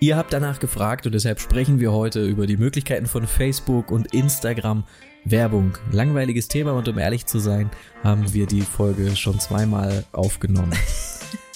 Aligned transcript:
Ihr 0.00 0.16
habt 0.16 0.32
danach 0.32 0.60
gefragt 0.60 1.06
und 1.06 1.12
deshalb 1.12 1.40
sprechen 1.40 1.80
wir 1.80 1.92
heute 1.92 2.24
über 2.24 2.46
die 2.46 2.56
Möglichkeiten 2.56 3.06
von 3.06 3.26
Facebook 3.26 3.90
und 3.90 4.14
Instagram 4.14 4.84
Werbung. 5.24 5.76
Langweiliges 5.90 6.46
Thema 6.46 6.72
und 6.74 6.86
um 6.86 6.98
ehrlich 6.98 7.26
zu 7.26 7.40
sein, 7.40 7.68
haben 8.04 8.32
wir 8.32 8.46
die 8.46 8.60
Folge 8.60 9.16
schon 9.16 9.40
zweimal 9.40 10.04
aufgenommen. 10.12 10.72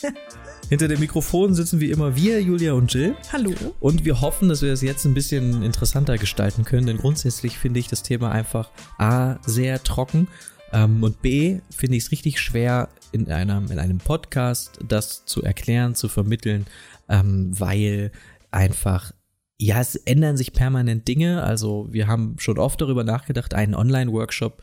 Hinter 0.69 0.89
dem 0.89 0.99
Mikrofon 0.99 1.55
sitzen 1.55 1.79
wie 1.79 1.93
immer 1.93 2.17
wir, 2.17 2.43
Julia 2.43 2.73
und 2.73 2.93
Jill. 2.93 3.15
Hallo. 3.33 3.55
Und 3.79 4.05
wir 4.05 4.21
hoffen, 4.21 4.49
dass 4.49 4.61
wir 4.61 4.73
es 4.73 4.83
jetzt 4.83 5.05
ein 5.05 5.15
bisschen 5.15 5.63
interessanter 5.63 6.19
gestalten 6.19 6.65
können, 6.65 6.89
denn 6.89 6.97
grundsätzlich 6.97 7.59
finde 7.59 7.79
ich 7.79 7.87
das 7.87 8.03
Thema 8.03 8.33
einfach 8.33 8.71
A, 8.99 9.37
sehr 9.47 9.85
trocken 9.85 10.27
ähm, 10.73 11.05
und 11.05 11.23
B, 11.23 11.61
finde 11.71 11.97
ich 11.97 12.05
es 12.05 12.11
richtig 12.11 12.41
schwer, 12.41 12.89
in 13.13 13.31
einem, 13.31 13.71
in 13.71 13.79
einem 13.79 13.99
Podcast 13.99 14.79
das 14.89 15.25
zu 15.27 15.43
erklären, 15.43 15.95
zu 15.95 16.09
vermitteln, 16.09 16.67
ähm, 17.09 17.51
weil 17.59 18.11
einfach 18.53 19.13
ja, 19.59 19.81
es 19.81 19.95
ändern 19.95 20.37
sich 20.37 20.53
permanent 20.53 21.07
Dinge. 21.07 21.45
Also 21.45 21.87
wir 21.93 22.09
haben 22.09 22.35
schon 22.39 22.59
oft 22.59 22.81
darüber 22.81 23.05
nachgedacht, 23.05 23.55
einen 23.55 23.77
Online-Workshop 23.77 24.61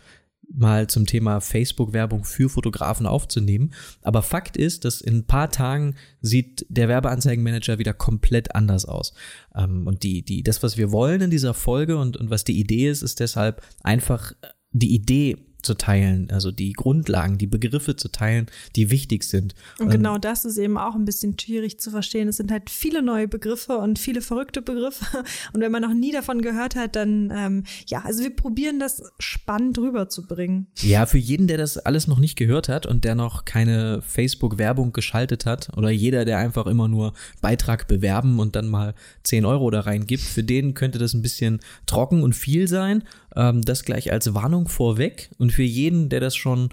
mal 0.52 0.88
zum 0.88 1.06
Thema 1.06 1.40
Facebook-Werbung 1.40 2.26
für 2.26 2.50
Fotografen 2.50 3.06
aufzunehmen. 3.06 3.72
Aber 4.02 4.22
Fakt 4.24 4.58
ist, 4.58 4.84
dass 4.84 5.00
in 5.00 5.20
ein 5.20 5.28
paar 5.28 5.52
Tagen 5.52 5.96
sieht 6.22 6.66
der 6.70 6.90
Werbeanzeigenmanager 6.90 7.80
wieder 7.80 7.94
komplett 7.94 8.56
anders 8.56 8.86
aus. 8.86 9.14
Ähm, 9.56 9.88
und 9.88 10.04
die, 10.04 10.24
die, 10.24 10.44
das, 10.44 10.64
was 10.64 10.76
wir 10.76 10.92
wollen 10.92 11.22
in 11.22 11.32
dieser 11.32 11.54
Folge 11.54 11.98
und, 11.98 12.18
und 12.18 12.30
was 12.30 12.44
die 12.44 12.60
Idee 12.60 12.90
ist, 12.90 13.02
ist 13.02 13.20
deshalb 13.20 13.62
einfach 13.84 14.34
die 14.72 14.94
Idee 14.94 15.38
zu 15.62 15.74
teilen, 15.76 16.30
also 16.32 16.52
die 16.52 16.74
Grundlagen, 16.74 17.38
die 17.38 17.48
Begriffe 17.48 17.96
zu 17.96 18.10
teilen, 18.10 18.48
die 18.76 18.92
wichtig 18.92 19.24
sind. 19.24 19.56
Und 19.80 19.90
genau 19.90 20.18
das 20.18 20.46
ist 20.46 20.58
eben 20.58 20.78
auch 20.78 20.96
ein 20.96 21.06
bisschen 21.06 21.38
schwierig 21.38 21.80
zu 21.80 21.92
verstehen. 21.92 22.28
Es 22.28 22.38
sind 22.38 22.52
halt 22.52 22.70
viele 22.70 23.02
neue 23.02 23.28
Begriffe 23.28 23.78
und 23.78 24.00
viele 24.00 24.22
verrückte 24.22 24.62
Begriffe. 24.62 25.06
Und 25.54 25.62
wenn 25.62 25.72
man 25.72 25.82
noch 25.82 25.94
nie 25.94 26.12
davon 26.12 26.42
gehört 26.42 26.76
hat, 26.76 26.96
dann 26.96 27.32
ähm, 27.36 27.64
ja, 27.88 28.04
also 28.04 28.24
wir 28.24 28.36
probieren 28.36 28.80
das 28.80 29.02
spannend 29.20 29.78
rüberzubringen. 29.78 30.68
Ja, 30.78 31.06
für 31.06 31.18
jeden, 31.18 31.48
der 31.48 31.58
das 31.58 31.78
alles 31.78 32.08
noch 32.08 32.20
nicht 32.20 32.36
gehört 32.36 32.70
hat 32.70 32.86
und 32.86 33.04
der 33.04 33.16
noch 33.16 33.46
keine 33.46 34.02
Facebook-Werbung 34.02 34.94
geschaltet 34.94 35.46
hat 35.46 35.76
oder 35.78 35.90
jeder, 35.90 36.26
der 36.26 36.38
einfach 36.38 36.68
immer 36.68 36.88
nur 36.88 37.14
Beitrag 37.42 37.88
bewerben 37.88 38.40
und 38.40 38.56
dann 38.56 38.68
mal 38.68 38.94
10 39.24 39.46
Euro 39.46 39.70
da 39.72 39.82
reingibt, 39.82 40.24
für 40.24 40.44
den 40.44 40.74
könnte 40.74 41.00
das 41.00 41.14
ein 41.14 41.22
bisschen 41.22 41.60
trocken 41.86 42.24
und 42.24 42.34
viel 42.34 42.68
sein. 42.68 43.04
Ähm, 43.36 43.62
das 43.62 43.84
gleich 43.84 44.12
als 44.12 44.34
Warnung 44.34 44.68
vorweg. 44.68 45.30
Und 45.38 45.52
für 45.52 45.64
jeden, 45.64 46.10
der 46.10 46.20
das 46.20 46.36
schon 46.36 46.70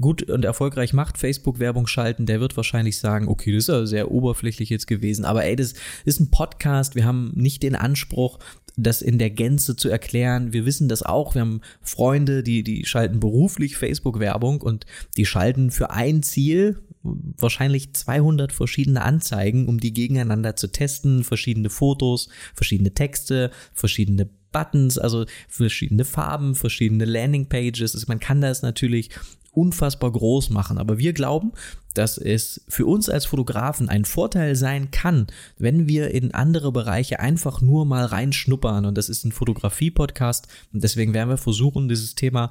gut 0.00 0.28
und 0.30 0.44
erfolgreich 0.44 0.92
macht, 0.92 1.18
Facebook-Werbung 1.18 1.86
schalten, 1.86 2.26
der 2.26 2.40
wird 2.40 2.56
wahrscheinlich 2.56 2.98
sagen, 2.98 3.28
okay, 3.28 3.52
das 3.52 3.64
ist 3.64 3.68
ja 3.68 3.86
sehr 3.86 4.10
oberflächlich 4.10 4.70
jetzt 4.70 4.86
gewesen. 4.86 5.24
Aber 5.24 5.44
ey, 5.44 5.56
das 5.56 5.74
ist 6.04 6.20
ein 6.20 6.30
Podcast. 6.30 6.94
Wir 6.94 7.04
haben 7.04 7.32
nicht 7.34 7.62
den 7.62 7.74
Anspruch, 7.74 8.38
das 8.76 9.02
in 9.02 9.18
der 9.18 9.30
Gänze 9.30 9.76
zu 9.76 9.88
erklären. 9.88 10.52
Wir 10.52 10.66
wissen 10.66 10.88
das 10.88 11.02
auch. 11.02 11.34
Wir 11.34 11.42
haben 11.42 11.60
Freunde, 11.80 12.42
die, 12.42 12.62
die 12.62 12.84
schalten 12.84 13.20
beruflich 13.20 13.76
Facebook-Werbung 13.76 14.60
und 14.60 14.86
die 15.16 15.26
schalten 15.26 15.70
für 15.70 15.90
ein 15.90 16.22
Ziel 16.22 16.78
wahrscheinlich 17.38 17.94
200 17.94 18.52
verschiedene 18.52 19.02
Anzeigen, 19.02 19.68
um 19.68 19.78
die 19.78 19.92
gegeneinander 19.92 20.56
zu 20.56 20.68
testen, 20.68 21.24
verschiedene 21.24 21.70
Fotos, 21.70 22.28
verschiedene 22.54 22.94
Texte, 22.94 23.50
verschiedene 23.74 24.28
Buttons, 24.52 24.98
also 24.98 25.26
verschiedene 25.48 26.04
Farben, 26.04 26.54
verschiedene 26.54 27.04
Landingpages. 27.04 27.94
Also 27.94 28.06
man 28.08 28.20
kann 28.20 28.40
das 28.40 28.62
natürlich 28.62 29.10
unfassbar 29.56 30.12
groß 30.12 30.50
machen. 30.50 30.78
Aber 30.78 30.98
wir 30.98 31.12
glauben, 31.12 31.52
dass 31.94 32.18
es 32.18 32.62
für 32.68 32.86
uns 32.86 33.08
als 33.08 33.24
Fotografen 33.24 33.88
ein 33.88 34.04
Vorteil 34.04 34.54
sein 34.54 34.90
kann, 34.90 35.26
wenn 35.58 35.88
wir 35.88 36.10
in 36.10 36.34
andere 36.34 36.72
Bereiche 36.72 37.20
einfach 37.20 37.62
nur 37.62 37.86
mal 37.86 38.04
reinschnuppern. 38.04 38.84
Und 38.84 38.98
das 38.98 39.08
ist 39.08 39.24
ein 39.24 39.32
Fotografie-Podcast. 39.32 40.48
Und 40.72 40.84
deswegen 40.84 41.14
werden 41.14 41.30
wir 41.30 41.38
versuchen, 41.38 41.88
dieses 41.88 42.14
Thema 42.14 42.50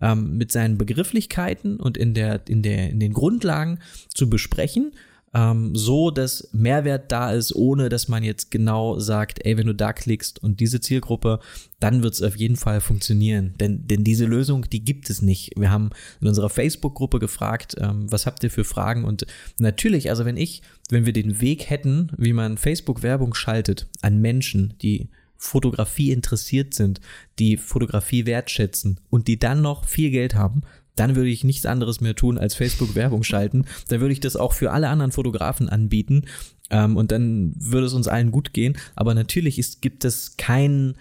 ähm, 0.00 0.38
mit 0.38 0.50
seinen 0.50 0.78
Begrifflichkeiten 0.78 1.76
und 1.78 1.96
in, 1.98 2.14
der, 2.14 2.40
in, 2.48 2.62
der, 2.62 2.90
in 2.90 3.00
den 3.00 3.12
Grundlagen 3.12 3.78
zu 4.14 4.30
besprechen 4.30 4.92
ähm, 5.36 5.74
so, 5.74 6.10
dass 6.10 6.48
Mehrwert 6.52 7.12
da 7.12 7.30
ist, 7.30 7.54
ohne 7.54 7.90
dass 7.90 8.08
man 8.08 8.24
jetzt 8.24 8.50
genau 8.50 8.98
sagt, 8.98 9.44
ey, 9.44 9.58
wenn 9.58 9.66
du 9.66 9.74
da 9.74 9.92
klickst 9.92 10.42
und 10.42 10.60
diese 10.60 10.80
Zielgruppe, 10.80 11.40
dann 11.78 12.02
wird 12.02 12.14
es 12.14 12.22
auf 12.22 12.36
jeden 12.36 12.56
Fall 12.56 12.80
funktionieren. 12.80 13.52
Denn, 13.60 13.86
denn 13.86 14.02
diese 14.02 14.24
Lösung, 14.24 14.62
die 14.70 14.82
gibt 14.82 15.10
es 15.10 15.20
nicht. 15.20 15.52
Wir 15.56 15.70
haben 15.70 15.90
in 16.22 16.28
unserer 16.28 16.48
Facebook-Gruppe 16.48 17.18
gefragt, 17.18 17.76
ähm, 17.78 18.10
was 18.10 18.24
habt 18.24 18.42
ihr 18.44 18.50
für 18.50 18.64
Fragen? 18.64 19.04
Und 19.04 19.26
natürlich, 19.58 20.08
also 20.08 20.24
wenn 20.24 20.38
ich, 20.38 20.62
wenn 20.88 21.04
wir 21.04 21.12
den 21.12 21.38
Weg 21.42 21.68
hätten, 21.68 22.10
wie 22.16 22.32
man 22.32 22.56
Facebook-Werbung 22.56 23.34
schaltet 23.34 23.88
an 24.00 24.18
Menschen, 24.22 24.72
die 24.80 25.10
Fotografie 25.36 26.12
interessiert 26.12 26.72
sind, 26.72 27.02
die 27.38 27.58
Fotografie 27.58 28.24
wertschätzen 28.24 29.00
und 29.10 29.28
die 29.28 29.38
dann 29.38 29.60
noch 29.60 29.84
viel 29.84 30.10
Geld 30.10 30.34
haben, 30.34 30.62
dann 30.96 31.14
würde 31.14 31.30
ich 31.30 31.44
nichts 31.44 31.66
anderes 31.66 32.00
mehr 32.00 32.14
tun, 32.14 32.38
als 32.38 32.54
Facebook-Werbung 32.54 33.22
schalten. 33.22 33.64
Dann 33.88 34.00
würde 34.00 34.12
ich 34.12 34.20
das 34.20 34.36
auch 34.36 34.52
für 34.52 34.72
alle 34.72 34.88
anderen 34.88 35.12
Fotografen 35.12 35.68
anbieten. 35.68 36.24
Ähm, 36.70 36.96
und 36.96 37.12
dann 37.12 37.52
würde 37.56 37.86
es 37.86 37.92
uns 37.92 38.08
allen 38.08 38.30
gut 38.30 38.52
gehen. 38.52 38.76
Aber 38.96 39.14
natürlich 39.14 39.58
ist, 39.58 39.82
gibt 39.82 40.04
es 40.04 40.36
kein, 40.36 40.94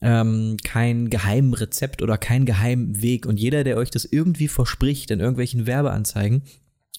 ähm, 0.00 0.56
kein 0.64 1.10
geheimen 1.10 1.52
Rezept 1.52 2.00
oder 2.00 2.16
kein 2.16 2.46
geheimen 2.46 3.02
Weg. 3.02 3.26
Und 3.26 3.38
jeder, 3.38 3.64
der 3.64 3.76
euch 3.76 3.90
das 3.90 4.04
irgendwie 4.04 4.48
verspricht 4.48 5.10
in 5.10 5.20
irgendwelchen 5.20 5.66
Werbeanzeigen, 5.66 6.42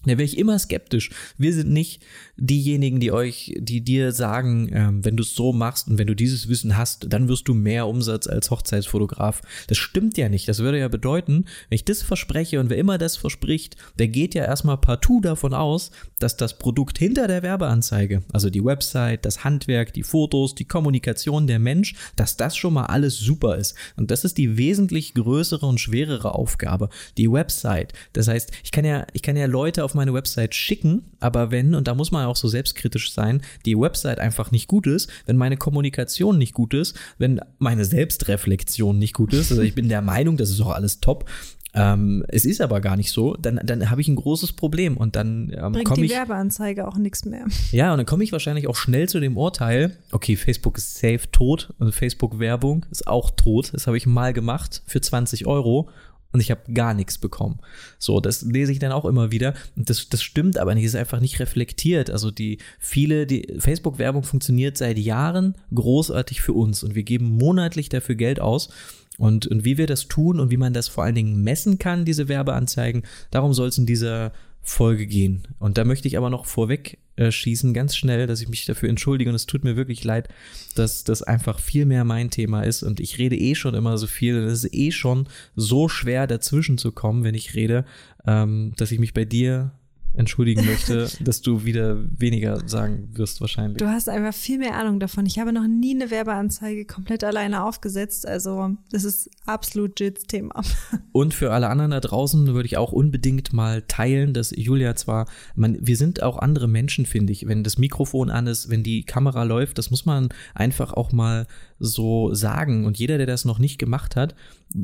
da 0.03 0.11
wäre 0.11 0.23
ich 0.23 0.37
immer 0.37 0.57
skeptisch. 0.57 1.11
Wir 1.37 1.53
sind 1.53 1.71
nicht 1.71 2.01
diejenigen, 2.37 2.99
die 2.99 3.11
euch, 3.11 3.55
die 3.59 3.81
dir 3.81 4.11
sagen, 4.11 4.69
ähm, 4.73 5.05
wenn 5.05 5.15
du 5.15 5.23
es 5.23 5.35
so 5.35 5.53
machst 5.53 5.87
und 5.87 5.97
wenn 5.97 6.07
du 6.07 6.15
dieses 6.15 6.49
Wissen 6.49 6.75
hast, 6.75 7.05
dann 7.13 7.27
wirst 7.27 7.47
du 7.47 7.53
mehr 7.53 7.87
Umsatz 7.87 8.27
als 8.27 8.49
Hochzeitsfotograf. 8.49 9.41
Das 9.67 9.77
stimmt 9.77 10.17
ja 10.17 10.27
nicht. 10.27 10.47
Das 10.47 10.59
würde 10.59 10.79
ja 10.79 10.87
bedeuten, 10.87 11.45
wenn 11.69 11.75
ich 11.75 11.85
das 11.85 12.01
verspreche 12.01 12.59
und 12.59 12.69
wer 12.69 12.77
immer 12.77 12.97
das 12.97 13.15
verspricht, 13.15 13.75
der 13.99 14.07
geht 14.07 14.33
ja 14.33 14.45
erstmal 14.45 14.77
partout 14.77 15.21
davon 15.21 15.53
aus, 15.53 15.91
dass 16.19 16.35
das 16.35 16.57
Produkt 16.57 16.97
hinter 16.97 17.27
der 17.27 17.43
Werbeanzeige, 17.43 18.23
also 18.33 18.49
die 18.49 18.63
Website, 18.63 19.25
das 19.25 19.43
Handwerk, 19.43 19.93
die 19.93 20.03
Fotos, 20.03 20.55
die 20.55 20.65
Kommunikation 20.65 21.47
der 21.47 21.59
Mensch, 21.59 21.95
dass 22.15 22.37
das 22.37 22.57
schon 22.57 22.73
mal 22.73 22.85
alles 22.85 23.17
super 23.17 23.57
ist. 23.57 23.75
Und 23.97 24.09
das 24.09 24.23
ist 24.23 24.37
die 24.37 24.57
wesentlich 24.57 25.13
größere 25.13 25.65
und 25.65 25.79
schwerere 25.79 26.33
Aufgabe. 26.33 26.89
Die 27.17 27.31
Website. 27.31 27.93
Das 28.13 28.27
heißt, 28.27 28.51
ich 28.63 28.71
kann 28.71 28.85
ja, 28.85 29.05
ich 29.13 29.21
kann 29.21 29.37
ja 29.37 29.45
Leute 29.45 29.83
auf 29.83 29.90
auf 29.91 29.95
meine 29.95 30.13
Website 30.13 30.55
schicken, 30.55 31.03
aber 31.19 31.51
wenn, 31.51 31.75
und 31.75 31.87
da 31.87 31.95
muss 31.95 32.11
man 32.11 32.25
auch 32.25 32.37
so 32.37 32.47
selbstkritisch 32.47 33.13
sein, 33.13 33.41
die 33.65 33.77
Website 33.77 34.19
einfach 34.19 34.51
nicht 34.51 34.67
gut 34.67 34.87
ist, 34.87 35.09
wenn 35.25 35.35
meine 35.35 35.57
Kommunikation 35.57 36.37
nicht 36.37 36.53
gut 36.53 36.73
ist, 36.73 36.97
wenn 37.17 37.41
meine 37.59 37.83
Selbstreflexion 37.83 38.97
nicht 38.97 39.13
gut 39.13 39.33
ist, 39.33 39.51
also 39.51 39.61
ich 39.61 39.75
bin 39.75 39.89
der 39.89 40.01
Meinung, 40.01 40.37
das 40.37 40.49
ist 40.49 40.61
auch 40.61 40.71
alles 40.71 41.01
top, 41.01 41.29
ähm, 41.73 42.25
es 42.27 42.45
ist 42.45 42.61
aber 42.61 42.81
gar 42.81 42.97
nicht 42.97 43.11
so, 43.11 43.35
dann, 43.35 43.59
dann 43.63 43.89
habe 43.89 44.01
ich 44.01 44.07
ein 44.07 44.15
großes 44.15 44.53
Problem 44.53 44.97
und 44.97 45.15
dann 45.15 45.51
ähm, 45.55 45.83
komme 45.83 46.03
ich. 46.03 46.11
die 46.11 46.15
Werbeanzeige 46.17 46.87
auch 46.87 46.97
nichts 46.97 47.25
mehr. 47.25 47.45
Ja, 47.71 47.91
und 47.91 47.97
dann 47.97 48.05
komme 48.05 48.23
ich 48.23 48.31
wahrscheinlich 48.31 48.67
auch 48.67 48.75
schnell 48.75 49.07
zu 49.07 49.19
dem 49.19 49.37
Urteil, 49.37 49.97
okay, 50.11 50.35
Facebook 50.35 50.77
ist 50.77 50.95
safe 50.95 51.31
tot 51.31 51.73
und 51.79 51.93
Facebook-Werbung 51.93 52.85
ist 52.91 53.07
auch 53.07 53.31
tot. 53.31 53.73
Das 53.73 53.87
habe 53.87 53.97
ich 53.97 54.05
mal 54.05 54.33
gemacht 54.33 54.83
für 54.85 54.99
20 54.99 55.47
Euro 55.47 55.89
und 56.33 56.39
ich 56.39 56.51
habe 56.51 56.71
gar 56.73 56.93
nichts 56.93 57.17
bekommen. 57.17 57.59
So, 57.99 58.19
das 58.19 58.41
lese 58.41 58.71
ich 58.71 58.79
dann 58.79 58.91
auch 58.91 59.05
immer 59.05 59.31
wieder. 59.31 59.53
Und 59.75 59.89
das, 59.89 60.07
das 60.09 60.23
stimmt 60.23 60.57
aber 60.57 60.75
nicht, 60.75 60.85
ist 60.85 60.95
einfach 60.95 61.19
nicht 61.19 61.39
reflektiert. 61.39 62.09
Also 62.09 62.31
die 62.31 62.59
viele, 62.79 63.27
die 63.27 63.55
Facebook-Werbung 63.59 64.23
funktioniert 64.23 64.77
seit 64.77 64.97
Jahren 64.97 65.55
großartig 65.73 66.41
für 66.41 66.53
uns 66.53 66.83
und 66.83 66.95
wir 66.95 67.03
geben 67.03 67.37
monatlich 67.37 67.89
dafür 67.89 68.15
Geld 68.15 68.39
aus. 68.39 68.69
Und, 69.17 69.45
und 69.45 69.65
wie 69.65 69.77
wir 69.77 69.87
das 69.87 70.07
tun 70.07 70.39
und 70.39 70.51
wie 70.51 70.57
man 70.57 70.73
das 70.73 70.87
vor 70.87 71.03
allen 71.03 71.15
Dingen 71.15 71.43
messen 71.43 71.77
kann, 71.77 72.05
diese 72.05 72.27
Werbeanzeigen, 72.27 73.03
darum 73.29 73.53
soll 73.53 73.67
es 73.67 73.77
in 73.77 73.85
dieser 73.85 74.31
Folge 74.63 75.07
gehen. 75.07 75.47
Und 75.59 75.77
da 75.77 75.85
möchte 75.85 76.07
ich 76.07 76.17
aber 76.17 76.29
noch 76.29 76.45
vorweg 76.45 76.99
äh, 77.15 77.31
schießen, 77.31 77.73
ganz 77.73 77.95
schnell, 77.95 78.27
dass 78.27 78.41
ich 78.41 78.47
mich 78.47 78.65
dafür 78.65 78.89
entschuldige 78.89 79.29
und 79.29 79.35
es 79.35 79.45
tut 79.45 79.63
mir 79.63 79.75
wirklich 79.75 80.03
leid, 80.03 80.29
dass 80.75 81.03
das 81.03 81.23
einfach 81.23 81.59
viel 81.59 81.85
mehr 81.85 82.03
mein 82.03 82.29
Thema 82.29 82.63
ist 82.63 82.83
und 82.83 82.99
ich 82.99 83.17
rede 83.17 83.35
eh 83.35 83.55
schon 83.55 83.73
immer 83.73 83.97
so 83.97 84.07
viel 84.07 84.37
und 84.37 84.45
es 84.45 84.63
ist 84.63 84.73
eh 84.73 84.91
schon 84.91 85.27
so 85.55 85.89
schwer 85.89 86.27
dazwischen 86.27 86.77
zu 86.77 86.91
kommen, 86.91 87.23
wenn 87.23 87.35
ich 87.35 87.55
rede, 87.55 87.85
ähm, 88.25 88.73
dass 88.77 88.91
ich 88.91 88.99
mich 88.99 89.13
bei 89.13 89.25
dir 89.25 89.71
entschuldigen 90.13 90.65
möchte, 90.65 91.09
dass 91.19 91.41
du 91.41 91.63
wieder 91.65 91.97
weniger 92.17 92.67
sagen 92.67 93.09
wirst 93.13 93.41
wahrscheinlich. 93.41 93.77
Du 93.77 93.87
hast 93.87 94.09
einfach 94.09 94.33
viel 94.33 94.57
mehr 94.57 94.75
Ahnung 94.75 94.99
davon. 94.99 95.25
Ich 95.25 95.39
habe 95.39 95.53
noch 95.53 95.67
nie 95.67 95.95
eine 95.95 96.11
Werbeanzeige 96.11 96.85
komplett 96.85 97.23
alleine 97.23 97.63
aufgesetzt. 97.63 98.27
Also 98.27 98.75
das 98.91 99.03
ist 99.03 99.29
absolut 99.45 99.99
Jits 99.99 100.23
Thema. 100.23 100.61
Und 101.11 101.33
für 101.33 101.51
alle 101.51 101.69
anderen 101.69 101.91
da 101.91 101.99
draußen 101.99 102.47
würde 102.53 102.65
ich 102.65 102.77
auch 102.77 102.91
unbedingt 102.91 103.53
mal 103.53 103.83
teilen, 103.83 104.33
dass 104.33 104.51
Julia 104.55 104.95
zwar, 104.95 105.27
man, 105.55 105.77
wir 105.81 105.97
sind 105.97 106.23
auch 106.23 106.37
andere 106.37 106.67
Menschen, 106.67 107.05
finde 107.05 107.33
ich. 107.33 107.47
Wenn 107.47 107.63
das 107.63 107.77
Mikrofon 107.77 108.29
an 108.29 108.47
ist, 108.47 108.69
wenn 108.69 108.83
die 108.83 109.03
Kamera 109.03 109.43
läuft, 109.43 109.77
das 109.77 109.91
muss 109.91 110.05
man 110.05 110.29
einfach 110.53 110.93
auch 110.93 111.11
mal 111.11 111.47
so 111.81 112.33
sagen. 112.33 112.85
Und 112.85 112.99
jeder, 112.99 113.17
der 113.17 113.25
das 113.25 113.43
noch 113.43 113.59
nicht 113.59 113.79
gemacht 113.79 114.15
hat, 114.15 114.35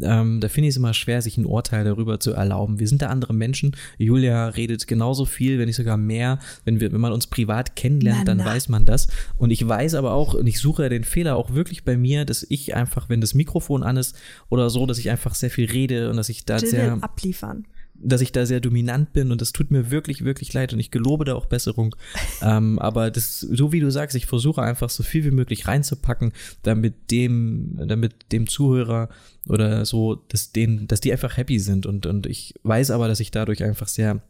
ähm, 0.01 0.41
da 0.41 0.49
finde 0.49 0.67
ich 0.67 0.73
es 0.73 0.77
immer 0.77 0.93
schwer, 0.93 1.21
sich 1.21 1.37
ein 1.37 1.45
Urteil 1.45 1.85
darüber 1.85 2.19
zu 2.19 2.33
erlauben. 2.33 2.79
Wir 2.79 2.87
sind 2.87 3.01
da 3.01 3.07
andere 3.07 3.33
Menschen. 3.33 3.75
Julia 3.97 4.47
redet 4.47 4.87
genauso 4.87 5.25
viel, 5.25 5.59
wenn 5.59 5.67
nicht 5.67 5.75
sogar 5.75 5.95
mehr. 5.95 6.39
Wenn 6.65 6.79
wir, 6.79 6.91
wenn 6.91 6.99
man 6.99 7.13
uns 7.13 7.27
privat 7.27 7.75
kennenlernt, 7.75 8.21
na, 8.21 8.25
dann 8.25 8.37
na. 8.37 8.45
weiß 8.45 8.67
man 8.69 8.85
das. 8.85 9.07
Und 9.37 9.51
ich 9.51 9.65
weiß 9.65 9.93
aber 9.93 10.13
auch, 10.13 10.33
und 10.33 10.47
ich 10.47 10.59
suche 10.59 10.89
den 10.89 11.03
Fehler 11.03 11.35
auch 11.35 11.53
wirklich 11.53 11.85
bei 11.85 11.97
mir, 11.97 12.25
dass 12.25 12.45
ich 12.49 12.75
einfach, 12.75 13.09
wenn 13.09 13.21
das 13.21 13.35
Mikrofon 13.35 13.83
an 13.83 13.95
ist 13.95 14.15
oder 14.49 14.69
so, 14.69 14.85
dass 14.85 14.97
ich 14.97 15.11
einfach 15.11 15.35
sehr 15.35 15.51
viel 15.51 15.69
rede 15.69 16.09
und 16.09 16.17
dass 16.17 16.29
ich 16.29 16.45
da 16.45 16.57
Jill 16.57 16.69
sehr 16.69 16.97
abliefern 17.01 17.65
dass 17.99 18.21
ich 18.21 18.31
da 18.31 18.45
sehr 18.45 18.59
dominant 18.59 19.13
bin 19.13 19.31
und 19.31 19.41
das 19.41 19.51
tut 19.51 19.71
mir 19.71 19.91
wirklich, 19.91 20.23
wirklich 20.23 20.53
leid 20.53 20.73
und 20.73 20.79
ich 20.79 20.91
gelobe 20.91 21.25
da 21.25 21.35
auch 21.35 21.45
Besserung. 21.45 21.95
ähm, 22.41 22.79
aber 22.79 23.11
das, 23.11 23.39
so 23.39 23.71
wie 23.71 23.79
du 23.79 23.91
sagst, 23.91 24.15
ich 24.15 24.25
versuche 24.25 24.61
einfach 24.61 24.89
so 24.89 25.03
viel 25.03 25.23
wie 25.23 25.31
möglich 25.31 25.67
reinzupacken, 25.67 26.33
damit 26.63 27.11
dem, 27.11 27.79
damit 27.87 28.31
dem 28.31 28.47
Zuhörer 28.47 29.09
oder 29.47 29.85
so, 29.85 30.15
dass 30.15 30.51
denen, 30.51 30.87
dass 30.87 31.01
die 31.01 31.11
einfach 31.11 31.37
happy 31.37 31.59
sind 31.59 31.85
und, 31.85 32.05
und 32.05 32.27
ich 32.27 32.53
weiß 32.63 32.91
aber, 32.91 33.07
dass 33.07 33.19
ich 33.19 33.31
dadurch 33.31 33.63
einfach 33.63 33.87
sehr 33.87 34.21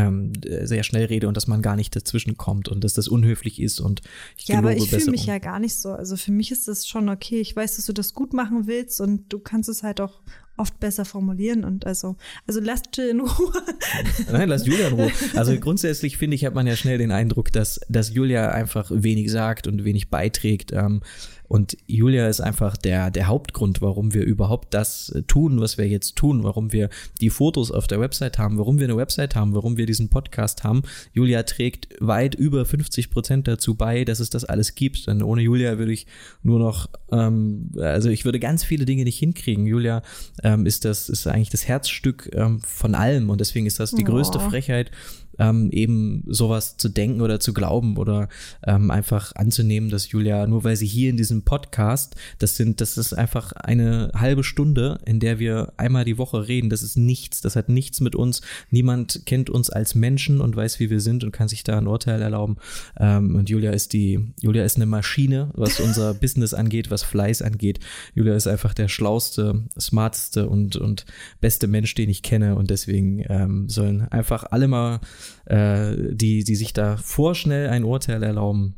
ähm, 0.00 0.32
sehr 0.62 0.82
schnell 0.82 1.06
rede 1.06 1.28
und 1.28 1.36
dass 1.36 1.46
man 1.46 1.62
gar 1.62 1.76
nicht 1.76 1.94
dazwischen 1.94 2.36
kommt 2.36 2.68
und 2.68 2.84
dass 2.84 2.94
das 2.94 3.08
unhöflich 3.08 3.60
ist 3.60 3.80
und 3.80 4.00
ich 4.36 4.48
Ja, 4.48 4.58
aber 4.58 4.74
ich 4.74 4.90
fühle 4.90 5.10
mich 5.10 5.26
ja 5.26 5.38
gar 5.38 5.58
nicht 5.58 5.76
so. 5.76 5.90
Also 5.90 6.16
für 6.16 6.32
mich 6.32 6.50
ist 6.50 6.68
das 6.68 6.86
schon 6.86 7.08
okay. 7.08 7.40
Ich 7.40 7.54
weiß, 7.54 7.76
dass 7.76 7.86
du 7.86 7.92
das 7.92 8.14
gut 8.14 8.32
machen 8.32 8.66
willst 8.66 9.00
und 9.00 9.32
du 9.32 9.38
kannst 9.38 9.68
es 9.68 9.82
halt 9.82 10.00
auch 10.00 10.20
oft 10.60 10.78
besser 10.78 11.04
formulieren 11.04 11.64
und 11.64 11.86
also, 11.86 12.16
also 12.46 12.60
lasst 12.60 12.96
Jill 12.96 13.08
in 13.08 13.20
Ruhe. 13.20 13.52
Nein, 14.30 14.48
lasst 14.48 14.66
Julia 14.66 14.88
in 14.88 14.94
Ruhe. 14.94 15.10
Also 15.34 15.58
grundsätzlich 15.58 16.18
finde 16.18 16.34
ich, 16.34 16.44
hat 16.44 16.54
man 16.54 16.66
ja 16.66 16.76
schnell 16.76 16.98
den 16.98 17.12
Eindruck, 17.12 17.50
dass, 17.50 17.80
dass 17.88 18.12
Julia 18.12 18.50
einfach 18.50 18.90
wenig 18.92 19.30
sagt 19.30 19.66
und 19.66 19.84
wenig 19.84 20.10
beiträgt. 20.10 20.72
Ähm, 20.72 21.02
und 21.50 21.76
Julia 21.88 22.28
ist 22.28 22.40
einfach 22.40 22.76
der, 22.76 23.10
der 23.10 23.26
Hauptgrund, 23.26 23.82
warum 23.82 24.14
wir 24.14 24.22
überhaupt 24.22 24.72
das 24.72 25.12
tun, 25.26 25.60
was 25.60 25.78
wir 25.78 25.88
jetzt 25.88 26.14
tun, 26.14 26.44
warum 26.44 26.72
wir 26.72 26.90
die 27.20 27.28
Fotos 27.28 27.72
auf 27.72 27.88
der 27.88 27.98
Website 27.98 28.38
haben, 28.38 28.56
warum 28.56 28.78
wir 28.78 28.86
eine 28.86 28.96
Website 28.96 29.34
haben, 29.34 29.52
warum 29.52 29.76
wir 29.76 29.84
diesen 29.84 30.10
Podcast 30.10 30.62
haben. 30.62 30.82
Julia 31.12 31.42
trägt 31.42 31.88
weit 31.98 32.36
über 32.36 32.64
50 32.64 33.10
Prozent 33.10 33.48
dazu 33.48 33.74
bei, 33.74 34.04
dass 34.04 34.20
es 34.20 34.30
das 34.30 34.44
alles 34.44 34.76
gibt. 34.76 35.08
Denn 35.08 35.24
ohne 35.24 35.42
Julia 35.42 35.76
würde 35.76 35.90
ich 35.90 36.06
nur 36.44 36.60
noch, 36.60 36.88
ähm, 37.10 37.72
also 37.80 38.10
ich 38.10 38.24
würde 38.24 38.38
ganz 38.38 38.62
viele 38.62 38.84
Dinge 38.84 39.02
nicht 39.02 39.18
hinkriegen. 39.18 39.66
Julia 39.66 40.02
ähm, 40.44 40.66
ist 40.66 40.84
das, 40.84 41.08
ist 41.08 41.26
eigentlich 41.26 41.50
das 41.50 41.66
Herzstück 41.66 42.30
ähm, 42.32 42.60
von 42.60 42.94
allem 42.94 43.28
und 43.28 43.40
deswegen 43.40 43.66
ist 43.66 43.80
das 43.80 43.90
die 43.90 44.04
größte. 44.04 44.38
Frechheit, 44.38 44.92
ähm, 45.40 45.70
eben 45.72 46.22
sowas 46.26 46.76
zu 46.76 46.88
denken 46.88 47.22
oder 47.22 47.40
zu 47.40 47.54
glauben 47.54 47.96
oder 47.96 48.28
ähm, 48.64 48.90
einfach 48.90 49.34
anzunehmen, 49.34 49.88
dass 49.88 50.10
Julia, 50.10 50.46
nur 50.46 50.64
weil 50.64 50.76
sie 50.76 50.86
hier 50.86 51.08
in 51.08 51.16
diesem 51.16 51.42
Podcast, 51.42 52.14
das 52.38 52.56
sind, 52.56 52.80
das 52.80 52.98
ist 52.98 53.14
einfach 53.14 53.52
eine 53.52 54.12
halbe 54.14 54.44
Stunde, 54.44 54.98
in 55.06 55.18
der 55.18 55.38
wir 55.38 55.72
einmal 55.78 56.04
die 56.04 56.18
Woche 56.18 56.46
reden. 56.46 56.68
Das 56.68 56.82
ist 56.82 56.96
nichts, 56.96 57.40
das 57.40 57.56
hat 57.56 57.70
nichts 57.70 58.00
mit 58.00 58.14
uns. 58.14 58.42
Niemand 58.70 59.22
kennt 59.24 59.48
uns 59.48 59.70
als 59.70 59.94
Menschen 59.94 60.42
und 60.42 60.54
weiß, 60.54 60.78
wie 60.78 60.90
wir 60.90 61.00
sind 61.00 61.24
und 61.24 61.32
kann 61.32 61.48
sich 61.48 61.64
da 61.64 61.78
ein 61.78 61.86
Urteil 61.86 62.20
erlauben. 62.20 62.56
Ähm, 62.98 63.34
und 63.34 63.48
Julia 63.48 63.70
ist 63.70 63.94
die, 63.94 64.20
Julia 64.40 64.64
ist 64.64 64.76
eine 64.76 64.86
Maschine, 64.86 65.50
was 65.54 65.80
unser 65.80 66.12
Business 66.20 66.52
angeht, 66.52 66.90
was 66.90 67.02
Fleiß 67.02 67.40
angeht. 67.40 67.80
Julia 68.14 68.34
ist 68.34 68.46
einfach 68.46 68.74
der 68.74 68.88
schlauste, 68.88 69.64
smarteste 69.78 70.48
und, 70.48 70.76
und 70.76 71.06
beste 71.40 71.66
Mensch, 71.66 71.94
den 71.94 72.10
ich 72.10 72.22
kenne 72.22 72.56
und 72.56 72.68
deswegen 72.68 73.24
ähm, 73.28 73.68
sollen 73.70 74.02
einfach 74.02 74.44
alle 74.50 74.68
mal 74.68 75.00
äh, 75.46 75.94
die, 76.10 76.44
die 76.44 76.56
sich 76.56 76.72
da 76.72 76.96
vorschnell 76.96 77.68
ein 77.68 77.84
Urteil 77.84 78.22
erlauben, 78.22 78.76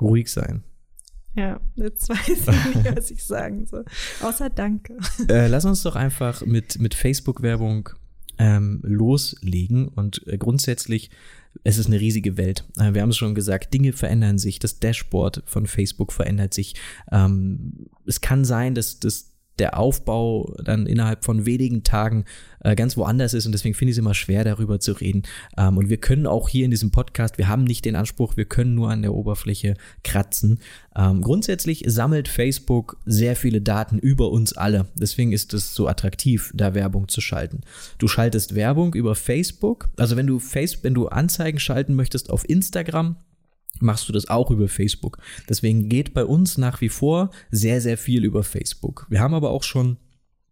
ruhig 0.00 0.30
sein. 0.30 0.62
Ja, 1.34 1.60
jetzt 1.76 2.08
weiß 2.08 2.28
ich 2.28 2.74
nicht, 2.74 2.96
was 2.96 3.10
ich 3.10 3.24
sagen 3.24 3.66
soll. 3.66 3.84
Außer 4.20 4.50
Danke. 4.50 4.96
Äh, 5.28 5.46
lass 5.46 5.64
uns 5.64 5.82
doch 5.82 5.96
einfach 5.96 6.44
mit, 6.44 6.78
mit 6.78 6.94
Facebook-Werbung 6.94 7.88
ähm, 8.38 8.80
loslegen 8.82 9.88
und 9.88 10.26
äh, 10.26 10.36
grundsätzlich 10.36 11.10
es 11.64 11.78
ist 11.78 11.86
eine 11.86 12.00
riesige 12.00 12.36
Welt. 12.36 12.64
Äh, 12.78 12.94
wir 12.94 13.02
haben 13.02 13.10
es 13.10 13.16
schon 13.16 13.34
gesagt, 13.34 13.74
Dinge 13.74 13.92
verändern 13.92 14.38
sich, 14.38 14.58
das 14.58 14.80
Dashboard 14.80 15.42
von 15.46 15.66
Facebook 15.66 16.12
verändert 16.12 16.54
sich. 16.54 16.74
Ähm, 17.10 17.86
es 18.06 18.20
kann 18.20 18.44
sein, 18.44 18.74
dass, 18.74 19.00
dass 19.00 19.31
der 19.58 19.78
Aufbau 19.78 20.54
dann 20.64 20.86
innerhalb 20.86 21.24
von 21.24 21.46
wenigen 21.46 21.84
Tagen 21.84 22.24
äh, 22.60 22.74
ganz 22.74 22.96
woanders 22.96 23.34
ist 23.34 23.46
und 23.46 23.52
deswegen 23.52 23.74
finde 23.74 23.90
ich 23.90 23.96
es 23.96 23.98
immer 23.98 24.14
schwer, 24.14 24.44
darüber 24.44 24.80
zu 24.80 24.92
reden. 24.92 25.22
Ähm, 25.56 25.76
und 25.76 25.88
wir 25.88 25.98
können 25.98 26.26
auch 26.26 26.48
hier 26.48 26.64
in 26.64 26.70
diesem 26.70 26.90
Podcast, 26.90 27.38
wir 27.38 27.48
haben 27.48 27.64
nicht 27.64 27.84
den 27.84 27.96
Anspruch, 27.96 28.36
wir 28.36 28.44
können 28.44 28.74
nur 28.74 28.90
an 28.90 29.02
der 29.02 29.14
Oberfläche 29.14 29.74
kratzen. 30.04 30.60
Ähm, 30.96 31.20
grundsätzlich 31.22 31.84
sammelt 31.86 32.28
Facebook 32.28 32.96
sehr 33.04 33.36
viele 33.36 33.60
Daten 33.60 33.98
über 33.98 34.30
uns 34.30 34.52
alle. 34.52 34.86
Deswegen 34.94 35.32
ist 35.32 35.54
es 35.54 35.74
so 35.74 35.88
attraktiv, 35.88 36.50
da 36.54 36.74
Werbung 36.74 37.08
zu 37.08 37.20
schalten. 37.20 37.60
Du 37.98 38.08
schaltest 38.08 38.54
Werbung 38.54 38.94
über 38.94 39.14
Facebook, 39.14 39.88
also 39.96 40.16
wenn 40.16 40.26
du 40.26 40.38
Facebook, 40.38 40.84
wenn 40.84 40.94
du 40.94 41.08
Anzeigen 41.08 41.58
schalten 41.58 41.94
möchtest 41.94 42.30
auf 42.30 42.48
Instagram, 42.48 43.16
machst 43.82 44.08
du 44.08 44.12
das 44.12 44.28
auch 44.28 44.50
über 44.50 44.68
Facebook. 44.68 45.18
Deswegen 45.48 45.88
geht 45.88 46.14
bei 46.14 46.24
uns 46.24 46.58
nach 46.58 46.80
wie 46.80 46.88
vor 46.88 47.30
sehr, 47.50 47.80
sehr 47.80 47.98
viel 47.98 48.24
über 48.24 48.42
Facebook. 48.42 49.06
Wir 49.10 49.20
haben 49.20 49.34
aber 49.34 49.50
auch 49.50 49.62
schon 49.62 49.98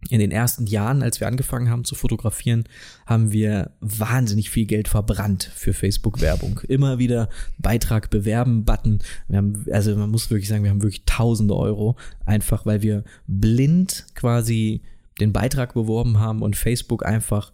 in 0.08 0.18
den 0.18 0.30
ersten 0.30 0.66
Jahren, 0.66 1.02
als 1.02 1.20
wir 1.20 1.26
angefangen 1.26 1.68
haben 1.68 1.84
zu 1.84 1.94
fotografieren, 1.94 2.64
haben 3.04 3.32
wir 3.32 3.72
wahnsinnig 3.80 4.48
viel 4.48 4.64
Geld 4.64 4.88
verbrannt 4.88 5.50
für 5.54 5.74
Facebook-Werbung. 5.74 6.60
Immer 6.68 6.98
wieder 6.98 7.28
Beitrag 7.58 8.08
bewerben, 8.08 8.64
Button. 8.64 9.00
Haben, 9.30 9.66
also 9.70 9.94
man 9.96 10.10
muss 10.10 10.30
wirklich 10.30 10.48
sagen, 10.48 10.64
wir 10.64 10.70
haben 10.70 10.82
wirklich 10.82 11.04
tausende 11.04 11.54
Euro, 11.54 11.96
einfach 12.24 12.64
weil 12.64 12.80
wir 12.80 13.04
blind 13.26 14.06
quasi 14.14 14.82
den 15.20 15.34
Beitrag 15.34 15.74
beworben 15.74 16.18
haben 16.18 16.40
und 16.40 16.56
Facebook 16.56 17.04
einfach 17.04 17.52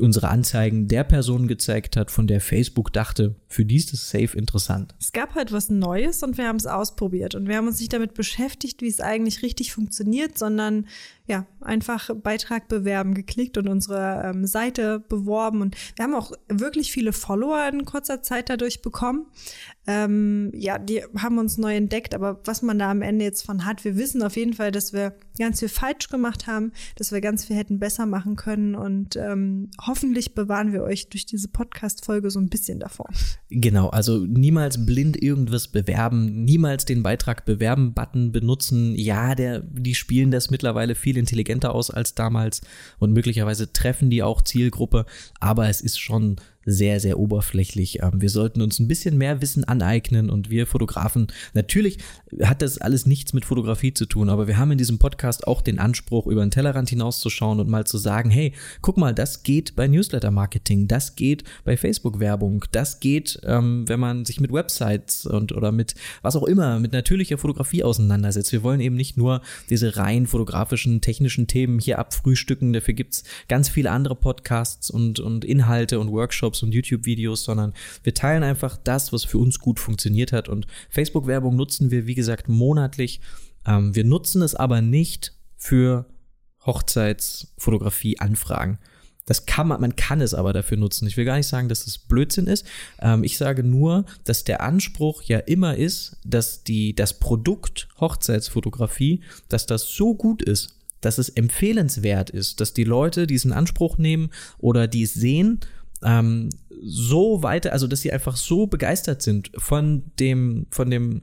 unsere 0.00 0.28
Anzeigen 0.28 0.88
der 0.88 1.04
Person 1.04 1.46
gezeigt 1.46 1.96
hat, 1.96 2.10
von 2.10 2.26
der 2.26 2.40
Facebook 2.40 2.92
dachte, 2.92 3.36
für 3.46 3.64
die 3.64 3.76
ist 3.76 3.92
es 3.92 4.10
safe 4.10 4.36
interessant. 4.36 4.94
Es 5.00 5.12
gab 5.12 5.34
halt 5.34 5.52
was 5.52 5.70
Neues 5.70 6.22
und 6.22 6.38
wir 6.38 6.46
haben 6.46 6.56
es 6.56 6.66
ausprobiert 6.66 7.34
und 7.34 7.48
wir 7.48 7.56
haben 7.56 7.66
uns 7.66 7.80
nicht 7.80 7.92
damit 7.92 8.14
beschäftigt, 8.14 8.82
wie 8.82 8.88
es 8.88 9.00
eigentlich 9.00 9.42
richtig 9.42 9.72
funktioniert, 9.72 10.38
sondern 10.38 10.86
ja, 11.26 11.46
einfach 11.60 12.10
Beitrag 12.14 12.66
bewerben 12.66 13.14
geklickt 13.14 13.56
und 13.56 13.68
unsere 13.68 14.22
ähm, 14.24 14.46
Seite 14.46 14.98
beworben 14.98 15.60
und 15.62 15.76
wir 15.94 16.04
haben 16.04 16.14
auch 16.14 16.32
wirklich 16.48 16.90
viele 16.90 17.12
Follower 17.12 17.68
in 17.68 17.84
kurzer 17.84 18.20
Zeit 18.22 18.48
dadurch 18.48 18.82
bekommen. 18.82 19.26
Ähm, 19.86 20.50
ja, 20.54 20.78
die 20.78 21.04
haben 21.16 21.38
uns 21.38 21.56
neu 21.56 21.76
entdeckt, 21.76 22.14
aber 22.14 22.40
was 22.44 22.62
man 22.62 22.80
da 22.80 22.90
am 22.90 23.02
Ende 23.02 23.24
jetzt 23.24 23.46
von 23.46 23.64
hat, 23.64 23.84
wir 23.84 23.96
wissen 23.96 24.22
auf 24.22 24.36
jeden 24.36 24.54
Fall, 24.54 24.72
dass 24.72 24.92
wir 24.92 25.14
ganz 25.38 25.60
viel 25.60 25.68
falsch 25.68 26.08
gemacht 26.08 26.46
haben, 26.48 26.72
dass 26.96 27.12
wir 27.12 27.20
ganz 27.20 27.44
viel 27.44 27.56
hätten 27.56 27.78
besser 27.78 28.06
machen 28.06 28.34
können 28.34 28.74
und 28.74 29.14
ähm, 29.14 29.70
hoffentlich 29.90 30.34
bewahren 30.36 30.72
wir 30.72 30.84
euch 30.84 31.08
durch 31.08 31.26
diese 31.26 31.48
Podcast-Folge 31.48 32.30
so 32.30 32.38
ein 32.38 32.48
bisschen 32.48 32.78
davor. 32.78 33.10
Genau, 33.50 33.88
also 33.88 34.18
niemals 34.18 34.86
blind 34.86 35.20
irgendwas 35.20 35.66
bewerben, 35.66 36.44
niemals 36.44 36.84
den 36.84 37.02
Beitrag 37.02 37.44
bewerben-Button 37.44 38.30
benutzen. 38.30 38.94
Ja, 38.94 39.34
der, 39.34 39.60
die 39.60 39.96
spielen 39.96 40.30
das 40.30 40.48
mittlerweile 40.48 40.94
viel 40.94 41.16
intelligenter 41.16 41.74
aus 41.74 41.90
als 41.90 42.14
damals 42.14 42.60
und 43.00 43.12
möglicherweise 43.12 43.72
treffen 43.72 44.10
die 44.10 44.22
auch 44.22 44.42
Zielgruppe, 44.42 45.06
aber 45.40 45.68
es 45.68 45.80
ist 45.80 45.98
schon 45.98 46.36
sehr, 46.64 47.00
sehr 47.00 47.18
oberflächlich. 47.18 48.02
Ähm, 48.02 48.20
wir 48.20 48.28
sollten 48.28 48.60
uns 48.60 48.78
ein 48.78 48.88
bisschen 48.88 49.16
mehr 49.16 49.40
Wissen 49.40 49.64
aneignen 49.64 50.30
und 50.30 50.50
wir 50.50 50.66
Fotografen, 50.66 51.28
natürlich 51.54 51.98
hat 52.42 52.62
das 52.62 52.78
alles 52.78 53.06
nichts 53.06 53.32
mit 53.32 53.44
Fotografie 53.44 53.94
zu 53.94 54.06
tun, 54.06 54.28
aber 54.28 54.46
wir 54.46 54.58
haben 54.58 54.70
in 54.72 54.78
diesem 54.78 54.98
Podcast 54.98 55.46
auch 55.46 55.62
den 55.62 55.78
Anspruch, 55.78 56.26
über 56.26 56.44
den 56.44 56.50
Tellerrand 56.50 56.90
hinauszuschauen 56.90 57.60
und 57.60 57.68
mal 57.68 57.86
zu 57.86 57.98
sagen, 57.98 58.30
hey, 58.30 58.52
guck 58.82 58.98
mal, 58.98 59.14
das 59.14 59.42
geht 59.42 59.74
bei 59.74 59.88
Newsletter-Marketing, 59.88 60.86
das 60.86 61.16
geht 61.16 61.44
bei 61.64 61.76
Facebook-Werbung, 61.76 62.64
das 62.72 63.00
geht, 63.00 63.40
ähm, 63.44 63.88
wenn 63.88 64.00
man 64.00 64.24
sich 64.24 64.40
mit 64.40 64.52
Websites 64.52 65.26
und 65.26 65.52
oder 65.52 65.72
mit 65.72 65.94
was 66.22 66.36
auch 66.36 66.44
immer, 66.44 66.78
mit 66.78 66.92
natürlicher 66.92 67.38
Fotografie 67.38 67.84
auseinandersetzt. 67.84 68.52
Wir 68.52 68.62
wollen 68.62 68.80
eben 68.80 68.96
nicht 68.96 69.16
nur 69.16 69.40
diese 69.70 69.96
rein 69.96 70.26
fotografischen, 70.26 71.00
technischen 71.00 71.46
Themen 71.46 71.78
hier 71.78 71.98
abfrühstücken, 71.98 72.72
dafür 72.72 72.94
gibt's 72.94 73.24
ganz 73.48 73.68
viele 73.68 73.90
andere 73.90 74.14
Podcasts 74.14 74.90
und, 74.90 75.20
und 75.20 75.44
Inhalte 75.44 75.98
und 75.98 76.10
Workshops 76.10 76.49
und 76.62 76.72
YouTube-Videos, 76.72 77.44
sondern 77.44 77.72
wir 78.02 78.14
teilen 78.14 78.42
einfach 78.42 78.76
das, 78.76 79.12
was 79.12 79.24
für 79.24 79.38
uns 79.38 79.58
gut 79.58 79.80
funktioniert 79.80 80.32
hat. 80.32 80.48
Und 80.48 80.66
Facebook-Werbung 80.90 81.56
nutzen 81.56 81.90
wir, 81.90 82.06
wie 82.06 82.14
gesagt, 82.14 82.48
monatlich. 82.48 83.20
Ähm, 83.66 83.94
wir 83.94 84.04
nutzen 84.04 84.42
es 84.42 84.54
aber 84.54 84.82
nicht 84.82 85.34
für 85.56 86.06
Hochzeitsfotografie-Anfragen. 86.66 88.78
Das 89.26 89.44
kann 89.46 89.68
man, 89.68 89.80
man 89.80 89.94
kann 89.94 90.20
es 90.20 90.34
aber 90.34 90.52
dafür 90.52 90.76
nutzen. 90.76 91.06
Ich 91.06 91.16
will 91.16 91.24
gar 91.24 91.36
nicht 91.36 91.46
sagen, 91.46 91.68
dass 91.68 91.84
das 91.84 91.98
Blödsinn 91.98 92.48
ist. 92.48 92.66
Ähm, 93.00 93.22
ich 93.22 93.38
sage 93.38 93.62
nur, 93.62 94.04
dass 94.24 94.42
der 94.42 94.60
Anspruch 94.60 95.22
ja 95.22 95.38
immer 95.38 95.76
ist, 95.76 96.16
dass 96.24 96.64
die, 96.64 96.96
das 96.96 97.20
Produkt 97.20 97.86
Hochzeitsfotografie, 98.00 99.22
dass 99.48 99.66
das 99.66 99.88
so 99.88 100.14
gut 100.14 100.42
ist, 100.42 100.80
dass 101.00 101.18
es 101.18 101.28
empfehlenswert 101.28 102.30
ist, 102.30 102.60
dass 102.60 102.74
die 102.74 102.84
Leute 102.84 103.26
diesen 103.26 103.52
Anspruch 103.52 103.98
nehmen 103.98 104.30
oder 104.58 104.88
die 104.88 105.06
sehen 105.06 105.60
ähm, 106.04 106.50
so 106.82 107.42
weiter, 107.42 107.72
also 107.72 107.86
dass 107.86 108.00
sie 108.00 108.12
einfach 108.12 108.36
so 108.36 108.66
begeistert 108.66 109.22
sind 109.22 109.50
von 109.56 110.04
dem, 110.18 110.66
von 110.70 110.90
dem 110.90 111.22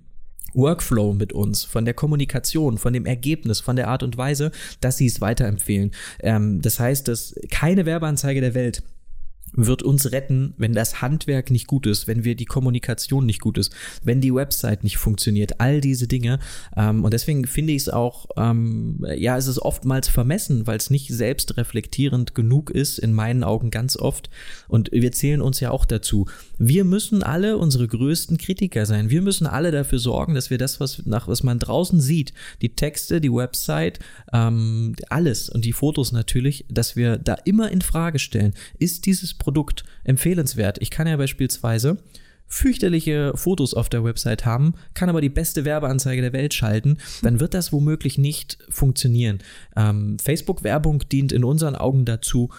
Workflow 0.53 1.13
mit 1.13 1.34
uns, 1.34 1.63
von 1.63 1.86
der 1.86 1.93
Kommunikation, 1.93 2.77
von 2.77 2.93
dem 2.93 3.05
Ergebnis, 3.05 3.60
von 3.60 3.75
der 3.75 3.88
Art 3.88 4.03
und 4.03 4.17
Weise, 4.17 4.51
dass 4.81 4.98
sie 4.98 5.05
es 5.05 5.22
weiterempfehlen. 5.22 5.91
Ähm, 6.19 6.62
das 6.62 6.79
heißt, 6.79 7.07
dass 7.07 7.36
keine 7.51 7.86
Werbeanzeige 7.86 8.41
der 8.41 8.53
Welt 8.53 8.84
wird 9.57 9.81
uns 9.81 10.11
retten, 10.11 10.53
wenn 10.57 10.73
das 10.73 11.01
Handwerk 11.01 11.51
nicht 11.51 11.67
gut 11.67 11.87
ist, 11.87 12.07
wenn 12.07 12.23
wir 12.23 12.35
die 12.35 12.45
Kommunikation 12.45 13.25
nicht 13.25 13.41
gut 13.41 13.57
ist, 13.57 13.73
wenn 14.03 14.21
die 14.21 14.33
Website 14.33 14.83
nicht 14.83 14.97
funktioniert, 14.97 15.59
all 15.59 15.81
diese 15.81 16.07
Dinge. 16.07 16.39
Ähm, 16.75 17.03
und 17.03 17.11
deswegen 17.11 17.45
finde 17.47 17.73
ich 17.73 17.81
es 17.81 17.89
auch, 17.89 18.27
ähm, 18.37 19.05
ja, 19.17 19.35
es 19.35 19.47
ist 19.47 19.59
oftmals 19.59 20.07
vermessen, 20.07 20.67
weil 20.67 20.77
es 20.77 20.91
nicht 20.91 21.09
selbstreflektierend 21.09 22.35
genug 22.35 22.69
ist, 22.69 22.99
in 22.99 23.13
meinen 23.13 23.43
Augen 23.43 23.71
ganz 23.71 23.97
oft. 23.97 24.29
Und 24.67 24.91
wir 24.91 25.11
zählen 25.11 25.41
uns 25.41 25.59
ja 25.59 25.71
auch 25.71 25.85
dazu. 25.85 26.27
Wir 26.59 26.85
müssen 26.85 27.23
alle 27.23 27.57
unsere 27.57 27.87
größten 27.87 28.37
Kritiker 28.37 28.85
sein. 28.85 29.09
Wir 29.09 29.23
müssen 29.23 29.47
alle 29.47 29.71
dafür 29.71 29.97
sorgen, 29.97 30.35
dass 30.35 30.51
wir 30.51 30.59
das, 30.59 30.79
was 30.79 31.03
nach 31.05 31.27
was 31.27 31.41
man 31.41 31.57
draußen 31.57 31.99
sieht, 31.99 32.31
die 32.61 32.75
Texte, 32.75 33.19
die 33.19 33.33
Website, 33.33 33.99
ähm, 34.31 34.95
alles 35.09 35.49
und 35.49 35.65
die 35.65 35.73
Fotos 35.73 36.11
natürlich, 36.11 36.65
dass 36.69 36.95
wir 36.95 37.17
da 37.17 37.33
immer 37.45 37.71
in 37.71 37.81
Frage 37.81 38.19
stellen. 38.19 38.53
Ist 38.77 39.07
dieses 39.07 39.33
Produkt 39.33 39.46
empfehlenswert? 40.03 40.77
Ich 40.81 40.89
kann 40.89 41.07
ja 41.07 41.17
beispielsweise 41.17 41.97
fürchterliche 42.47 43.33
Fotos 43.35 43.73
auf 43.73 43.89
der 43.89 44.03
Website 44.03 44.45
haben, 44.45 44.73
kann 44.93 45.09
aber 45.09 45.21
die 45.21 45.29
beste 45.29 45.65
Werbeanzeige 45.65 46.21
der 46.21 46.33
Welt 46.33 46.53
schalten, 46.53 46.97
dann 47.21 47.39
wird 47.39 47.53
das 47.53 47.73
womöglich 47.73 48.17
nicht 48.17 48.57
funktionieren. 48.69 49.39
Ähm, 49.75 50.17
Facebook-Werbung 50.19 51.03
dient 51.11 51.33
in 51.33 51.43
unseren 51.43 51.75
Augen 51.75 52.05
dazu, 52.05 52.49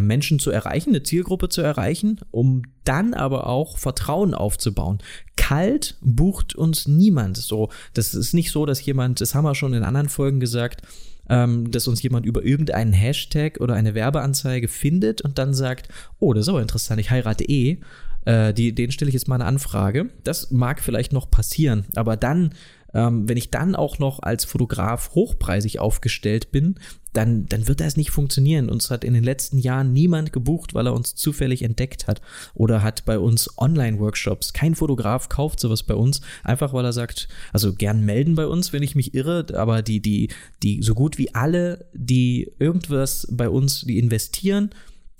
Menschen 0.00 0.38
zu 0.38 0.50
erreichen, 0.52 0.90
eine 0.90 1.02
Zielgruppe 1.02 1.48
zu 1.48 1.60
erreichen, 1.60 2.20
um 2.30 2.62
dann 2.84 3.14
aber 3.14 3.48
auch 3.48 3.78
Vertrauen 3.78 4.32
aufzubauen. 4.32 4.98
Kalt 5.36 5.96
bucht 6.00 6.54
uns 6.54 6.86
niemand. 6.86 7.36
So, 7.36 7.68
das 7.92 8.14
ist 8.14 8.32
nicht 8.32 8.52
so, 8.52 8.64
dass 8.64 8.84
jemand, 8.84 9.20
das 9.20 9.34
haben 9.34 9.44
wir 9.44 9.56
schon 9.56 9.74
in 9.74 9.82
anderen 9.82 10.08
Folgen 10.08 10.38
gesagt, 10.38 10.82
ähm, 11.28 11.70
dass 11.70 11.88
uns 11.88 12.02
jemand 12.02 12.26
über 12.26 12.44
irgendeinen 12.44 12.92
Hashtag 12.92 13.60
oder 13.60 13.74
eine 13.74 13.94
Werbeanzeige 13.94 14.68
findet 14.68 15.22
und 15.22 15.38
dann 15.38 15.54
sagt, 15.54 15.88
oh, 16.18 16.32
das 16.32 16.42
ist 16.42 16.48
aber 16.48 16.62
interessant, 16.62 17.00
ich 17.00 17.10
heirate 17.10 17.44
eh. 17.44 17.78
Äh, 18.24 18.54
die, 18.54 18.72
den 18.72 18.92
stelle 18.92 19.08
ich 19.08 19.14
jetzt 19.14 19.26
mal 19.28 19.36
eine 19.36 19.46
Anfrage. 19.46 20.10
Das 20.22 20.50
mag 20.52 20.80
vielleicht 20.80 21.12
noch 21.12 21.30
passieren, 21.30 21.86
aber 21.96 22.16
dann 22.16 22.54
ähm, 22.94 23.28
wenn 23.28 23.36
ich 23.36 23.50
dann 23.50 23.74
auch 23.74 23.98
noch 23.98 24.20
als 24.20 24.44
Fotograf 24.44 25.10
hochpreisig 25.14 25.78
aufgestellt 25.78 26.52
bin, 26.52 26.76
dann, 27.12 27.46
dann 27.46 27.68
wird 27.68 27.80
das 27.80 27.96
nicht 27.96 28.10
funktionieren. 28.10 28.70
Uns 28.70 28.90
hat 28.90 29.04
in 29.04 29.14
den 29.14 29.22
letzten 29.24 29.58
Jahren 29.58 29.92
niemand 29.92 30.32
gebucht, 30.32 30.74
weil 30.74 30.86
er 30.86 30.94
uns 30.94 31.14
zufällig 31.14 31.62
entdeckt 31.62 32.06
hat 32.06 32.22
oder 32.54 32.82
hat 32.82 33.04
bei 33.04 33.18
uns 33.18 33.50
Online-Workshops. 33.58 34.52
Kein 34.52 34.74
Fotograf 34.74 35.28
kauft 35.28 35.60
sowas 35.60 35.82
bei 35.82 35.94
uns, 35.94 36.20
einfach 36.42 36.72
weil 36.72 36.84
er 36.84 36.92
sagt, 36.92 37.28
also 37.52 37.74
gern 37.74 38.04
melden 38.04 38.34
bei 38.34 38.46
uns, 38.46 38.72
wenn 38.72 38.82
ich 38.82 38.94
mich 38.94 39.14
irre, 39.14 39.46
aber 39.54 39.82
die, 39.82 40.00
die, 40.00 40.28
die 40.62 40.82
so 40.82 40.94
gut 40.94 41.18
wie 41.18 41.34
alle, 41.34 41.86
die 41.92 42.50
irgendwas 42.58 43.28
bei 43.30 43.48
uns, 43.48 43.82
die 43.82 43.98
investieren, 43.98 44.70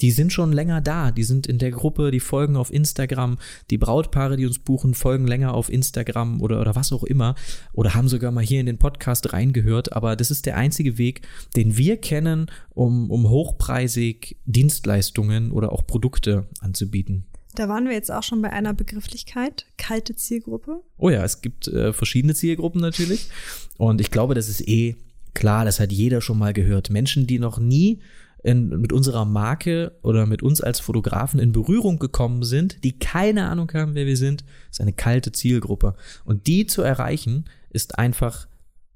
die 0.01 0.11
sind 0.11 0.33
schon 0.33 0.53
länger 0.53 0.81
da, 0.81 1.11
die 1.11 1.23
sind 1.23 1.47
in 1.47 1.59
der 1.59 1.71
Gruppe, 1.71 2.11
die 2.11 2.21
folgen 2.21 2.57
auf 2.57 2.73
Instagram, 2.73 3.39
die 3.71 3.79
Brautpaare, 3.79 4.37
die 4.37 4.47
uns 4.47 4.59
buchen, 4.59 4.95
folgen 4.95 5.27
länger 5.27 5.55
auf 5.55 5.69
Instagram 5.69 6.41
oder, 6.41 6.61
oder 6.61 6.75
was 6.75 6.93
auch 6.93 7.05
immer 7.05 7.35
oder 7.73 7.95
haben 7.95 8.09
sogar 8.09 8.33
mal 8.33 8.45
hier 8.45 8.61
in 8.61 8.67
den 8.67 8.79
Podcast 8.79 9.33
reingehört, 9.33 9.93
aber 9.93 10.17
das 10.17 10.31
ist 10.31 10.47
der 10.47 10.57
einzige 10.57 10.99
Weg, 10.99 11.23
den 11.57 11.77
wir 11.77 11.97
kennen, 11.99 12.51
um, 12.71 13.11
um 13.11 13.29
hochpreisig 13.29 14.37
Dienstleistungen 14.45 15.53
oder 15.53 15.73
auch 15.73 15.87
Produkte 15.87 16.47
anzubieten. 16.61 17.27
Da 17.55 17.69
waren 17.69 17.85
wir 17.85 17.93
jetzt 17.93 18.11
auch 18.11 18.23
schon 18.23 18.41
bei 18.41 18.51
einer 18.51 18.73
Begrifflichkeit, 18.73 19.67
kalte 19.77 20.17
Zielgruppe. 20.17 20.81
Oh 20.97 21.11
ja, 21.11 21.23
es 21.23 21.43
gibt 21.43 21.69
äh, 21.69 21.93
verschiedene 21.93 22.35
Zielgruppen 22.35 22.81
natürlich 22.81 23.29
und 23.77 24.01
ich 24.01 24.11
glaube, 24.11 24.35
das 24.35 24.49
ist 24.49 24.67
eh 24.67 24.97
klar, 25.35 25.65
das 25.65 25.79
hat 25.79 25.93
jeder 25.93 26.21
schon 26.21 26.39
mal 26.39 26.53
gehört. 26.53 26.91
Menschen, 26.91 27.27
die 27.27 27.39
noch 27.39 27.59
nie 27.59 28.01
in, 28.43 28.69
mit 28.81 28.93
unserer 28.93 29.25
Marke 29.25 29.93
oder 30.03 30.27
mit 30.27 30.43
uns 30.43 30.61
als 30.61 30.81
Fotografen 30.81 31.39
in 31.39 31.53
Berührung 31.53 31.99
gekommen 31.99 32.43
sind, 32.43 32.83
die 32.85 32.99
keine 32.99 33.47
Ahnung 33.49 33.71
haben, 33.75 33.95
wer 33.95 34.07
wir 34.07 34.17
sind, 34.17 34.45
ist 34.71 34.81
eine 34.81 34.93
kalte 34.93 35.33
Zielgruppe. 35.33 35.95
Und 36.25 36.47
die 36.47 36.67
zu 36.67 36.83
erreichen, 36.83 37.45
ist 37.71 37.99
einfach 37.99 38.49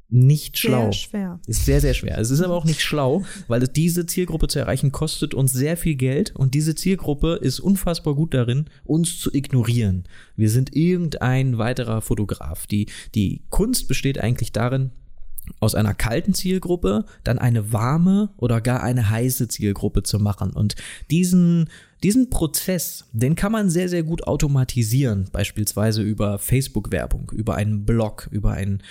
nicht 0.08 0.58
schlau. 0.58 0.84
Sehr 0.84 0.92
schwer. 0.92 1.40
Ist 1.46 1.64
sehr, 1.64 1.80
sehr 1.80 1.94
schwer. 1.94 2.18
Es 2.18 2.30
ist 2.30 2.40
aber 2.40 2.54
auch 2.54 2.64
nicht 2.64 2.80
schlau, 2.80 3.24
weil 3.48 3.66
diese 3.66 4.06
Zielgruppe 4.06 4.46
zu 4.46 4.58
erreichen 4.58 4.92
kostet 4.92 5.34
uns 5.34 5.52
sehr 5.52 5.76
viel 5.76 5.96
Geld 5.96 6.34
und 6.36 6.54
diese 6.54 6.74
Zielgruppe 6.74 7.38
ist 7.40 7.58
unfassbar 7.58 8.14
gut 8.14 8.32
darin, 8.32 8.66
uns 8.84 9.18
zu 9.18 9.34
ignorieren. 9.34 10.04
Wir 10.36 10.50
sind 10.50 10.76
irgendein 10.76 11.58
weiterer 11.58 12.02
Fotograf. 12.02 12.66
Die, 12.66 12.86
die 13.14 13.42
Kunst 13.50 13.88
besteht 13.88 14.18
eigentlich 14.20 14.52
darin, 14.52 14.92
aus 15.60 15.74
einer 15.74 15.94
kalten 15.94 16.34
Zielgruppe 16.34 17.04
dann 17.24 17.38
eine 17.38 17.72
warme 17.72 18.30
oder 18.36 18.60
gar 18.60 18.82
eine 18.82 19.10
heiße 19.10 19.48
Zielgruppe 19.48 20.02
zu 20.02 20.18
machen. 20.18 20.50
Und 20.50 20.74
diesen, 21.10 21.68
diesen 22.02 22.30
Prozess, 22.30 23.04
den 23.12 23.34
kann 23.36 23.52
man 23.52 23.70
sehr, 23.70 23.88
sehr 23.88 24.02
gut 24.02 24.26
automatisieren, 24.26 25.28
beispielsweise 25.32 26.02
über 26.02 26.38
Facebook-Werbung, 26.38 27.32
über 27.34 27.54
einen 27.54 27.84
Blog, 27.84 28.28
über 28.30 28.52
einen, 28.52 28.82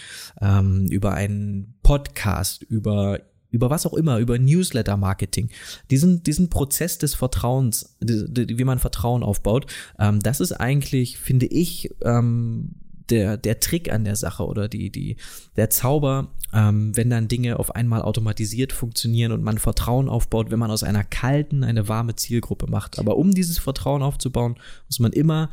ähm, 0.41 0.87
über 0.89 1.13
einen 1.13 1.75
Podcast, 1.83 2.63
über 2.63 3.19
über 3.55 3.69
was 3.69 3.85
auch 3.85 3.93
immer, 3.93 4.19
über 4.19 4.37
Newsletter-Marketing. 4.37 5.49
Diesen, 5.89 6.23
diesen 6.23 6.49
Prozess 6.49 6.97
des 6.97 7.15
Vertrauens, 7.15 7.95
wie 8.01 8.63
man 8.65 8.79
Vertrauen 8.79 9.23
aufbaut, 9.23 9.71
ähm, 9.97 10.19
das 10.19 10.41
ist 10.41 10.51
eigentlich, 10.51 11.17
finde 11.17 11.45
ich, 11.45 11.95
ähm, 12.03 12.75
der, 13.09 13.37
der 13.37 13.59
Trick 13.59 13.91
an 13.91 14.03
der 14.03 14.15
Sache 14.15 14.45
oder 14.45 14.67
die, 14.67 14.89
die, 14.89 15.17
der 15.55 15.69
Zauber, 15.69 16.29
ähm, 16.53 16.95
wenn 16.95 17.09
dann 17.09 17.27
Dinge 17.27 17.59
auf 17.59 17.75
einmal 17.75 18.01
automatisiert 18.01 18.73
funktionieren 18.73 19.31
und 19.31 19.43
man 19.43 19.57
Vertrauen 19.57 20.09
aufbaut, 20.09 20.51
wenn 20.51 20.59
man 20.59 20.71
aus 20.71 20.83
einer 20.83 21.03
kalten 21.03 21.63
eine 21.63 21.87
warme 21.87 22.15
Zielgruppe 22.15 22.67
macht. 22.67 22.99
Aber 22.99 23.17
um 23.17 23.31
dieses 23.31 23.59
Vertrauen 23.59 24.03
aufzubauen, 24.03 24.55
muss 24.87 24.99
man 24.99 25.13
immer 25.13 25.49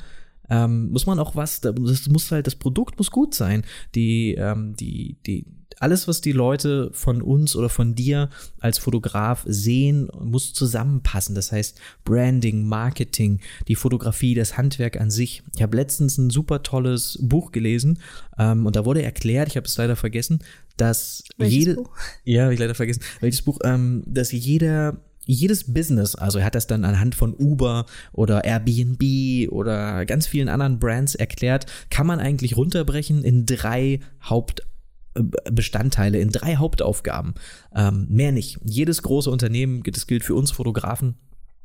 ähm, 0.51 0.91
muss 0.91 1.07
man 1.07 1.19
auch 1.19 1.37
was, 1.37 1.61
das 1.61 2.09
muss 2.09 2.31
halt, 2.31 2.47
das 2.47 2.57
Produkt 2.57 2.99
muss 2.99 3.11
gut 3.11 3.35
sein. 3.35 3.63
Die, 3.95 4.35
ähm, 4.35 4.75
die, 4.77 5.17
die, 5.27 5.47
alles, 5.79 6.07
was 6.07 6.21
die 6.21 6.33
Leute 6.33 6.91
von 6.93 7.23
uns 7.23 7.57
oder 7.57 7.69
von 7.69 7.95
dir 7.95 8.29
als 8.61 8.79
Fotograf 8.79 9.45
sehen, 9.47 10.09
muss 10.21 10.53
zusammenpassen. 10.53 11.35
Das 11.35 11.53
heißt 11.53 11.81
Branding, 12.05 12.65
Marketing, 12.65 13.41
die 13.69 13.75
Fotografie, 13.75 14.35
das 14.35 14.57
Handwerk 14.57 15.01
an 15.01 15.11
sich. 15.11 15.43
Ich 15.57 15.63
habe 15.63 15.77
letztens 15.77 16.19
ein 16.19 16.31
super 16.31 16.63
tolles 16.63 17.19
Buch 17.21 17.53
gelesen 17.53 17.99
ähm, 18.39 18.67
und 18.67 18.77
da 18.77 18.85
wurde 18.85 19.03
erklärt, 19.03 19.49
ich 19.49 19.57
habe 19.57 19.67
es 19.67 19.77
leider 19.77 19.97
vergessen, 19.97 20.41
dass 20.77 21.25
Welches 21.37 21.55
jede, 21.57 21.75
Buch? 21.75 21.91
ja, 22.25 22.45
hab 22.45 22.53
ich 22.53 22.61
leider 22.61 22.75
vergessen, 22.75 23.03
welches 23.21 23.43
Buch, 23.43 23.59
ähm, 23.65 24.03
dass 24.07 24.33
jeder 24.33 24.99
jedes 25.25 25.73
Business, 25.73 26.15
also 26.15 26.39
er 26.39 26.45
hat 26.47 26.55
das 26.55 26.67
dann 26.67 26.85
anhand 26.85 27.15
von 27.15 27.35
Uber 27.35 27.87
oder 28.13 28.45
Airbnb 28.45 29.51
oder 29.53 30.05
ganz 30.05 30.27
vielen 30.27 30.49
anderen 30.49 30.79
Brands 30.79 31.15
erklärt, 31.15 31.67
kann 31.91 32.07
man 32.07 32.21
eigentlich 32.21 32.57
runterbrechen 32.57 33.23
in 33.25 33.47
drei 33.47 34.01
Hauptbestandteile, 34.23 36.19
in 36.19 36.31
drei 36.31 36.57
Hauptaufgaben. 36.57 37.35
Ähm, 37.75 38.07
mehr 38.09 38.33
nicht. 38.33 38.59
Jedes 38.65 39.03
große 39.03 39.31
Unternehmen, 39.31 39.83
das 39.85 40.07
gilt 40.07 40.25
für 40.25 40.35
uns 40.35 40.51
Fotografen, 40.51 41.17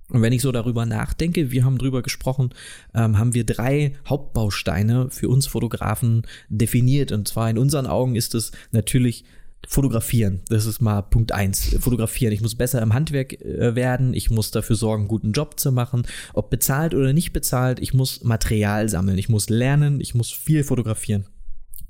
und 0.09 0.21
wenn 0.21 0.31
ich 0.31 0.41
so 0.41 0.51
darüber 0.51 0.85
nachdenke, 0.85 1.51
wir 1.51 1.65
haben 1.65 1.77
drüber 1.77 2.01
gesprochen, 2.01 2.51
ähm, 2.93 3.17
haben 3.17 3.33
wir 3.33 3.45
drei 3.45 3.93
Hauptbausteine 4.07 5.09
für 5.09 5.27
uns 5.27 5.47
Fotografen 5.47 6.21
definiert. 6.47 7.11
Und 7.11 7.27
zwar 7.27 7.49
in 7.49 7.57
unseren 7.57 7.87
Augen 7.87 8.15
ist 8.15 8.33
es 8.33 8.51
natürlich 8.71 9.25
Fotografieren, 9.69 10.43
das 10.47 10.65
ist 10.65 10.79
mal 10.79 11.01
Punkt 11.01 11.33
eins. 11.33 11.75
Fotografieren. 11.81 12.31
Ich 12.31 12.39
muss 12.39 12.55
besser 12.55 12.81
im 12.81 12.93
Handwerk 12.93 13.33
äh, 13.41 13.75
werden. 13.75 14.13
Ich 14.13 14.31
muss 14.31 14.49
dafür 14.49 14.77
sorgen, 14.77 15.03
einen 15.03 15.07
guten 15.09 15.33
Job 15.33 15.59
zu 15.59 15.73
machen. 15.73 16.07
Ob 16.33 16.49
bezahlt 16.49 16.95
oder 16.95 17.11
nicht 17.11 17.33
bezahlt. 17.33 17.79
Ich 17.79 17.93
muss 17.93 18.23
Material 18.23 18.87
sammeln. 18.87 19.17
Ich 19.17 19.27
muss 19.27 19.49
lernen. 19.49 19.99
Ich 19.99 20.15
muss 20.15 20.31
viel 20.31 20.63
fotografieren. 20.63 21.25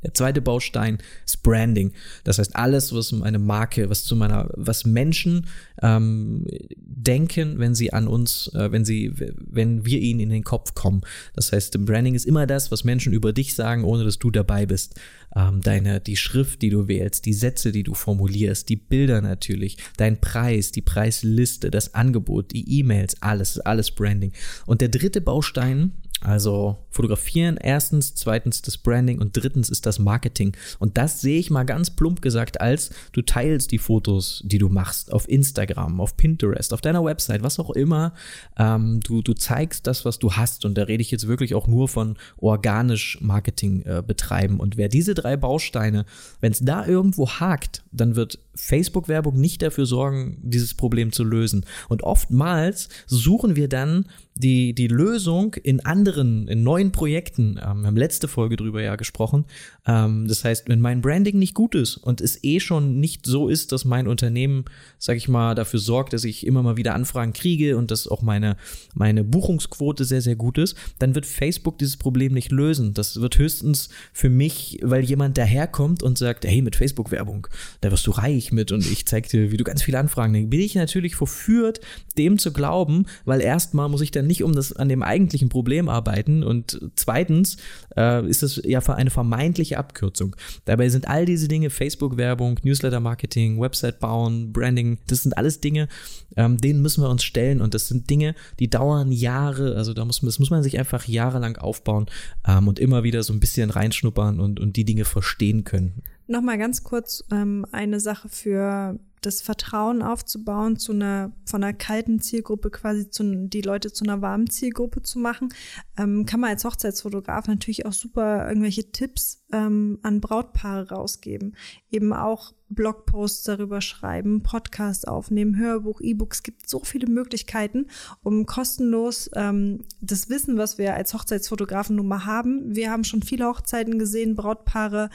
Der 0.04 0.14
zweite 0.14 0.42
Baustein 0.42 1.00
ist 1.26 1.42
Branding. 1.44 1.92
Das 2.24 2.38
heißt, 2.38 2.56
alles, 2.56 2.94
was 2.94 3.12
meine 3.12 3.40
Marke, 3.40 3.90
was 3.90 4.04
zu 4.04 4.16
meiner, 4.16 4.50
was 4.56 4.86
Menschen 4.86 5.48
ähm, 5.82 6.46
denken, 6.78 7.58
wenn 7.58 7.74
sie 7.74 7.94
an 7.94 8.08
uns, 8.08 8.52
äh, 8.54 8.72
wenn 8.72 8.86
sie, 8.86 9.12
wenn 9.16 9.86
wir 9.86 10.00
ihnen 10.00 10.20
in 10.20 10.30
den 10.30 10.44
Kopf 10.44 10.76
kommen. 10.76 11.02
Das 11.34 11.52
heißt, 11.52 11.84
Branding 11.86 12.14
ist 12.14 12.26
immer 12.26 12.46
das, 12.46 12.72
was 12.72 12.84
Menschen 12.84 13.14
über 13.14 13.34
dich 13.34 13.56
sagen, 13.56 13.84
ohne 13.84 14.04
dass 14.04 14.20
du 14.20 14.30
dabei 14.30 14.66
bist. 14.66 15.00
Ähm, 15.36 15.62
deine, 15.62 16.00
die 16.00 16.16
Schrift, 16.16 16.62
die 16.62 16.70
du 16.70 16.88
wählst, 16.88 17.26
die 17.26 17.34
Sätze, 17.34 17.72
die 17.72 17.84
du 17.84 17.94
formulierst, 17.94 18.70
die 18.70 18.76
Bilder 18.76 19.22
natürlich, 19.22 19.78
dein 19.98 20.22
Preis, 20.22 20.72
die 20.72 20.82
Preisliste, 20.82 21.72
das 21.72 21.94
Angebot, 21.96 22.52
die 22.52 22.80
E-Mails, 22.80 23.22
alles, 23.22 23.60
alles 23.60 23.92
Branding. 23.92 24.32
Und 24.66 24.82
der 24.82 24.90
dritte 24.90 25.22
Baustein 25.22 25.92
also 26.22 26.78
fotografieren 26.90 27.58
erstens, 27.58 28.16
zweitens 28.16 28.62
das 28.64 28.78
Branding 28.78 29.20
und 29.20 29.38
drittens 29.38 29.70
ist 29.70 29.86
das 29.86 30.00
Marketing. 30.00 30.56
Und 30.80 30.98
das 30.98 31.22
sehe 31.22 31.40
ich 31.40 31.52
mal 31.52 31.64
ganz 31.64 31.92
plump 31.92 32.22
gesagt 32.22 32.60
als 32.60 32.90
du 33.12 33.22
teilst 33.22 33.72
die 33.72 33.78
Fotos, 33.78 34.42
die 34.46 34.58
du 34.58 34.68
machst 34.68 35.14
auf 35.14 35.30
Instagram, 35.30 36.02
auf 36.02 36.18
Pinterest, 36.18 36.74
auf 36.74 36.82
deiner 36.82 37.04
Website, 37.04 37.44
was 37.44 37.60
auch 37.60 37.70
immer. 37.70 38.14
Ähm, 38.58 39.00
du, 39.02 39.22
du 39.22 39.34
zeigst 39.34 39.86
das, 39.86 40.06
was 40.06 40.18
du 40.18 40.34
hast. 40.34 40.66
Und 40.66 40.78
da 40.78 40.84
rede 40.84 41.02
ich 41.02 41.12
jetzt 41.12 41.28
wirklich 41.28 41.54
auch 41.54 41.68
nur 41.68 41.88
von 41.88 42.18
organisch 42.38 43.20
Marketing 43.22 43.84
äh, 43.84 44.04
betreiben. 44.06 44.60
Und 44.60 44.76
wer 44.78 44.90
diese 44.90 45.14
drei 45.14 45.38
Bausteine, 45.38 46.06
wenn 46.42 46.52
es 46.52 46.60
da 46.60 46.86
irgendwo 46.86 47.30
hakt, 47.30 47.84
dann 47.92 48.16
wird 48.16 48.40
Facebook-Werbung 48.58 49.40
nicht 49.40 49.62
dafür 49.62 49.86
sorgen, 49.86 50.38
dieses 50.42 50.74
Problem 50.74 51.12
zu 51.12 51.24
lösen. 51.24 51.66
Und 51.90 52.04
oftmals 52.04 52.90
suchen 53.06 53.56
wir 53.56 53.70
dann 53.70 54.06
die, 54.40 54.74
die 54.74 54.88
Lösung 54.88 55.56
in 55.56 55.84
anderen, 55.84 56.48
in 56.48 56.64
neuen 56.64 56.92
Projekten. 56.92 57.60
Ähm, 57.62 57.82
wir 57.82 57.88
haben 57.88 57.98
letzte 57.98 58.28
Folge 58.28 58.56
drüber 58.56 58.82
ja 58.82 58.96
gesprochen. 58.96 59.46
Ähm, 59.86 60.28
das 60.28 60.44
heißt, 60.44 60.70
wenn 60.70 60.80
mein 60.80 61.02
Branding 61.02 61.40
nicht 61.40 61.54
gut 61.54 61.76
ist 61.76 61.98
und 61.98 62.22
es 62.22 62.44
eh 62.44 62.60
schon 62.60 63.00
nicht 63.00 63.26
so 63.26 63.50
ist, 63.50 63.72
dass 63.72 63.86
mein 63.86 64.08
Unternehmen, 64.08 64.66
sag 65.00 65.18
ich 65.18 65.28
mal, 65.28 65.56
dafür 65.56 65.80
sorgt, 65.80 66.14
dass 66.14 66.24
ich 66.24 66.46
immer 66.46 66.62
mal 66.64 66.78
wieder 66.78 66.94
Anfragen 66.94 67.34
kriege 67.34 67.78
und 67.78 67.92
dass 67.92 68.08
auch 68.08 68.22
meine, 68.22 68.58
meine 68.94 69.24
Buchungsquote 69.24 70.06
sehr, 70.06 70.22
sehr 70.22 70.36
gut 70.36 70.58
ist, 70.58 70.76
dann 71.00 71.16
wird 71.16 71.26
Facebook 71.26 71.78
dieses 71.78 71.98
Problem 71.98 72.34
nicht 72.34 72.52
lösen. 72.52 72.94
Das 72.94 73.20
wird 73.20 73.38
höchstens 73.38 73.90
für 74.14 74.30
mich, 74.30 74.80
weil 74.84 75.04
jemand 75.04 75.38
daherkommt 75.38 76.04
und 76.04 76.18
sagt, 76.18 76.46
hey, 76.46 76.62
mit 76.62 76.76
Facebook-Werbung, 76.76 77.48
da 77.82 77.92
wirst 77.92 78.06
du 78.06 78.12
reich 78.12 78.47
mit 78.52 78.72
und 78.72 78.86
ich 78.86 79.06
zeig 79.06 79.30
dir, 79.30 79.52
wie 79.52 79.58
du 79.58 79.64
ganz 79.64 79.84
viele 79.84 80.00
Anfragen, 80.00 80.34
dann 80.34 80.50
bin 80.50 80.60
ich 80.60 80.76
natürlich 80.76 81.16
verführt, 81.16 81.80
dem 82.18 82.38
zu 82.38 82.54
glauben, 82.54 83.06
weil 83.26 83.42
erstmal 83.42 83.90
muss 83.90 84.02
ich 84.02 84.12
dann 84.12 84.28
nicht 84.28 84.44
um 84.44 84.54
das 84.54 84.74
an 84.74 84.90
dem 84.90 85.04
eigentlichen 85.04 85.50
Problem 85.50 85.90
arbeiten 85.90 86.44
und 86.44 86.80
zweitens 86.96 87.58
äh, 87.96 88.28
ist 88.28 88.44
es 88.44 88.62
ja 88.64 88.80
eine 88.88 89.10
vermeintliche 89.10 89.78
Abkürzung. 89.78 90.36
Dabei 90.66 90.90
sind 90.90 91.08
all 91.08 91.26
diese 91.26 91.48
Dinge 91.48 91.70
Facebook-Werbung, 91.70 92.60
Newsletter-Marketing, 92.64 93.60
Website 93.60 94.00
bauen, 94.00 94.52
Branding, 94.54 95.00
das 95.08 95.24
sind 95.24 95.38
alles 95.38 95.62
Dinge, 95.62 95.88
ähm, 96.36 96.58
denen 96.58 96.82
müssen 96.82 97.04
wir 97.04 97.10
uns 97.10 97.24
stellen 97.24 97.62
und 97.62 97.74
das 97.74 97.88
sind 97.88 98.10
Dinge, 98.10 98.36
die 98.60 98.70
dauern 98.70 99.12
Jahre, 99.12 99.76
also 99.76 99.94
da 99.94 100.06
muss, 100.06 100.22
das 100.22 100.40
muss 100.40 100.50
man 100.50 100.64
sich 100.64 100.80
einfach 100.80 101.08
jahrelang 101.08 101.58
aufbauen 101.58 102.08
ähm, 102.48 102.68
und 102.68 102.80
immer 102.80 103.04
wieder 103.04 103.24
so 103.24 103.34
ein 103.34 103.40
bisschen 103.40 103.70
reinschnuppern 103.70 104.40
und, 104.40 104.60
und 104.60 104.76
die 104.76 104.86
Dinge 104.86 105.06
verstehen 105.06 105.64
können. 105.64 106.04
Nochmal 106.28 106.58
ganz 106.58 106.84
kurz 106.84 107.24
ähm, 107.32 107.66
eine 107.72 108.00
Sache 108.00 108.30
für 108.30 109.00
das 109.22 109.42
Vertrauen 109.42 110.02
aufzubauen, 110.02 110.78
zu 110.78 110.92
einer, 110.92 111.32
von 111.46 111.64
einer 111.64 111.74
kalten 111.74 112.20
Zielgruppe 112.20 112.70
quasi 112.70 113.10
zu, 113.10 113.48
die 113.48 113.62
Leute 113.62 113.92
zu 113.92 114.04
einer 114.04 114.22
warmen 114.22 114.50
Zielgruppe 114.50 115.02
zu 115.02 115.20
machen, 115.20 115.50
ähm, 115.98 116.26
kann 116.26 116.40
man 116.40 116.52
als 116.52 116.64
Hochzeitsfotograf 116.64 117.48
natürlich 117.48 117.86
auch 117.86 117.94
super 117.94 118.48
irgendwelche 118.48 118.92
Tipps 118.92 119.44
ähm, 119.52 120.00
an 120.04 120.22
Brautpaare 120.22 120.90
rausgeben. 120.90 121.56
Eben 121.90 122.14
auch 122.14 122.54
Blogposts 122.70 123.44
darüber 123.44 123.82
schreiben, 123.82 124.44
Podcast 124.44 125.08
aufnehmen, 125.08 125.58
Hörbuch, 125.58 126.02
E-Books, 126.02 126.44
gibt 126.44 126.70
so 126.70 126.82
viele 126.82 127.08
Möglichkeiten, 127.08 127.88
um 128.24 128.46
kostenlos 128.46 129.30
ähm, 129.36 129.86
das 130.02 130.30
Wissen, 130.30 130.58
was 130.58 130.78
wir 130.78 130.94
als 130.94 131.14
Hochzeitsfotografen 131.14 131.96
nun 131.96 132.08
mal 132.08 132.26
haben. 132.26 132.76
Wir 132.76 132.92
haben 132.92 133.04
schon 133.04 133.24
viele 133.24 133.46
Hochzeiten 133.48 133.98
gesehen, 133.98 134.36
Brautpaare 134.36 135.10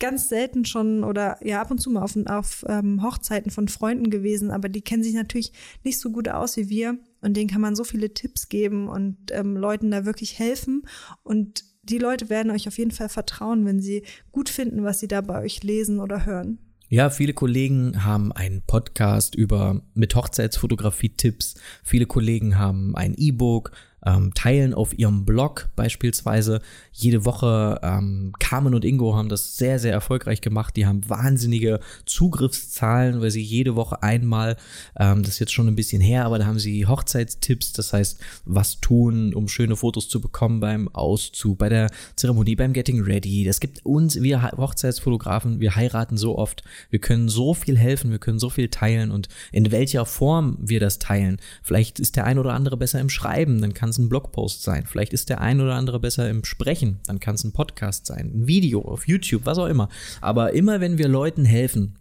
ganz 0.00 0.28
selten 0.28 0.64
schon 0.64 1.04
oder 1.04 1.38
ja 1.46 1.60
ab 1.60 1.70
und 1.70 1.78
zu 1.78 1.90
mal 1.90 2.02
auf, 2.02 2.16
auf 2.26 2.64
ähm, 2.68 3.02
Hochzeiten 3.02 3.50
von 3.50 3.68
Freunden 3.68 4.10
gewesen, 4.10 4.50
aber 4.50 4.68
die 4.68 4.82
kennen 4.82 5.02
sich 5.02 5.14
natürlich 5.14 5.52
nicht 5.84 6.00
so 6.00 6.10
gut 6.10 6.28
aus 6.28 6.56
wie 6.56 6.68
wir 6.68 6.98
und 7.20 7.36
denen 7.36 7.48
kann 7.48 7.60
man 7.60 7.76
so 7.76 7.84
viele 7.84 8.12
Tipps 8.12 8.48
geben 8.48 8.88
und 8.88 9.16
ähm, 9.30 9.56
Leuten 9.56 9.90
da 9.90 10.04
wirklich 10.04 10.38
helfen 10.38 10.82
und 11.22 11.64
die 11.82 11.98
Leute 11.98 12.28
werden 12.28 12.50
euch 12.50 12.68
auf 12.68 12.78
jeden 12.78 12.90
Fall 12.90 13.08
vertrauen, 13.08 13.64
wenn 13.64 13.80
sie 13.80 14.04
gut 14.32 14.48
finden, 14.48 14.84
was 14.84 15.00
sie 15.00 15.08
da 15.08 15.20
bei 15.20 15.42
euch 15.42 15.62
lesen 15.62 16.00
oder 16.00 16.26
hören. 16.26 16.58
Ja, 16.92 17.08
viele 17.08 17.34
Kollegen 17.34 18.04
haben 18.04 18.32
einen 18.32 18.62
Podcast 18.62 19.36
über 19.36 19.80
mit 19.94 20.16
Hochzeitsfotografie-Tipps. 20.16 21.54
Viele 21.84 22.06
Kollegen 22.06 22.58
haben 22.58 22.96
ein 22.96 23.14
E-Book, 23.14 23.70
ähm, 24.04 24.32
teilen 24.34 24.74
auf 24.74 24.98
ihrem 24.98 25.24
Blog 25.24 25.70
beispielsweise. 25.76 26.60
Jede 26.92 27.24
Woche 27.24 27.80
ähm, 27.82 28.32
Carmen 28.38 28.74
und 28.74 28.84
Ingo 28.84 29.14
haben 29.14 29.28
das 29.28 29.56
sehr, 29.56 29.78
sehr 29.78 29.92
erfolgreich 29.92 30.40
gemacht. 30.40 30.76
Die 30.76 30.86
haben 30.86 31.08
wahnsinnige 31.08 31.80
Zugriffszahlen, 32.06 33.20
weil 33.20 33.30
sie 33.30 33.42
jede 33.42 33.76
Woche 33.76 34.02
einmal, 34.02 34.56
ähm, 34.98 35.22
das 35.22 35.34
ist 35.34 35.38
jetzt 35.40 35.52
schon 35.52 35.68
ein 35.68 35.76
bisschen 35.76 36.00
her, 36.00 36.24
aber 36.24 36.38
da 36.38 36.46
haben 36.46 36.58
sie 36.58 36.86
Hochzeitstipps, 36.86 37.72
das 37.72 37.92
heißt, 37.92 38.18
was 38.44 38.80
tun, 38.80 39.34
um 39.34 39.48
schöne 39.48 39.76
Fotos 39.76 40.08
zu 40.08 40.20
bekommen 40.20 40.60
beim 40.60 40.88
Auszug, 40.88 41.58
bei 41.58 41.68
der 41.68 41.90
Zeremonie, 42.16 42.56
beim 42.56 42.72
Getting 42.72 43.02
Ready. 43.02 43.44
Das 43.44 43.60
gibt 43.60 43.84
uns, 43.84 44.20
wir 44.22 44.42
Hochzeitsfotografen, 44.42 45.60
wir 45.60 45.76
heiraten 45.76 46.16
so 46.16 46.38
oft. 46.38 46.64
Wir 46.90 46.98
können 46.98 47.28
so 47.28 47.54
viel 47.54 47.78
helfen, 47.78 48.10
wir 48.10 48.18
können 48.18 48.38
so 48.38 48.50
viel 48.50 48.68
teilen 48.68 49.10
und 49.10 49.28
in 49.52 49.70
welcher 49.70 50.06
Form 50.06 50.56
wir 50.60 50.80
das 50.80 50.98
teilen. 50.98 51.38
Vielleicht 51.62 52.00
ist 52.00 52.16
der 52.16 52.24
ein 52.24 52.38
oder 52.38 52.54
andere 52.54 52.76
besser 52.76 53.00
im 53.00 53.10
Schreiben, 53.10 53.60
dann 53.60 53.74
kann 53.74 53.89
kann 53.90 53.94
es 53.94 53.98
ein 53.98 54.08
Blogpost 54.08 54.62
sein. 54.62 54.84
Vielleicht 54.86 55.12
ist 55.12 55.30
der 55.30 55.40
ein 55.40 55.60
oder 55.60 55.74
andere 55.74 55.98
besser 55.98 56.30
im 56.30 56.44
Sprechen. 56.44 57.00
Dann 57.06 57.18
kann 57.18 57.34
es 57.34 57.42
ein 57.42 57.50
Podcast 57.50 58.06
sein, 58.06 58.30
ein 58.32 58.46
Video 58.46 58.82
auf 58.82 59.08
YouTube, 59.08 59.46
was 59.46 59.58
auch 59.58 59.66
immer. 59.66 59.88
Aber 60.20 60.52
immer 60.52 60.80
wenn 60.80 60.96
wir 60.96 61.08
Leuten 61.08 61.44
helfen, 61.44 61.96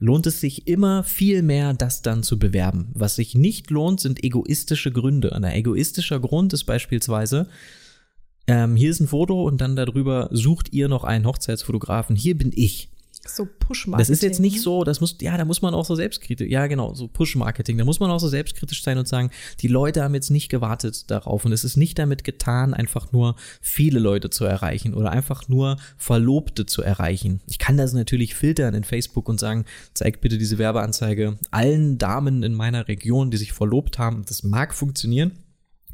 lohnt 0.00 0.26
es 0.26 0.40
sich 0.40 0.66
immer 0.66 1.04
viel 1.04 1.42
mehr, 1.42 1.74
das 1.74 2.02
dann 2.02 2.24
zu 2.24 2.40
bewerben. 2.40 2.88
Was 2.92 3.14
sich 3.14 3.36
nicht 3.36 3.70
lohnt, 3.70 4.00
sind 4.00 4.24
egoistische 4.24 4.90
Gründe. 4.90 5.32
Ein 5.32 5.44
egoistischer 5.44 6.18
Grund 6.18 6.52
ist 6.52 6.64
beispielsweise, 6.64 7.46
ähm, 8.48 8.74
hier 8.74 8.90
ist 8.90 8.98
ein 8.98 9.06
Foto 9.06 9.44
und 9.44 9.60
dann 9.60 9.76
darüber 9.76 10.28
sucht 10.32 10.72
ihr 10.72 10.88
noch 10.88 11.04
einen 11.04 11.24
Hochzeitsfotografen. 11.24 12.16
Hier 12.16 12.36
bin 12.36 12.50
ich. 12.52 12.90
So 13.26 13.46
Push-Marketing. 13.46 13.98
Das 13.98 14.10
ist 14.10 14.22
jetzt 14.22 14.40
nicht 14.40 14.62
so, 14.62 14.84
das 14.84 15.00
muss, 15.00 15.16
ja, 15.20 15.36
da 15.36 15.44
muss 15.44 15.62
man 15.62 15.74
auch 15.74 15.84
so 15.84 15.94
selbstkritisch, 15.94 16.48
ja 16.48 16.66
genau, 16.66 16.94
so 16.94 17.08
Push-Marketing, 17.08 17.76
da 17.78 17.84
muss 17.84 18.00
man 18.00 18.10
auch 18.10 18.20
so 18.20 18.28
selbstkritisch 18.28 18.82
sein 18.82 18.98
und 18.98 19.08
sagen, 19.08 19.30
die 19.60 19.68
Leute 19.68 20.02
haben 20.02 20.14
jetzt 20.14 20.30
nicht 20.30 20.48
gewartet 20.48 21.10
darauf 21.10 21.44
und 21.44 21.52
es 21.52 21.64
ist 21.64 21.76
nicht 21.76 21.98
damit 21.98 22.24
getan, 22.24 22.74
einfach 22.74 23.12
nur 23.12 23.36
viele 23.60 23.98
Leute 23.98 24.30
zu 24.30 24.44
erreichen 24.44 24.94
oder 24.94 25.10
einfach 25.10 25.48
nur 25.48 25.76
Verlobte 25.96 26.66
zu 26.66 26.82
erreichen. 26.82 27.40
Ich 27.46 27.58
kann 27.58 27.76
das 27.76 27.92
natürlich 27.92 28.34
filtern 28.34 28.74
in 28.74 28.84
Facebook 28.84 29.28
und 29.28 29.40
sagen, 29.40 29.64
zeig 29.94 30.20
bitte 30.20 30.38
diese 30.38 30.58
Werbeanzeige 30.58 31.38
allen 31.50 31.98
Damen 31.98 32.42
in 32.42 32.54
meiner 32.54 32.88
Region, 32.88 33.30
die 33.30 33.36
sich 33.36 33.52
verlobt 33.52 33.98
haben. 33.98 34.24
Das 34.26 34.42
mag 34.42 34.74
funktionieren. 34.74 35.32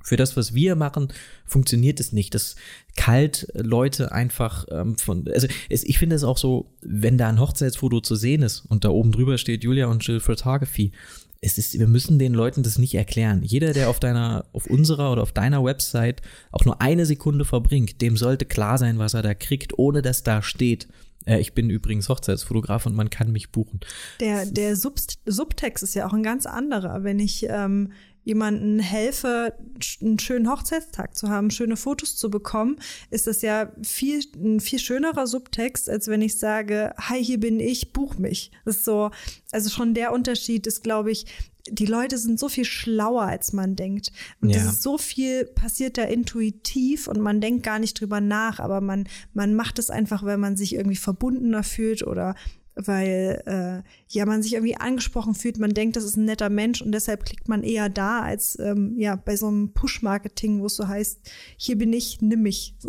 Für 0.04 0.16
das, 0.16 0.36
was 0.36 0.54
wir 0.54 0.76
machen, 0.76 1.08
funktioniert 1.46 1.98
es 1.98 2.12
nicht. 2.12 2.34
Das 2.34 2.56
kalt 2.94 3.48
Leute 3.54 4.12
einfach 4.12 4.66
ähm, 4.70 4.98
von. 4.98 5.26
Also 5.32 5.48
es, 5.70 5.82
ich 5.82 5.98
finde 5.98 6.14
es 6.14 6.24
auch 6.24 6.36
so, 6.36 6.70
wenn 6.82 7.16
da 7.16 7.30
ein 7.30 7.40
Hochzeitsfoto 7.40 8.02
zu 8.02 8.14
sehen 8.14 8.42
ist 8.42 8.66
und 8.68 8.84
da 8.84 8.90
oben 8.90 9.12
drüber 9.12 9.38
steht 9.38 9.64
Julia 9.64 9.86
und 9.86 10.06
Jill 10.06 10.20
Photography. 10.20 10.92
Es 11.40 11.56
ist, 11.56 11.78
wir 11.78 11.88
müssen 11.88 12.18
den 12.18 12.34
Leuten 12.34 12.62
das 12.62 12.76
nicht 12.76 12.94
erklären. 12.94 13.42
Jeder, 13.42 13.72
der 13.72 13.88
auf 13.88 13.98
deiner, 13.98 14.44
auf 14.52 14.66
unserer 14.66 15.10
oder 15.10 15.22
auf 15.22 15.32
deiner 15.32 15.64
Website 15.64 16.20
auch 16.52 16.66
nur 16.66 16.82
eine 16.82 17.06
Sekunde 17.06 17.46
verbringt, 17.46 18.02
dem 18.02 18.18
sollte 18.18 18.44
klar 18.44 18.76
sein, 18.76 18.98
was 18.98 19.14
er 19.14 19.22
da 19.22 19.34
kriegt, 19.34 19.78
ohne 19.78 20.02
dass 20.02 20.22
da 20.22 20.42
steht. 20.42 20.86
Äh, 21.24 21.40
ich 21.40 21.54
bin 21.54 21.70
übrigens 21.70 22.10
Hochzeitsfotograf 22.10 22.84
und 22.84 22.94
man 22.94 23.08
kann 23.08 23.32
mich 23.32 23.52
buchen. 23.52 23.80
Der, 24.20 24.44
der 24.46 24.76
Subtext 24.76 25.82
ist 25.82 25.94
ja 25.94 26.06
auch 26.06 26.12
ein 26.12 26.22
ganz 26.22 26.44
anderer. 26.46 27.04
Wenn 27.04 27.18
ich 27.18 27.46
ähm, 27.48 27.92
jemanden 28.24 28.78
helfe, 28.80 29.54
einen 30.00 30.18
schönen 30.18 30.50
Hochzeitstag 30.50 31.16
zu 31.16 31.28
haben, 31.28 31.50
schöne 31.50 31.76
Fotos 31.76 32.16
zu 32.16 32.30
bekommen, 32.30 32.76
ist 33.10 33.26
das 33.26 33.42
ja 33.42 33.70
viel, 33.82 34.24
ein 34.36 34.60
viel 34.60 34.78
schönerer 34.78 35.26
Subtext, 35.26 35.88
als 35.88 36.08
wenn 36.08 36.22
ich 36.22 36.38
sage, 36.38 36.94
hi, 36.98 37.22
hier 37.22 37.38
bin 37.38 37.60
ich, 37.60 37.92
buch 37.92 38.18
mich. 38.18 38.50
Das 38.64 38.76
ist 38.76 38.84
so, 38.84 39.10
also 39.52 39.70
schon 39.70 39.94
der 39.94 40.12
Unterschied 40.12 40.66
ist, 40.66 40.82
glaube 40.82 41.10
ich, 41.10 41.26
die 41.70 41.86
Leute 41.86 42.18
sind 42.18 42.38
so 42.38 42.48
viel 42.48 42.64
schlauer, 42.64 43.22
als 43.22 43.52
man 43.52 43.74
denkt. 43.74 44.12
Und 44.40 44.50
ja. 44.50 44.70
so 44.70 44.98
viel 44.98 45.46
passiert 45.46 45.96
da 45.96 46.02
intuitiv 46.02 47.08
und 47.08 47.20
man 47.20 47.40
denkt 47.40 47.62
gar 47.62 47.78
nicht 47.78 47.98
drüber 47.98 48.20
nach, 48.20 48.58
aber 48.60 48.80
man, 48.80 49.08
man 49.32 49.54
macht 49.54 49.78
es 49.78 49.88
einfach, 49.88 50.22
weil 50.24 50.36
man 50.36 50.56
sich 50.56 50.74
irgendwie 50.74 50.96
verbundener 50.96 51.62
fühlt 51.62 52.06
oder 52.06 52.34
weil 52.76 53.42
äh, 53.46 53.88
ja 54.08 54.26
man 54.26 54.42
sich 54.42 54.54
irgendwie 54.54 54.76
angesprochen 54.76 55.34
fühlt, 55.34 55.58
man 55.58 55.74
denkt, 55.74 55.96
das 55.96 56.04
ist 56.04 56.16
ein 56.16 56.24
netter 56.24 56.50
Mensch 56.50 56.82
und 56.82 56.92
deshalb 56.92 57.24
klickt 57.24 57.48
man 57.48 57.62
eher 57.62 57.88
da 57.88 58.20
als 58.20 58.58
ähm, 58.58 58.94
ja 58.98 59.16
bei 59.16 59.36
so 59.36 59.48
einem 59.48 59.72
Push-Marketing, 59.72 60.60
wo 60.60 60.66
es 60.66 60.76
so 60.76 60.88
heißt, 60.88 61.20
hier 61.56 61.78
bin 61.78 61.92
ich, 61.92 62.20
nimm 62.20 62.42
mich. 62.42 62.74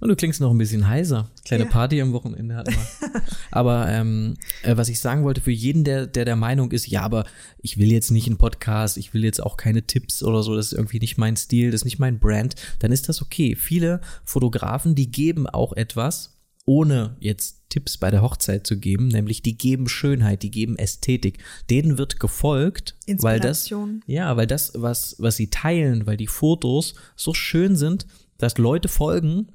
Und 0.00 0.08
du 0.08 0.16
klingst 0.16 0.40
noch 0.40 0.52
ein 0.52 0.58
bisschen 0.58 0.86
heiser. 0.86 1.28
Kleine 1.44 1.64
ja. 1.64 1.70
Party 1.70 2.00
am 2.00 2.12
Wochenende 2.12 2.54
hatten 2.54 2.72
wir. 2.72 3.22
aber 3.50 3.88
ähm, 3.88 4.36
äh, 4.62 4.76
was 4.76 4.88
ich 4.88 5.00
sagen 5.00 5.24
wollte, 5.24 5.40
für 5.40 5.50
jeden, 5.50 5.82
der, 5.82 6.06
der 6.06 6.24
der 6.24 6.36
Meinung 6.36 6.70
ist, 6.70 6.86
ja, 6.86 7.02
aber 7.02 7.24
ich 7.62 7.78
will 7.78 7.90
jetzt 7.90 8.12
nicht 8.12 8.28
einen 8.28 8.36
Podcast, 8.36 8.96
ich 8.96 9.12
will 9.12 9.24
jetzt 9.24 9.42
auch 9.42 9.56
keine 9.56 9.82
Tipps 9.82 10.22
oder 10.22 10.44
so, 10.44 10.54
das 10.54 10.66
ist 10.66 10.72
irgendwie 10.74 11.00
nicht 11.00 11.18
mein 11.18 11.36
Stil, 11.36 11.72
das 11.72 11.80
ist 11.80 11.84
nicht 11.84 11.98
mein 11.98 12.20
Brand, 12.20 12.54
dann 12.78 12.92
ist 12.92 13.08
das 13.08 13.20
okay. 13.22 13.56
Viele 13.56 14.00
Fotografen, 14.24 14.94
die 14.94 15.10
geben 15.10 15.48
auch 15.48 15.72
etwas, 15.72 16.38
ohne 16.64 17.16
jetzt 17.18 17.57
Tipps 17.68 17.98
bei 17.98 18.10
der 18.10 18.22
Hochzeit 18.22 18.66
zu 18.66 18.78
geben, 18.78 19.08
nämlich 19.08 19.42
die 19.42 19.58
geben 19.58 19.88
Schönheit, 19.88 20.42
die 20.42 20.50
geben 20.50 20.76
Ästhetik. 20.76 21.38
Denen 21.70 21.98
wird 21.98 22.20
gefolgt, 22.20 22.96
weil 23.06 23.40
das 23.40 23.70
ja, 24.06 24.36
weil 24.36 24.46
das 24.46 24.72
was 24.74 25.16
was 25.18 25.36
sie 25.36 25.50
teilen, 25.50 26.06
weil 26.06 26.16
die 26.16 26.26
Fotos 26.26 26.94
so 27.16 27.34
schön 27.34 27.76
sind, 27.76 28.06
dass 28.38 28.58
Leute 28.58 28.88
folgen 28.88 29.48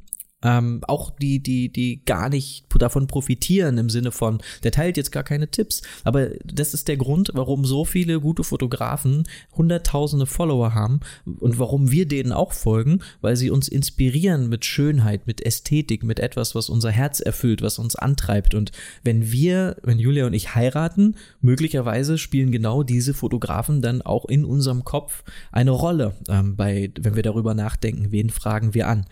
ähm, 0.44 0.82
auch 0.88 1.10
die, 1.12 1.40
die, 1.40 1.70
die 1.70 2.02
gar 2.06 2.30
nicht 2.30 2.66
davon 2.78 3.08
profitieren 3.08 3.78
im 3.78 3.90
Sinne 3.90 4.12
von, 4.12 4.42
der 4.64 4.72
teilt 4.72 4.98
jetzt 4.98 5.12
gar 5.12 5.24
keine 5.24 5.48
Tipps. 5.48 5.82
Aber 6.04 6.30
das 6.44 6.74
ist 6.74 6.88
der 6.88 6.98
Grund, 6.98 7.32
warum 7.34 7.66
so 7.66 7.86
viele 7.86 8.20
gute 8.20 8.44
Fotografen 8.44 9.24
hunderttausende 9.56 10.26
Follower 10.26 10.74
haben 10.74 11.00
und 11.40 11.60
warum 11.60 11.92
wir 11.92 12.08
denen 12.08 12.32
auch 12.32 12.54
folgen, 12.54 13.00
weil 13.22 13.36
sie 13.36 13.50
uns 13.50 13.68
inspirieren 13.68 14.50
mit 14.50 14.66
Schönheit, 14.66 15.28
mit 15.28 15.46
Ästhetik, 15.46 16.04
mit 16.04 16.20
etwas, 16.20 16.56
was 16.56 16.70
unser 16.70 16.92
Herz 16.92 17.20
erfüllt, 17.20 17.62
was 17.62 17.80
uns 17.80 17.96
antreibt. 17.96 18.54
Und 18.54 18.72
wenn 19.04 19.32
wir, 19.32 19.78
wenn 19.84 20.00
Julia 20.00 20.26
und 20.26 20.34
ich 20.34 20.56
heiraten, 20.56 21.16
möglicherweise 21.42 22.18
spielen 22.18 22.52
genau 22.52 22.84
diese 22.84 23.14
Fotografen 23.14 23.82
dann 23.82 24.02
auch 24.02 24.26
in 24.26 24.46
unserem 24.46 24.84
Kopf 24.84 25.24
eine 25.52 25.72
Rolle, 25.72 26.16
ähm, 26.28 26.56
bei, 26.56 26.92
wenn 27.00 27.16
wir 27.16 27.24
darüber 27.24 27.54
nachdenken, 27.54 28.12
wen 28.12 28.30
fragen 28.30 28.74
wir 28.74 28.88
an. 28.88 29.06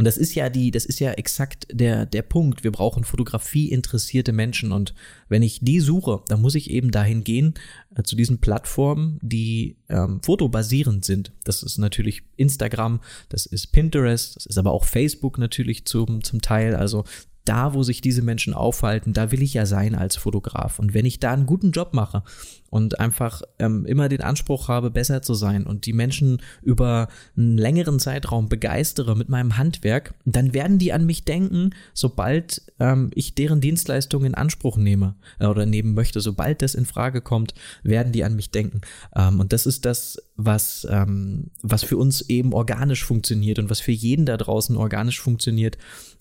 Und 0.00 0.06
das 0.06 0.16
ist 0.16 0.34
ja 0.34 0.48
die, 0.48 0.70
das 0.70 0.86
ist 0.86 0.98
ja 0.98 1.12
exakt 1.12 1.66
der, 1.70 2.06
der 2.06 2.22
Punkt. 2.22 2.64
Wir 2.64 2.72
brauchen 2.72 3.04
Fotografie 3.04 3.70
interessierte 3.70 4.32
Menschen. 4.32 4.72
Und 4.72 4.94
wenn 5.28 5.42
ich 5.42 5.58
die 5.60 5.78
suche, 5.78 6.22
dann 6.28 6.40
muss 6.40 6.54
ich 6.54 6.70
eben 6.70 6.90
dahin 6.90 7.22
gehen, 7.22 7.52
äh, 7.94 8.02
zu 8.02 8.16
diesen 8.16 8.38
Plattformen, 8.38 9.18
die 9.20 9.76
ähm, 9.90 10.22
fotobasierend 10.22 11.04
sind. 11.04 11.32
Das 11.44 11.62
ist 11.62 11.76
natürlich 11.76 12.22
Instagram, 12.38 13.00
das 13.28 13.44
ist 13.44 13.72
Pinterest, 13.72 14.36
das 14.36 14.46
ist 14.46 14.56
aber 14.56 14.70
auch 14.70 14.86
Facebook 14.86 15.36
natürlich 15.36 15.84
zum, 15.84 16.24
zum 16.24 16.40
Teil. 16.40 16.74
Also 16.74 17.04
da, 17.44 17.74
wo 17.74 17.82
sich 17.82 18.00
diese 18.00 18.22
Menschen 18.22 18.54
aufhalten, 18.54 19.12
da 19.12 19.30
will 19.32 19.42
ich 19.42 19.52
ja 19.52 19.66
sein 19.66 19.94
als 19.94 20.16
Fotograf. 20.16 20.78
Und 20.78 20.94
wenn 20.94 21.04
ich 21.04 21.20
da 21.20 21.34
einen 21.34 21.44
guten 21.44 21.72
Job 21.72 21.92
mache 21.92 22.22
und 22.70 23.00
einfach 23.00 23.42
ähm, 23.58 23.84
immer 23.84 24.08
den 24.08 24.22
Anspruch 24.22 24.68
habe, 24.68 24.90
besser 24.90 25.22
zu 25.22 25.34
sein 25.34 25.66
und 25.66 25.86
die 25.86 25.92
Menschen 25.92 26.40
über 26.62 27.08
einen 27.36 27.58
längeren 27.58 27.98
Zeitraum 27.98 28.48
begeistere 28.48 29.16
mit 29.16 29.28
meinem 29.28 29.58
Handwerk, 29.58 30.14
dann 30.24 30.54
werden 30.54 30.78
die 30.78 30.92
an 30.92 31.04
mich 31.04 31.24
denken, 31.24 31.70
sobald 31.92 32.62
ähm, 32.78 33.10
ich 33.14 33.34
deren 33.34 33.60
Dienstleistung 33.60 34.24
in 34.24 34.34
Anspruch 34.34 34.76
nehme 34.76 35.16
äh, 35.40 35.46
oder 35.46 35.66
nehmen 35.66 35.94
möchte. 35.94 36.20
Sobald 36.20 36.62
das 36.62 36.74
in 36.74 36.86
Frage 36.86 37.20
kommt, 37.20 37.54
werden 37.82 38.12
die 38.12 38.24
an 38.24 38.36
mich 38.36 38.50
denken. 38.50 38.80
Ähm, 39.16 39.40
und 39.40 39.52
das 39.52 39.66
ist 39.66 39.84
das, 39.84 40.22
was, 40.36 40.86
ähm, 40.88 41.50
was 41.62 41.82
für 41.82 41.96
uns 41.96 42.22
eben 42.22 42.52
organisch 42.52 43.04
funktioniert 43.04 43.58
und 43.58 43.68
was 43.68 43.80
für 43.80 43.92
jeden 43.92 44.26
da 44.26 44.36
draußen 44.36 44.76
organisch 44.76 45.20
funktioniert, 45.20 45.76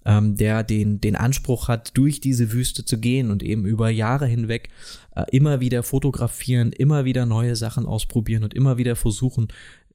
ähm, 0.05 0.35
der 0.35 0.63
den, 0.63 0.99
den 0.99 1.15
Anspruch 1.15 1.67
hat, 1.67 1.95
durch 1.95 2.19
diese 2.19 2.51
Wüste 2.51 2.85
zu 2.85 2.99
gehen 2.99 3.29
und 3.31 3.43
eben 3.43 3.65
über 3.65 3.89
Jahre 3.89 4.25
hinweg 4.25 4.69
äh, 5.15 5.25
immer 5.31 5.59
wieder 5.59 5.83
fotografieren, 5.83 6.71
immer 6.71 7.05
wieder 7.05 7.25
neue 7.25 7.55
Sachen 7.55 7.85
ausprobieren 7.85 8.43
und 8.43 8.53
immer 8.53 8.77
wieder 8.77 8.95
versuchen, 8.95 9.47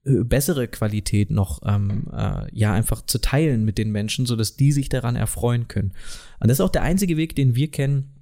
äh, 0.04 0.24
bessere 0.24 0.68
Qualität 0.68 1.30
noch 1.30 1.62
ähm, 1.64 2.04
äh, 2.12 2.46
ja 2.52 2.72
einfach 2.72 3.04
zu 3.06 3.18
teilen 3.18 3.64
mit 3.64 3.78
den 3.78 3.90
Menschen, 3.90 4.26
sodass 4.26 4.56
die 4.56 4.72
sich 4.72 4.88
daran 4.88 5.16
erfreuen 5.16 5.68
können. 5.68 5.92
Und 6.40 6.48
das 6.48 6.58
ist 6.58 6.64
auch 6.64 6.70
der 6.70 6.82
einzige 6.82 7.16
Weg, 7.16 7.34
den 7.34 7.54
wir 7.54 7.70
kennen, 7.70 8.13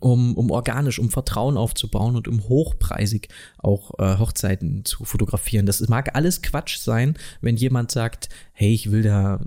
um, 0.00 0.36
um 0.36 0.50
organisch, 0.50 0.98
um 0.98 1.10
Vertrauen 1.10 1.56
aufzubauen 1.56 2.14
und 2.14 2.28
um 2.28 2.48
hochpreisig 2.48 3.28
auch 3.56 3.98
äh, 3.98 4.18
Hochzeiten 4.18 4.84
zu 4.84 5.04
fotografieren. 5.04 5.66
Das 5.66 5.86
mag 5.88 6.14
alles 6.14 6.42
Quatsch 6.42 6.78
sein, 6.78 7.14
wenn 7.40 7.56
jemand 7.56 7.90
sagt, 7.90 8.28
hey, 8.52 8.72
ich 8.72 8.90
will 8.90 9.02
da 9.02 9.40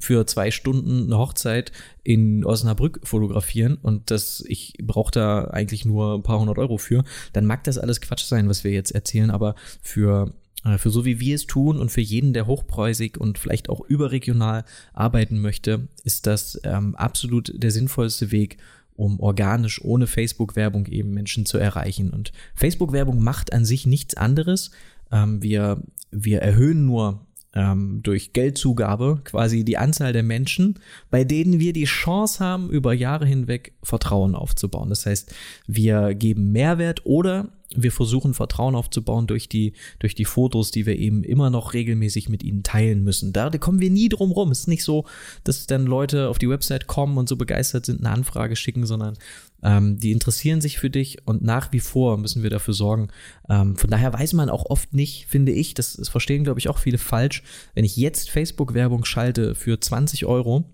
für 0.00 0.26
zwei 0.26 0.50
Stunden 0.50 1.04
eine 1.04 1.18
Hochzeit 1.18 1.72
in 2.04 2.44
Osnabrück 2.44 3.00
fotografieren 3.04 3.78
und 3.80 4.10
das, 4.10 4.44
ich 4.46 4.74
brauche 4.82 5.10
da 5.10 5.44
eigentlich 5.44 5.84
nur 5.84 6.14
ein 6.14 6.22
paar 6.22 6.38
hundert 6.38 6.58
Euro 6.58 6.76
für, 6.76 7.04
dann 7.32 7.46
mag 7.46 7.64
das 7.64 7.78
alles 7.78 8.00
Quatsch 8.00 8.24
sein, 8.24 8.48
was 8.48 8.64
wir 8.64 8.72
jetzt 8.72 8.92
erzählen, 8.92 9.30
aber 9.30 9.54
für 9.80 10.34
äh, 10.64 10.78
für 10.78 10.90
so 10.90 11.04
wie 11.04 11.20
wir 11.20 11.34
es 11.34 11.46
tun 11.46 11.78
und 11.78 11.90
für 11.90 12.00
jeden, 12.00 12.32
der 12.32 12.46
hochpreisig 12.46 13.18
und 13.18 13.38
vielleicht 13.38 13.68
auch 13.68 13.80
überregional 13.80 14.64
arbeiten 14.92 15.40
möchte, 15.40 15.88
ist 16.04 16.26
das 16.26 16.60
ähm, 16.64 16.94
absolut 16.94 17.52
der 17.54 17.70
sinnvollste 17.70 18.30
Weg, 18.30 18.58
um 18.98 19.20
organisch 19.20 19.82
ohne 19.82 20.08
Facebook-Werbung 20.08 20.86
eben 20.86 21.14
Menschen 21.14 21.46
zu 21.46 21.56
erreichen. 21.56 22.10
Und 22.10 22.32
Facebook-Werbung 22.54 23.22
macht 23.22 23.52
an 23.52 23.64
sich 23.64 23.86
nichts 23.86 24.16
anderes. 24.16 24.72
Ähm, 25.12 25.40
wir, 25.40 25.82
wir 26.10 26.42
erhöhen 26.42 26.84
nur 26.84 27.24
ähm, 27.54 28.00
durch 28.02 28.32
Geldzugabe 28.32 29.20
quasi 29.22 29.64
die 29.64 29.78
Anzahl 29.78 30.12
der 30.12 30.24
Menschen, 30.24 30.80
bei 31.10 31.22
denen 31.22 31.60
wir 31.60 31.72
die 31.72 31.84
Chance 31.84 32.44
haben, 32.44 32.70
über 32.70 32.92
Jahre 32.92 33.24
hinweg 33.24 33.72
Vertrauen 33.84 34.34
aufzubauen. 34.34 34.90
Das 34.90 35.06
heißt, 35.06 35.32
wir 35.68 36.14
geben 36.14 36.50
Mehrwert 36.50 37.06
oder 37.06 37.52
wir 37.74 37.92
versuchen 37.92 38.32
Vertrauen 38.32 38.74
aufzubauen 38.74 39.26
durch 39.26 39.48
die, 39.48 39.74
durch 39.98 40.14
die 40.14 40.24
Fotos, 40.24 40.70
die 40.70 40.86
wir 40.86 40.96
eben 40.96 41.22
immer 41.22 41.50
noch 41.50 41.74
regelmäßig 41.74 42.28
mit 42.28 42.42
ihnen 42.42 42.62
teilen 42.62 43.04
müssen. 43.04 43.32
Da, 43.32 43.50
kommen 43.50 43.80
wir 43.80 43.90
nie 43.90 44.08
drum 44.08 44.32
rum. 44.32 44.50
Es 44.50 44.60
ist 44.60 44.68
nicht 44.68 44.84
so, 44.84 45.04
dass 45.44 45.66
dann 45.66 45.84
Leute 45.84 46.28
auf 46.28 46.38
die 46.38 46.48
Website 46.48 46.86
kommen 46.86 47.18
und 47.18 47.28
so 47.28 47.36
begeistert 47.36 47.84
sind, 47.84 48.00
eine 48.00 48.10
Anfrage 48.10 48.56
schicken, 48.56 48.86
sondern 48.86 49.18
ähm, 49.62 49.98
die 49.98 50.12
interessieren 50.12 50.60
sich 50.60 50.78
für 50.78 50.88
dich 50.88 51.26
und 51.26 51.42
nach 51.42 51.72
wie 51.72 51.80
vor 51.80 52.16
müssen 52.16 52.42
wir 52.42 52.50
dafür 52.50 52.74
sorgen. 52.74 53.08
Ähm, 53.50 53.76
von 53.76 53.90
daher 53.90 54.12
weiß 54.14 54.32
man 54.32 54.48
auch 54.48 54.64
oft 54.66 54.94
nicht, 54.94 55.26
finde 55.26 55.52
ich, 55.52 55.74
das, 55.74 55.94
das 55.94 56.08
verstehen, 56.08 56.44
glaube 56.44 56.60
ich, 56.60 56.68
auch 56.68 56.78
viele 56.78 56.98
falsch, 56.98 57.42
wenn 57.74 57.84
ich 57.84 57.96
jetzt 57.96 58.30
Facebook-Werbung 58.30 59.04
schalte 59.04 59.54
für 59.54 59.78
20 59.78 60.24
Euro, 60.24 60.64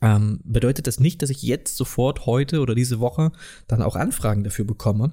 ähm, 0.00 0.40
bedeutet 0.44 0.86
das 0.86 1.00
nicht, 1.00 1.22
dass 1.22 1.30
ich 1.30 1.42
jetzt 1.42 1.76
sofort 1.76 2.24
heute 2.24 2.60
oder 2.60 2.74
diese 2.74 3.00
Woche 3.00 3.32
dann 3.66 3.82
auch 3.82 3.96
Anfragen 3.96 4.44
dafür 4.44 4.64
bekomme. 4.64 5.12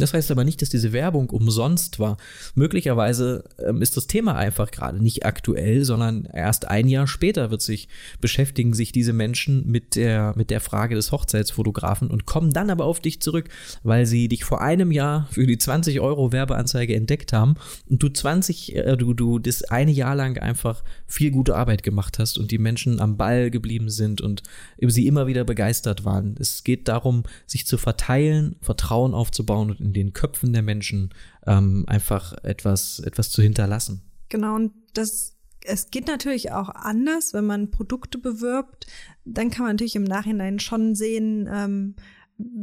Das 0.00 0.14
heißt 0.14 0.30
aber 0.30 0.44
nicht, 0.44 0.62
dass 0.62 0.68
diese 0.70 0.92
Werbung 0.92 1.30
umsonst 1.30 1.98
war. 1.98 2.16
Möglicherweise 2.54 3.44
ähm, 3.58 3.82
ist 3.82 3.96
das 3.96 4.06
Thema 4.06 4.36
einfach 4.36 4.70
gerade 4.70 5.02
nicht 5.02 5.24
aktuell, 5.24 5.84
sondern 5.84 6.24
erst 6.32 6.68
ein 6.68 6.88
Jahr 6.88 7.06
später 7.06 7.50
wird 7.50 7.62
sich 7.62 7.88
beschäftigen 8.20 8.74
sich 8.74 8.92
diese 8.92 9.12
Menschen 9.12 9.70
mit 9.70 9.96
der 9.96 10.32
mit 10.36 10.50
der 10.50 10.60
Frage 10.60 10.94
des 10.94 11.12
Hochzeitsfotografen 11.12 12.08
und 12.10 12.26
kommen 12.26 12.52
dann 12.52 12.70
aber 12.70 12.84
auf 12.84 13.00
dich 13.00 13.20
zurück, 13.20 13.48
weil 13.82 14.06
sie 14.06 14.28
dich 14.28 14.44
vor 14.44 14.60
einem 14.60 14.90
Jahr 14.90 15.28
für 15.30 15.46
die 15.46 15.58
20 15.58 16.00
Euro 16.00 16.32
Werbeanzeige 16.32 16.94
entdeckt 16.94 17.32
haben 17.32 17.54
und 17.88 18.02
du 18.02 18.08
20 18.08 18.76
äh, 18.76 18.96
du 18.96 19.14
du 19.14 19.38
das 19.38 19.64
eine 19.64 19.90
Jahr 19.90 20.14
lang 20.14 20.38
einfach 20.38 20.82
viel 21.06 21.30
gute 21.30 21.56
Arbeit 21.56 21.82
gemacht 21.82 22.18
hast 22.18 22.38
und 22.38 22.50
die 22.50 22.58
Menschen 22.58 23.00
am 23.00 23.16
Ball 23.16 23.50
geblieben 23.50 23.90
sind 23.90 24.20
und 24.20 24.42
sie 24.78 25.06
immer 25.06 25.26
wieder 25.26 25.44
begeistert 25.44 26.04
waren. 26.04 26.36
Es 26.38 26.64
geht 26.64 26.88
darum, 26.88 27.24
sich 27.46 27.66
zu 27.66 27.78
verteilen, 27.78 28.56
Vertrauen 28.60 29.14
aufzubauen 29.14 29.70
und 29.70 29.80
in 29.80 29.89
den 29.92 30.12
Köpfen 30.12 30.52
der 30.52 30.62
Menschen 30.62 31.14
ähm, 31.46 31.84
einfach 31.86 32.32
etwas, 32.44 33.00
etwas 33.00 33.30
zu 33.30 33.42
hinterlassen. 33.42 34.02
Genau, 34.28 34.54
und 34.54 34.72
das 34.94 35.36
es 35.64 35.90
geht 35.90 36.06
natürlich 36.06 36.52
auch 36.52 36.70
anders, 36.70 37.34
wenn 37.34 37.44
man 37.44 37.70
Produkte 37.70 38.18
bewirbt. 38.18 38.86
Dann 39.24 39.50
kann 39.50 39.64
man 39.64 39.74
natürlich 39.74 39.96
im 39.96 40.04
Nachhinein 40.04 40.58
schon 40.58 40.94
sehen, 40.94 41.48
ähm, 41.52 41.96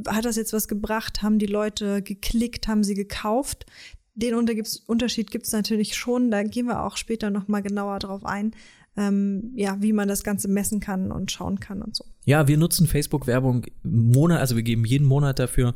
hat 0.08 0.26
das 0.26 0.36
jetzt 0.36 0.54
was 0.54 0.68
gebracht? 0.68 1.22
Haben 1.22 1.40
die 1.40 1.46
Leute 1.46 2.02
geklickt? 2.02 2.68
Haben 2.68 2.84
sie 2.84 2.96
gekauft? 2.96 3.66
Den 4.16 4.34
Unterschied 4.34 5.30
gibt 5.30 5.46
es 5.46 5.52
natürlich 5.52 5.96
schon. 5.96 6.32
Da 6.32 6.42
gehen 6.42 6.66
wir 6.66 6.84
auch 6.84 6.98
später 6.98 7.30
noch 7.30 7.48
mal 7.48 7.62
genauer 7.62 8.00
drauf 8.00 8.26
ein, 8.26 8.56
ähm, 8.96 9.52
ja, 9.54 9.78
wie 9.80 9.94
man 9.94 10.08
das 10.08 10.24
Ganze 10.24 10.48
messen 10.48 10.80
kann 10.80 11.12
und 11.12 11.32
schauen 11.32 11.60
kann 11.60 11.84
und 11.84 11.96
so. 11.96 12.06
Ja, 12.26 12.48
wir 12.48 12.58
nutzen 12.58 12.88
Facebook-Werbung 12.88 13.68
Monat, 13.84 14.40
also 14.40 14.56
wir 14.56 14.64
geben 14.64 14.86
jeden 14.86 15.06
Monat 15.06 15.38
dafür 15.38 15.76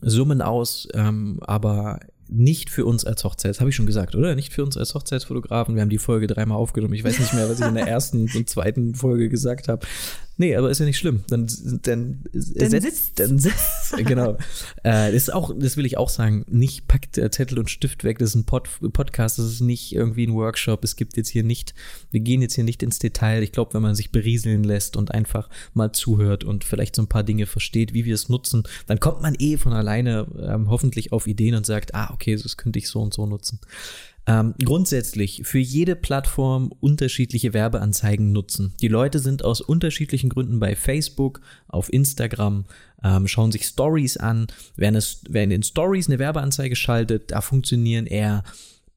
Summen 0.00 0.42
aus, 0.42 0.88
ähm, 0.94 1.40
aber 1.42 2.00
nicht 2.28 2.70
für 2.70 2.84
uns 2.84 3.04
als 3.04 3.24
Hochzeits, 3.24 3.60
habe 3.60 3.70
ich 3.70 3.76
schon 3.76 3.86
gesagt, 3.86 4.14
oder? 4.14 4.34
Nicht 4.34 4.52
für 4.52 4.64
uns 4.64 4.76
als 4.76 4.94
Hochzeitsfotografen. 4.94 5.74
Wir 5.74 5.82
haben 5.82 5.90
die 5.90 5.98
Folge 5.98 6.26
dreimal 6.26 6.58
aufgenommen. 6.58 6.94
Ich 6.94 7.04
weiß 7.04 7.18
nicht 7.18 7.34
mehr, 7.34 7.48
was 7.48 7.60
ich 7.60 7.66
in 7.66 7.74
der 7.74 7.86
ersten 7.88 8.28
und 8.34 8.50
zweiten 8.50 8.94
Folge 8.94 9.28
gesagt 9.28 9.68
habe. 9.68 9.86
Nee, 10.38 10.54
aber 10.54 10.70
ist 10.70 10.80
ja 10.80 10.84
nicht 10.84 10.98
schlimm. 10.98 11.24
Dann, 11.28 11.46
dann, 11.82 12.24
dann 12.32 12.70
setzt, 12.70 12.82
sitzt. 12.82 13.20
Dann 13.20 13.38
sitzt, 13.38 13.96
genau. 14.04 14.32
äh, 14.82 15.10
das 15.10 15.14
ist 15.14 15.32
auch, 15.32 15.54
das 15.58 15.78
will 15.78 15.86
ich 15.86 15.96
auch 15.96 16.10
sagen, 16.10 16.44
nicht 16.48 16.86
packt 16.86 17.16
äh, 17.16 17.30
Zettel 17.30 17.58
und 17.58 17.70
Stift 17.70 18.04
weg. 18.04 18.18
Das 18.18 18.30
ist 18.30 18.34
ein 18.34 18.44
Pod, 18.44 18.68
Podcast, 18.92 19.38
das 19.38 19.46
ist 19.46 19.60
nicht 19.62 19.94
irgendwie 19.94 20.26
ein 20.26 20.34
Workshop. 20.34 20.84
Es 20.84 20.96
gibt 20.96 21.16
jetzt 21.16 21.30
hier 21.30 21.42
nicht, 21.42 21.74
wir 22.10 22.20
gehen 22.20 22.42
jetzt 22.42 22.54
hier 22.54 22.64
nicht 22.64 22.82
ins 22.82 22.98
Detail. 22.98 23.42
Ich 23.42 23.52
glaube, 23.52 23.72
wenn 23.72 23.82
man 23.82 23.94
sich 23.94 24.12
berieseln 24.12 24.62
lässt 24.62 24.96
und 24.96 25.10
einfach 25.10 25.48
mal 25.72 25.92
zuhört 25.92 26.44
und 26.44 26.64
vielleicht 26.64 26.96
so 26.96 27.02
ein 27.02 27.08
paar 27.08 27.24
Dinge 27.24 27.46
versteht, 27.46 27.94
wie 27.94 28.04
wir 28.04 28.14
es 28.14 28.28
nutzen, 28.28 28.64
dann 28.86 29.00
kommt 29.00 29.22
man 29.22 29.36
eh 29.38 29.56
von 29.56 29.72
alleine 29.72 30.26
ähm, 30.38 30.68
hoffentlich 30.68 31.12
auf 31.12 31.26
Ideen 31.26 31.54
und 31.54 31.64
sagt, 31.64 31.94
ah, 31.94 32.10
okay, 32.12 32.36
das 32.36 32.58
könnte 32.58 32.78
ich 32.78 32.88
so 32.88 33.00
und 33.00 33.14
so 33.14 33.24
nutzen. 33.24 33.58
Ähm, 34.28 34.54
grundsätzlich 34.62 35.42
für 35.44 35.60
jede 35.60 35.94
Plattform 35.94 36.72
unterschiedliche 36.80 37.54
Werbeanzeigen 37.54 38.32
nutzen. 38.32 38.74
Die 38.80 38.88
Leute 38.88 39.20
sind 39.20 39.44
aus 39.44 39.60
unterschiedlichen 39.60 40.30
Gründen 40.30 40.58
bei 40.58 40.74
Facebook, 40.74 41.40
auf 41.68 41.92
Instagram, 41.92 42.64
ähm, 43.04 43.28
schauen 43.28 43.52
sich 43.52 43.64
Stories 43.66 44.16
an. 44.16 44.48
Wer, 44.74 44.88
eine, 44.88 45.02
wer 45.28 45.44
in 45.44 45.50
den 45.50 45.62
Stories 45.62 46.08
eine 46.08 46.18
Werbeanzeige 46.18 46.74
schaltet, 46.74 47.30
da 47.30 47.40
funktionieren 47.40 48.06
eher 48.06 48.42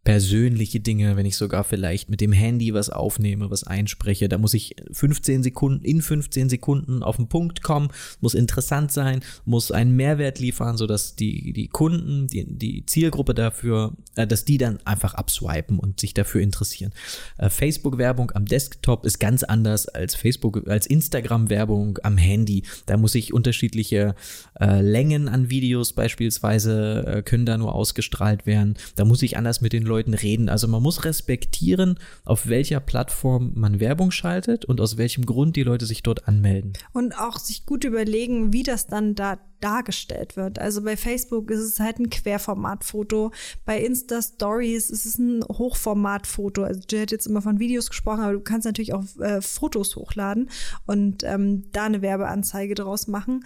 persönliche 0.10 0.80
Dinge, 0.80 1.18
wenn 1.18 1.28
ich 1.28 1.38
sogar 1.38 1.64
vielleicht 1.64 2.10
mit 2.10 2.20
dem 2.20 2.32
Handy 2.32 2.74
was 2.74 2.90
aufnehme, 2.90 3.52
was 3.52 3.64
einspreche, 3.64 4.28
da 4.28 4.40
muss 4.40 4.56
ich 4.56 4.76
15 4.92 5.44
Sekunden, 5.44 5.86
in 5.86 6.02
15 6.02 6.50
Sekunden 6.50 7.04
auf 7.04 7.18
den 7.18 7.30
Punkt 7.30 7.62
kommen, 7.62 7.90
muss 8.20 8.34
interessant 8.34 8.92
sein, 8.92 9.22
muss 9.46 9.72
einen 9.72 9.96
Mehrwert 9.96 10.40
liefern, 10.40 10.78
sodass 10.78 11.16
die, 11.16 11.54
die 11.54 11.68
Kunden, 11.68 12.26
die, 12.26 12.44
die 12.44 12.88
Zielgruppe 12.88 13.36
dafür, 13.36 13.94
äh, 14.16 14.26
dass 14.26 14.46
die 14.46 14.58
dann 14.58 14.80
einfach 14.84 15.14
abswipen 15.14 15.78
und 15.78 16.00
sich 16.00 16.16
dafür 16.16 16.42
interessieren. 16.42 16.92
Äh, 17.38 17.52
Facebook-Werbung 17.52 18.32
am 18.32 18.46
Desktop 18.46 19.06
ist 19.06 19.20
ganz 19.20 19.44
anders 19.44 19.88
als 19.88 20.16
Facebook, 20.16 20.68
als 20.68 20.88
Instagram-Werbung 20.88 22.00
am 22.02 22.18
Handy. 22.18 22.64
Da 22.88 22.98
muss 22.98 23.14
ich 23.14 23.32
unterschiedliche 23.32 24.16
äh, 24.60 24.82
Längen 24.82 25.30
an 25.30 25.52
Videos 25.52 25.94
beispielsweise 25.94 27.06
äh, 27.06 27.22
können 27.22 27.46
da 27.46 27.60
nur 27.60 27.76
ausgestrahlt 27.76 28.48
werden. 28.48 28.74
Da 28.96 29.06
muss 29.06 29.22
ich 29.22 29.38
anders 29.38 29.62
mit 29.62 29.72
den 29.72 29.84
Leuten 29.84 29.99
reden. 30.08 30.50
Also 30.50 30.68
man 30.68 30.82
muss 30.82 31.06
respektieren, 31.06 32.00
auf 32.26 32.48
welcher 32.48 32.80
Plattform 32.80 33.52
man 33.56 33.80
Werbung 33.80 34.12
schaltet 34.12 34.66
und 34.66 34.82
aus 34.82 34.98
welchem 34.98 35.26
Grund 35.26 35.56
die 35.56 35.64
Leute 35.64 35.86
sich 35.86 36.04
dort 36.04 36.28
anmelden. 36.28 36.74
Und 36.94 37.18
auch 37.18 37.38
sich 37.38 37.66
gut 37.66 37.84
überlegen, 37.84 38.54
wie 38.54 38.64
das 38.64 38.88
dann 38.88 39.16
da 39.16 39.40
dargestellt 39.60 40.38
wird. 40.38 40.60
Also 40.60 40.82
bei 40.84 40.96
Facebook 40.96 41.52
ist 41.52 41.60
es 41.60 41.80
halt 41.80 42.00
ein 42.00 42.10
Querformatfoto, 42.10 43.32
bei 43.66 43.82
Insta 43.82 44.22
Stories 44.22 44.90
ist 44.90 45.06
es 45.06 45.18
ein 45.18 45.44
Hochformatfoto. 45.44 46.64
Also 46.64 46.82
Jill 46.90 47.02
hat 47.02 47.12
jetzt 47.12 47.28
immer 47.28 47.42
von 47.42 47.60
Videos 47.60 47.90
gesprochen, 47.90 48.22
aber 48.22 48.34
du 48.34 48.40
kannst 48.40 48.66
natürlich 48.66 48.94
auch 48.94 49.04
äh, 49.20 49.42
Fotos 49.42 49.96
hochladen 49.96 50.50
und 50.86 51.24
ähm, 51.24 51.70
da 51.72 51.84
eine 51.84 52.02
Werbeanzeige 52.02 52.76
draus 52.76 53.08
machen 53.08 53.44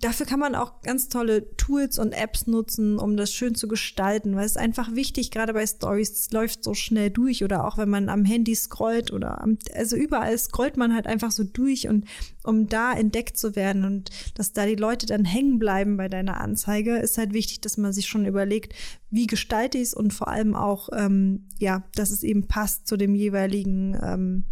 dafür 0.00 0.26
kann 0.26 0.40
man 0.40 0.54
auch 0.54 0.80
ganz 0.82 1.08
tolle 1.08 1.54
Tools 1.56 1.98
und 1.98 2.12
Apps 2.12 2.46
nutzen, 2.46 2.98
um 2.98 3.16
das 3.16 3.32
schön 3.32 3.54
zu 3.54 3.68
gestalten, 3.68 4.34
weil 4.34 4.44
es 4.44 4.52
ist 4.52 4.58
einfach 4.58 4.94
wichtig, 4.94 5.30
gerade 5.30 5.52
bei 5.52 5.66
Stories, 5.66 6.10
es 6.12 6.30
läuft 6.32 6.64
so 6.64 6.74
schnell 6.74 7.10
durch 7.10 7.44
oder 7.44 7.66
auch 7.66 7.78
wenn 7.78 7.88
man 7.88 8.08
am 8.08 8.24
Handy 8.24 8.54
scrollt 8.54 9.12
oder 9.12 9.40
am, 9.42 9.58
also 9.74 9.96
überall 9.96 10.36
scrollt 10.38 10.76
man 10.76 10.94
halt 10.94 11.06
einfach 11.06 11.30
so 11.30 11.44
durch 11.44 11.88
und 11.88 12.06
um 12.44 12.68
da 12.68 12.92
entdeckt 12.92 13.36
zu 13.36 13.56
werden 13.56 13.84
und 13.84 14.10
dass 14.34 14.52
da 14.52 14.66
die 14.66 14.76
Leute 14.76 15.06
dann 15.06 15.24
hängen 15.24 15.58
bleiben 15.58 15.96
bei 15.96 16.08
deiner 16.08 16.40
Anzeige, 16.40 16.96
ist 16.96 17.18
halt 17.18 17.32
wichtig, 17.32 17.60
dass 17.60 17.76
man 17.76 17.92
sich 17.92 18.06
schon 18.06 18.26
überlegt, 18.26 18.74
wie 19.10 19.26
gestalte 19.26 19.78
ich 19.78 19.84
es 19.84 19.94
und 19.94 20.12
vor 20.12 20.28
allem 20.28 20.54
auch, 20.54 20.88
ähm, 20.92 21.46
ja, 21.58 21.82
dass 21.94 22.10
es 22.10 22.22
eben 22.22 22.46
passt 22.48 22.86
zu 22.86 22.96
dem 22.96 23.14
jeweiligen 23.14 23.98
ähm, 24.02 24.44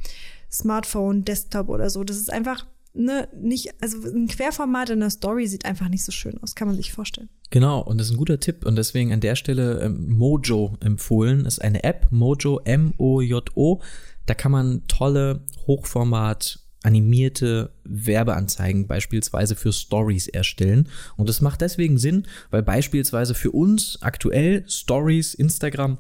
Smartphone, 0.51 1.25
Desktop 1.25 1.69
oder 1.69 1.91
so. 1.91 2.05
Das 2.05 2.17
ist 2.17 2.33
einfach 2.33 2.67
ne, 2.95 3.29
nicht, 3.41 3.71
also 3.81 3.99
ein 4.09 4.29
Querformat 4.29 4.91
in 4.91 5.01
der 5.01 5.11
Story 5.11 5.47
sieht 5.47 5.65
einfach 5.65 5.89
nicht 5.89 6.05
so 6.05 6.13
schön 6.13 6.39
aus, 6.43 6.55
kann 6.55 6.69
man 6.69 6.77
sich 6.77 6.93
vorstellen. 6.93 7.29
Genau, 7.51 7.81
und 7.81 7.99
das 7.99 8.09
ist 8.09 8.15
ein 8.15 8.19
guter 8.19 8.41
Tipp 8.41 8.65
und 8.65 8.77
deswegen 8.77 9.13
an 9.13 9.21
der 9.21 9.37
Stelle 9.37 9.81
ähm, 9.81 10.09
Mojo 10.11 10.77
empfohlen. 10.81 11.45
Das 11.45 11.55
ist 11.55 11.63
eine 11.65 11.83
App, 11.85 12.07
Mojo, 12.11 12.61
M-O-J-O. 12.65 13.81
Da 14.27 14.35
kann 14.35 14.53
man 14.53 14.87
tolle 14.87 15.43
Hochformat 15.67 16.61
animierte 16.83 17.73
Werbeanzeigen 17.85 18.87
beispielsweise 18.87 19.55
für 19.55 19.73
Stories 19.73 20.29
erstellen. 20.29 20.89
Und 21.17 21.29
das 21.29 21.41
macht 21.41 21.61
deswegen 21.61 21.99
Sinn, 21.99 22.27
weil 22.51 22.63
beispielsweise 22.63 23.35
für 23.35 23.51
uns 23.51 23.99
aktuell 24.01 24.65
Stories, 24.69 25.35
Instagram 25.35 25.99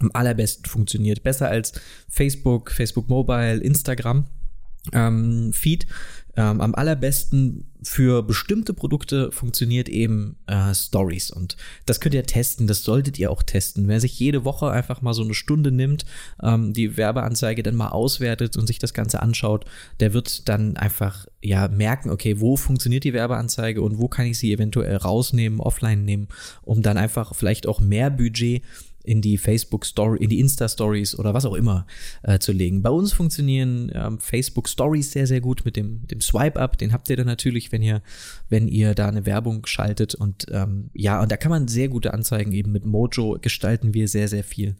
am 0.00 0.10
allerbesten 0.12 0.64
funktioniert. 0.64 1.22
Besser 1.22 1.48
als 1.48 1.72
Facebook, 2.08 2.70
Facebook 2.70 3.08
Mobile, 3.08 3.58
Instagram 3.58 4.26
ähm, 4.92 5.52
Feed. 5.52 5.86
Ähm, 6.38 6.60
am 6.60 6.76
allerbesten 6.76 7.64
für 7.82 8.22
bestimmte 8.22 8.72
Produkte 8.72 9.32
funktioniert 9.32 9.88
eben 9.88 10.36
äh, 10.46 10.72
Stories 10.72 11.32
und 11.32 11.56
das 11.84 11.98
könnt 11.98 12.14
ihr 12.14 12.22
testen, 12.22 12.68
das 12.68 12.84
solltet 12.84 13.18
ihr 13.18 13.32
auch 13.32 13.42
testen. 13.42 13.88
Wer 13.88 14.00
sich 14.00 14.20
jede 14.20 14.44
Woche 14.44 14.70
einfach 14.70 15.02
mal 15.02 15.14
so 15.14 15.24
eine 15.24 15.34
Stunde 15.34 15.72
nimmt, 15.72 16.06
ähm, 16.40 16.72
die 16.72 16.96
Werbeanzeige 16.96 17.64
dann 17.64 17.74
mal 17.74 17.88
auswertet 17.88 18.56
und 18.56 18.68
sich 18.68 18.78
das 18.78 18.94
Ganze 18.94 19.20
anschaut, 19.20 19.64
der 19.98 20.12
wird 20.12 20.48
dann 20.48 20.76
einfach 20.76 21.26
ja 21.42 21.66
merken, 21.66 22.10
okay, 22.10 22.38
wo 22.38 22.56
funktioniert 22.56 23.02
die 23.02 23.14
Werbeanzeige 23.14 23.82
und 23.82 23.98
wo 23.98 24.06
kann 24.06 24.26
ich 24.26 24.38
sie 24.38 24.52
eventuell 24.52 24.94
rausnehmen, 24.94 25.58
offline 25.58 26.04
nehmen, 26.04 26.28
um 26.62 26.82
dann 26.82 26.98
einfach 26.98 27.34
vielleicht 27.34 27.66
auch 27.66 27.80
mehr 27.80 28.10
Budget 28.10 28.62
in 29.08 29.22
die 29.22 29.38
Facebook 29.38 29.86
Story, 29.86 30.18
in 30.22 30.28
die 30.28 30.38
Insta 30.38 30.68
Stories 30.68 31.18
oder 31.18 31.32
was 31.32 31.46
auch 31.46 31.54
immer 31.54 31.86
äh, 32.22 32.38
zu 32.38 32.52
legen. 32.52 32.82
Bei 32.82 32.90
uns 32.90 33.14
funktionieren 33.14 33.90
ähm, 33.94 34.18
Facebook 34.20 34.68
Stories 34.68 35.10
sehr, 35.12 35.26
sehr 35.26 35.40
gut 35.40 35.64
mit 35.64 35.76
dem, 35.76 36.06
dem 36.06 36.20
Swipe 36.20 36.60
Up. 36.60 36.76
Den 36.76 36.92
habt 36.92 37.08
ihr 37.08 37.16
dann 37.16 37.26
natürlich, 37.26 37.72
wenn 37.72 37.82
ihr, 37.82 38.02
wenn 38.50 38.68
ihr 38.68 38.94
da 38.94 39.08
eine 39.08 39.24
Werbung 39.24 39.64
schaltet 39.64 40.14
und 40.14 40.46
ähm, 40.50 40.90
ja, 40.92 41.22
und 41.22 41.32
da 41.32 41.38
kann 41.38 41.50
man 41.50 41.68
sehr 41.68 41.88
gute 41.88 42.12
Anzeigen 42.12 42.52
eben 42.52 42.70
mit 42.70 42.84
Mojo 42.84 43.38
gestalten 43.40 43.94
wir 43.94 44.08
sehr, 44.08 44.28
sehr 44.28 44.44
viel. 44.44 44.76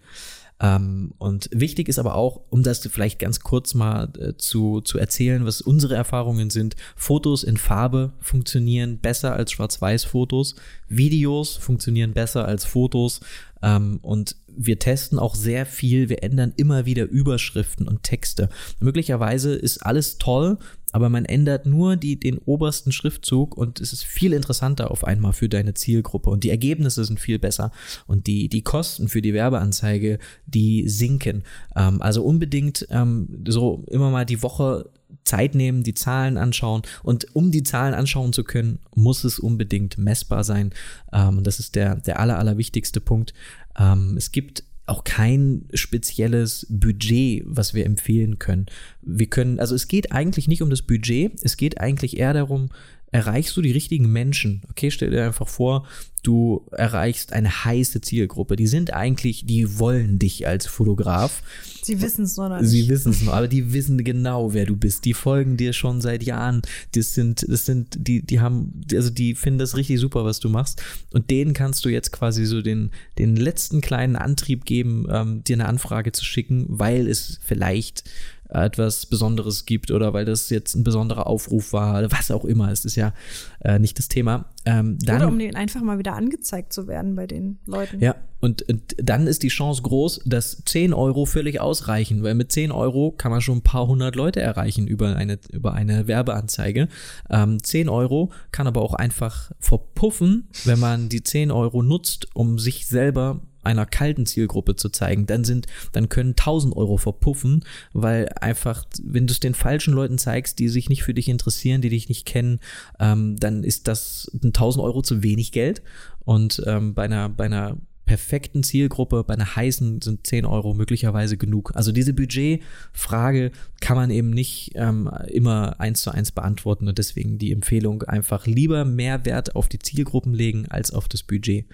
Ähm, 0.61 1.15
und 1.19 1.49
wichtig 1.53 1.89
ist 1.89 1.99
aber 1.99 2.17
auch, 2.17 2.41
um 2.51 2.63
das 2.63 2.81
vielleicht 2.81 3.19
ganz 3.21 3.41
kurz 3.41 3.75
mal 3.75 4.09
äh, 4.19 4.37
zu, 4.37 4.81
zu 4.81 4.99
erzählen, 4.99 5.47
was 5.47 5.61
unsere 5.61 5.95
Erfahrungen 5.95 6.51
sind. 6.51 6.75
Fotos 6.97 7.45
in 7.45 7.57
Farbe 7.57 8.13
funktionieren 8.19 8.99
besser 8.99 9.35
als 9.35 9.53
Schwarz-Weiß-Fotos. 9.53 10.57
Videos 10.89 11.57
funktionieren 11.57 12.13
besser 12.13 12.47
als 12.47 12.65
Fotos. 12.65 13.21
Ähm, 13.63 13.99
und 14.03 14.37
wir 14.47 14.79
testen 14.79 15.19
auch 15.19 15.35
sehr 15.35 15.67
viel, 15.67 16.09
wir 16.09 16.23
ändern 16.23 16.53
immer 16.57 16.87
wieder 16.87 17.05
Überschriften 17.05 17.87
und 17.87 18.03
Texte. 18.03 18.49
Möglicherweise 18.81 19.55
ist 19.55 19.79
alles 19.79 20.19
toll, 20.19 20.59
aber 20.93 21.09
man 21.09 21.25
ändert 21.25 21.67
nur 21.67 21.97
die, 21.97 22.19
den 22.19 22.39
obersten 22.39 22.93
Schriftzug 22.93 23.57
und 23.57 23.81
es 23.81 23.93
ist 23.93 24.05
viel 24.05 24.33
interessanter 24.33 24.91
auf 24.91 25.05
einmal 25.05 25.33
für 25.33 25.49
deine 25.49 25.75
Zielgruppe 25.75 26.31
und 26.31 26.45
die 26.45 26.51
Ergebnisse 26.51 27.05
sind 27.05 27.21
viel 27.21 27.39
besser 27.39 27.73
und 28.07 28.27
die, 28.27 28.49
die 28.49 28.63
Kosten 28.63 29.09
für 29.09 29.23
die 29.23 29.35
Werbeanzeige, 29.35 30.19
die 30.47 30.89
sinken. 30.89 31.45
Ähm, 31.77 32.01
also 32.01 32.23
unbedingt 32.23 32.87
ähm, 32.91 33.45
so 33.47 33.85
immer 33.89 34.11
mal 34.11 34.25
die 34.25 34.43
Woche 34.43 34.91
Zeit 35.25 35.55
nehmen, 35.55 35.83
die 35.83 35.95
Zahlen 35.95 36.37
anschauen 36.37 36.83
und 37.03 37.35
um 37.35 37.51
die 37.51 37.63
Zahlen 37.63 37.95
anschauen 37.95 38.33
zu 38.33 38.45
können, 38.45 38.79
muss 38.95 39.25
es 39.25 39.39
unbedingt 39.39 39.99
messbar 39.99 40.45
sein. 40.45 40.73
Ähm, 41.13 41.43
das 41.43 41.59
ist 41.59 41.75
der, 41.75 41.97
der 41.97 42.19
aller, 42.21 42.39
aller 42.39 42.57
wichtigste 42.57 43.01
Punkt. 43.01 43.35
Ähm, 43.79 44.15
es 44.17 44.33
gibt 44.33 44.65
auch 44.89 45.05
kein 45.05 45.65
spezielles 45.75 46.67
Budget, 46.71 47.43
was 47.47 47.75
wir 47.75 47.87
empfehlen 47.87 48.39
können. 48.39 48.67
Wir 49.03 49.27
können, 49.27 49.61
also 49.61 49.75
es 49.75 49.89
geht 49.89 50.13
eigentlich 50.13 50.49
nicht 50.49 50.63
um 50.63 50.71
das 50.71 50.83
Budget, 50.83 51.33
es 51.43 51.57
geht 51.57 51.81
eigentlich 51.81 52.19
eher 52.19 52.33
darum, 52.33 52.71
erreichst 53.11 53.57
du 53.57 53.63
die 53.63 53.73
richtigen 53.73 54.11
Menschen. 54.11 54.63
Okay, 54.71 54.91
stell 54.91 55.11
dir 55.11 55.25
einfach 55.25 55.49
vor, 55.49 55.87
du 56.23 56.67
erreichst 56.73 57.33
eine 57.33 57.65
heiße 57.65 58.01
Zielgruppe. 58.01 58.57
Die 58.57 58.67
sind 58.67 58.93
eigentlich, 58.93 59.47
die 59.47 59.79
wollen 59.79 60.19
dich 60.19 60.47
als 60.47 60.67
Fotograf. 60.67 61.43
Sie 61.83 62.03
wissen 62.03 62.25
es 62.25 62.37
noch 62.37 62.49
nicht. 62.49 62.69
Sie 62.69 62.89
wissen 62.89 63.13
es 63.13 63.23
noch, 63.23 63.33
aber 63.33 63.49
die 63.49 63.73
wissen 63.73 64.03
genau, 64.05 64.53
wer 64.53 64.67
du 64.67 64.77
bist. 64.77 65.05
Die 65.05 65.15
folgen 65.15 65.57
dir 65.57 65.73
schon 65.73 66.01
seit 66.01 66.23
Jahren. 66.23 66.63
Das 66.93 67.15
sind, 67.15 67.47
das 67.49 67.65
sind, 67.65 67.97
die, 67.99 68.23
die 68.23 68.41
haben, 68.41 68.83
also 68.93 69.11
die 69.11 69.35
finden 69.35 69.59
das 69.59 69.77
richtig 69.77 70.01
super, 70.01 70.25
was 70.25 70.41
du 70.41 70.49
machst. 70.49 70.83
Und 71.13 71.31
denen 71.31 71.55
kannst 71.55 71.85
du 71.85 71.89
jetzt 71.89 72.13
quasi 72.13 72.45
so 72.45 72.61
den, 72.61 72.91
den 73.17 73.37
letzten 73.37 73.81
kleinen 73.81 74.17
Antrieb 74.17 74.65
geben, 74.65 75.07
ähm, 75.11 75.45
dir 75.45 75.57
eine 75.57 75.67
Anfrage 75.67 76.13
zu 76.13 76.25
schicken, 76.25 76.67
weil 76.69 77.09
es 77.09 77.39
vielleicht 77.43 78.05
etwas 78.49 79.07
Besonderes 79.07 79.67
gibt 79.67 79.91
oder 79.91 80.13
weil 80.13 80.25
das 80.25 80.51
jetzt 80.51 80.75
ein 80.75 80.85
besonderer 80.85 81.27
Aufruf 81.27 81.73
war 81.73 81.99
oder 81.99 82.11
was 82.13 82.31
auch 82.31 82.45
immer. 82.45 82.71
Es 82.71 82.85
ist 82.85 82.97
ja 82.97 83.13
äh, 83.61 83.79
nicht 83.79 83.99
das 83.99 84.09
Thema. 84.09 84.47
Ähm, 84.65 84.99
dann, 85.01 85.17
oder 85.17 85.29
um 85.29 85.39
den 85.39 85.55
einfach 85.57 85.83
mal 85.83 85.99
wieder 85.99 86.15
angezeigt 86.15 86.73
zu 86.73 86.87
werden 86.87 87.15
bei 87.15 87.27
den 87.27 87.59
Leuten. 87.67 88.01
Ja, 88.01 88.15
und, 88.41 88.63
und 88.69 88.95
dann 88.97 89.27
ist 89.27 89.43
die 89.43 89.49
Chance 89.49 89.83
groß, 89.83 90.23
dass 90.25 90.63
10 90.65 90.95
Euro 90.95 91.27
völlig 91.27 91.61
ausreichen, 91.61 92.23
weil 92.23 92.35
mit 92.35 92.53
10 92.53 92.71
Euro 92.71 93.13
kann 93.13 93.33
man 93.33 93.41
schon 93.41 93.59
ein 93.59 93.63
paar 93.63 93.87
hundert 93.87 94.15
Leute 94.15 94.41
erreichen 94.41 94.87
über 94.87 95.17
eine, 95.17 95.39
über 95.51 95.75
eine 95.75 96.07
Werbeanzeige. 96.07 96.89
Ähm, 97.31 97.63
10 97.63 97.89
Euro 97.89 98.31
kann 98.53 98.67
aber 98.67 98.83
auch 98.83 98.95
einfach 98.95 99.51
verpuffen, 99.59 100.49
wenn 100.65 100.79
man 100.79 101.09
die 101.09 101.23
10 101.23 101.51
Euro 101.51 101.83
nutzt, 101.83 102.29
um 102.35 102.59
sich 102.59 102.87
selber 102.87 103.41
einer 103.63 103.87
kalten 103.87 104.27
Zielgruppe 104.27 104.77
zu 104.77 104.89
zeigen, 104.89 105.27
dann 105.27 105.45
sind, 105.45 105.67
dann 105.93 106.09
können 106.09 106.31
1000 106.31 106.77
Euro 106.77 106.97
verpuffen, 106.97 107.65
weil 107.93 108.29
einfach, 108.41 108.85
wenn 109.03 109.27
du 109.27 109.33
es 109.33 109.41
den 109.41 109.55
falschen 109.55 109.95
Leuten 109.95 110.19
zeigst, 110.19 110.59
die 110.59 110.69
sich 110.69 110.89
nicht 110.89 111.03
für 111.03 111.15
dich 111.15 111.29
interessieren, 111.29 111.81
die 111.81 111.91
dich 111.91 112.09
nicht 112.09 112.27
kennen, 112.27 112.61
ähm, 112.99 113.37
dann 113.39 113.65
ist 113.65 113.89
das 113.89 114.31
1000 114.43 114.85
Euro 114.85 115.03
zu 115.03 115.23
wenig 115.23 115.53
Geld. 115.53 115.83
Und 116.25 116.63
ähm, 116.67 116.95
bei 116.95 117.05
einer, 117.05 117.29
bei 117.29 117.47
einer 117.47 117.79
perfekten 118.09 118.63
Zielgruppe, 118.63 119.23
bei 119.23 119.35
einer 119.35 119.55
heißen 119.55 120.01
sind 120.01 120.27
10 120.27 120.47
Euro 120.47 120.75
möglicherweise 120.75 121.37
genug. 121.37 121.73
Also 121.75 121.93
diese 121.93 122.15
Budgetfrage 122.15 123.53
kann 123.81 123.97
man 123.97 124.11
eben 124.11 124.31
nicht 124.31 124.73
ähm, 124.75 125.11
immer 125.29 125.79
eins 125.79 126.01
zu 126.01 126.11
eins 126.11 126.33
beantworten 126.33 126.89
und 126.89 126.99
deswegen 126.99 127.39
die 127.39 127.53
Empfehlung 127.53 128.03
einfach 128.03 128.47
lieber 128.47 128.87
mehr 128.87 129.27
Wert 129.27 129.55
auf 129.55 129.69
die 129.69 129.79
Zielgruppen 129.79 130.33
legen 130.33 130.67
als 130.71 130.91
auf 130.91 131.07
das 131.07 131.23
Budget. 131.23 131.67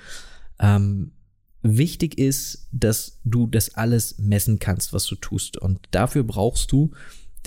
Ähm, 0.59 1.13
Wichtig 1.67 2.19
ist, 2.19 2.69
dass 2.73 3.21
du 3.25 3.47
das 3.47 3.75
alles 3.75 4.19
messen 4.19 4.59
kannst, 4.59 4.93
was 4.93 5.07
du 5.07 5.15
tust. 5.15 5.57
Und 5.57 5.81
dafür 5.93 6.23
brauchst 6.23 6.71
du 6.73 6.91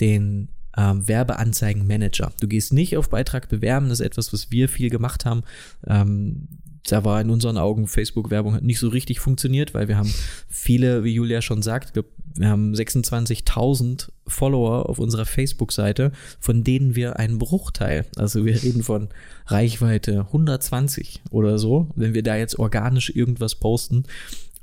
den 0.00 0.48
ähm, 0.76 1.06
Werbeanzeigenmanager. 1.06 2.32
Du 2.40 2.48
gehst 2.48 2.72
nicht 2.72 2.96
auf 2.96 3.10
Beitrag 3.10 3.48
bewerben, 3.48 3.88
das 3.88 4.00
ist 4.00 4.06
etwas, 4.06 4.32
was 4.32 4.50
wir 4.50 4.68
viel 4.68 4.90
gemacht 4.90 5.24
haben. 5.24 5.44
Ähm, 5.86 6.48
da 6.88 7.04
war 7.04 7.20
in 7.20 7.30
unseren 7.30 7.58
Augen 7.58 7.86
Facebook-Werbung 7.86 8.58
nicht 8.62 8.78
so 8.78 8.88
richtig 8.88 9.20
funktioniert, 9.20 9.74
weil 9.74 9.88
wir 9.88 9.96
haben 9.96 10.12
viele, 10.48 11.04
wie 11.04 11.14
Julia 11.14 11.42
schon 11.42 11.62
sagt, 11.62 11.94
wir 11.94 12.48
haben 12.48 12.72
26.000 12.72 14.08
Follower 14.26 14.88
auf 14.88 14.98
unserer 14.98 15.26
Facebook-Seite, 15.26 16.12
von 16.38 16.64
denen 16.64 16.94
wir 16.94 17.18
einen 17.18 17.38
Bruchteil, 17.38 18.04
also 18.16 18.44
wir 18.44 18.62
reden 18.62 18.82
von 18.82 19.08
Reichweite 19.46 20.26
120 20.28 21.22
oder 21.30 21.58
so, 21.58 21.88
wenn 21.94 22.14
wir 22.14 22.22
da 22.22 22.36
jetzt 22.36 22.58
organisch 22.58 23.10
irgendwas 23.14 23.54
posten, 23.54 24.04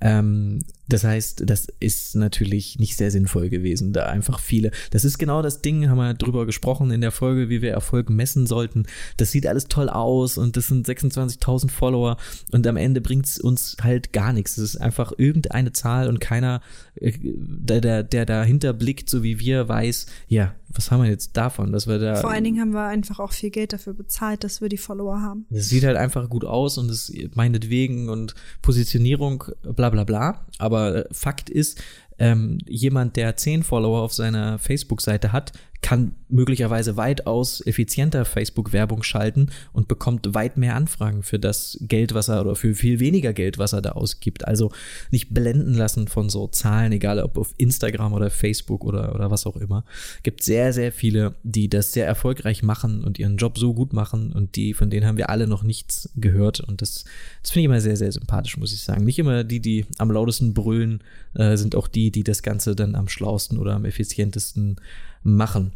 ähm, 0.01 0.59
das 0.87 1.03
heißt, 1.03 1.49
das 1.49 1.67
ist 1.79 2.15
natürlich 2.15 2.77
nicht 2.77 2.95
sehr 2.95 3.09
sinnvoll 3.09 3.49
gewesen, 3.49 3.91
da 3.91 4.05
einfach 4.05 4.39
viele. 4.39 4.71
Das 4.91 5.03
ist 5.03 5.17
genau 5.17 5.41
das 5.41 5.61
Ding, 5.61 5.89
haben 5.89 5.97
wir 5.97 6.13
drüber 6.13 6.45
gesprochen 6.45 6.91
in 6.91 7.01
der 7.01 7.11
Folge, 7.11 7.49
wie 7.49 7.61
wir 7.61 7.71
Erfolg 7.71 8.09
messen 8.09 8.45
sollten. 8.45 8.83
Das 9.17 9.31
sieht 9.31 9.47
alles 9.47 9.67
toll 9.67 9.89
aus 9.89 10.37
und 10.37 10.57
das 10.57 10.67
sind 10.67 10.87
26.000 10.87 11.71
Follower 11.71 12.17
und 12.51 12.67
am 12.67 12.77
Ende 12.77 13.01
bringt 13.01 13.25
es 13.25 13.39
uns 13.39 13.77
halt 13.81 14.13
gar 14.13 14.31
nichts. 14.31 14.57
Es 14.57 14.75
ist 14.75 14.77
einfach 14.77 15.11
irgendeine 15.17 15.73
Zahl 15.73 16.07
und 16.07 16.19
keiner, 16.19 16.61
äh, 16.95 17.13
der, 17.21 17.81
der, 17.81 18.03
der 18.03 18.25
dahinter 18.25 18.73
blickt, 18.73 19.09
so 19.09 19.23
wie 19.23 19.39
wir, 19.39 19.67
weiß, 19.67 20.05
ja, 20.27 20.53
was 20.69 20.91
haben 20.91 21.03
wir 21.03 21.09
jetzt 21.09 21.37
davon, 21.37 21.71
dass 21.71 21.87
wir 21.87 21.99
da. 21.99 22.15
Vor 22.15 22.31
allen 22.31 22.43
Dingen 22.43 22.59
haben 22.59 22.73
wir 22.73 22.85
einfach 22.85 23.19
auch 23.19 23.31
viel 23.31 23.49
Geld 23.49 23.73
dafür 23.73 23.93
bezahlt, 23.93 24.43
dass 24.43 24.61
wir 24.61 24.69
die 24.69 24.77
Follower 24.77 25.21
haben. 25.21 25.45
Es 25.49 25.69
sieht 25.69 25.83
halt 25.83 25.97
einfach 25.97 26.29
gut 26.29 26.45
aus 26.45 26.77
und 26.77 26.89
es 26.89 27.13
meinetwegen 27.33 28.09
und 28.09 28.35
Positionierung, 28.61 29.43
bla 29.63 29.89
bla 29.89 30.03
bla. 30.03 30.45
Aber 30.57 30.95
äh, 30.95 31.13
Fakt 31.13 31.49
ist, 31.49 31.81
ähm, 32.17 32.59
jemand, 32.65 33.17
der 33.17 33.35
zehn 33.35 33.63
Follower 33.63 34.01
auf 34.01 34.13
seiner 34.13 34.57
Facebook-Seite 34.57 35.31
hat, 35.33 35.51
kann 35.81 36.13
möglicherweise 36.29 36.97
weitaus 36.97 37.65
effizienter 37.65 38.25
Facebook-Werbung 38.25 39.03
schalten 39.03 39.47
und 39.71 39.87
bekommt 39.87 40.33
weit 40.33 40.57
mehr 40.57 40.75
Anfragen 40.75 41.21
für 41.21 41.37
das 41.37 41.77
Geld, 41.81 42.13
was 42.13 42.27
er 42.27 42.41
oder 42.41 42.55
für 42.55 42.73
viel 42.73 42.99
weniger 42.99 43.33
Geld, 43.33 43.57
was 43.57 43.73
er 43.73 43.81
da 43.81 43.91
ausgibt. 43.91 44.47
Also 44.47 44.71
nicht 45.11 45.33
blenden 45.33 45.75
lassen 45.75 46.07
von 46.07 46.29
so 46.29 46.47
Zahlen, 46.47 46.91
egal 46.91 47.19
ob 47.19 47.37
auf 47.37 47.53
Instagram 47.57 48.13
oder 48.13 48.29
Facebook 48.29 48.83
oder, 48.83 49.13
oder 49.13 49.29
was 49.29 49.45
auch 49.45 49.57
immer. 49.57 49.85
Gibt 50.23 50.43
sehr, 50.43 50.73
sehr 50.73 50.91
viele, 50.91 51.35
die 51.43 51.69
das 51.69 51.91
sehr 51.91 52.07
erfolgreich 52.07 52.63
machen 52.63 53.03
und 53.03 53.19
ihren 53.19 53.37
Job 53.37 53.57
so 53.57 53.73
gut 53.73 53.93
machen 53.93 54.33
und 54.33 54.55
die, 54.55 54.73
von 54.73 54.89
denen 54.89 55.05
haben 55.05 55.17
wir 55.17 55.29
alle 55.29 55.47
noch 55.47 55.63
nichts 55.63 56.09
gehört 56.15 56.59
und 56.59 56.81
das, 56.81 57.05
das 57.41 57.51
finde 57.51 57.61
ich 57.61 57.65
immer 57.65 57.81
sehr, 57.81 57.97
sehr 57.97 58.11
sympathisch, 58.11 58.57
muss 58.57 58.73
ich 58.73 58.81
sagen. 58.81 59.05
Nicht 59.05 59.19
immer 59.19 59.43
die, 59.43 59.59
die 59.59 59.85
am 59.97 60.09
lautesten 60.09 60.53
brüllen, 60.53 61.03
äh, 61.35 61.57
sind 61.57 61.75
auch 61.75 61.87
die, 61.87 62.11
die 62.11 62.23
das 62.23 62.41
Ganze 62.41 62.75
dann 62.75 62.95
am 62.95 63.07
schlausten 63.07 63.57
oder 63.57 63.75
am 63.75 63.85
effizientesten 63.85 64.77
machen. 65.25 65.73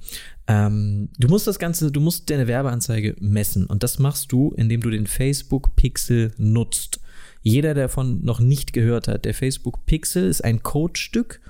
Ähm, 0.48 1.10
du 1.18 1.28
musst 1.28 1.48
das 1.48 1.60
Ganze, 1.60 1.92
du 1.92 2.00
musst 2.00 2.30
deine 2.30 2.48
Werbeanzeige 2.48 3.16
messen 3.20 3.66
und 3.66 3.84
das 3.84 4.00
machst 4.00 4.32
du, 4.32 4.54
indem 4.56 4.82
du 4.82 4.90
den 4.90 5.08
Facebook 5.08 5.76
Pixel 5.76 6.32
nutzt. 6.38 7.00
Jeder, 7.42 7.74
der 7.74 7.86
davon 7.86 8.24
noch 8.24 8.40
nicht 8.40 8.74
gehört 8.74 9.08
hat, 9.08 9.26
der 9.26 9.34
Facebook 9.34 9.86
Pixel 9.86 10.28
ist 10.28 10.44
ein 10.44 10.62
Codestück, 10.62 11.42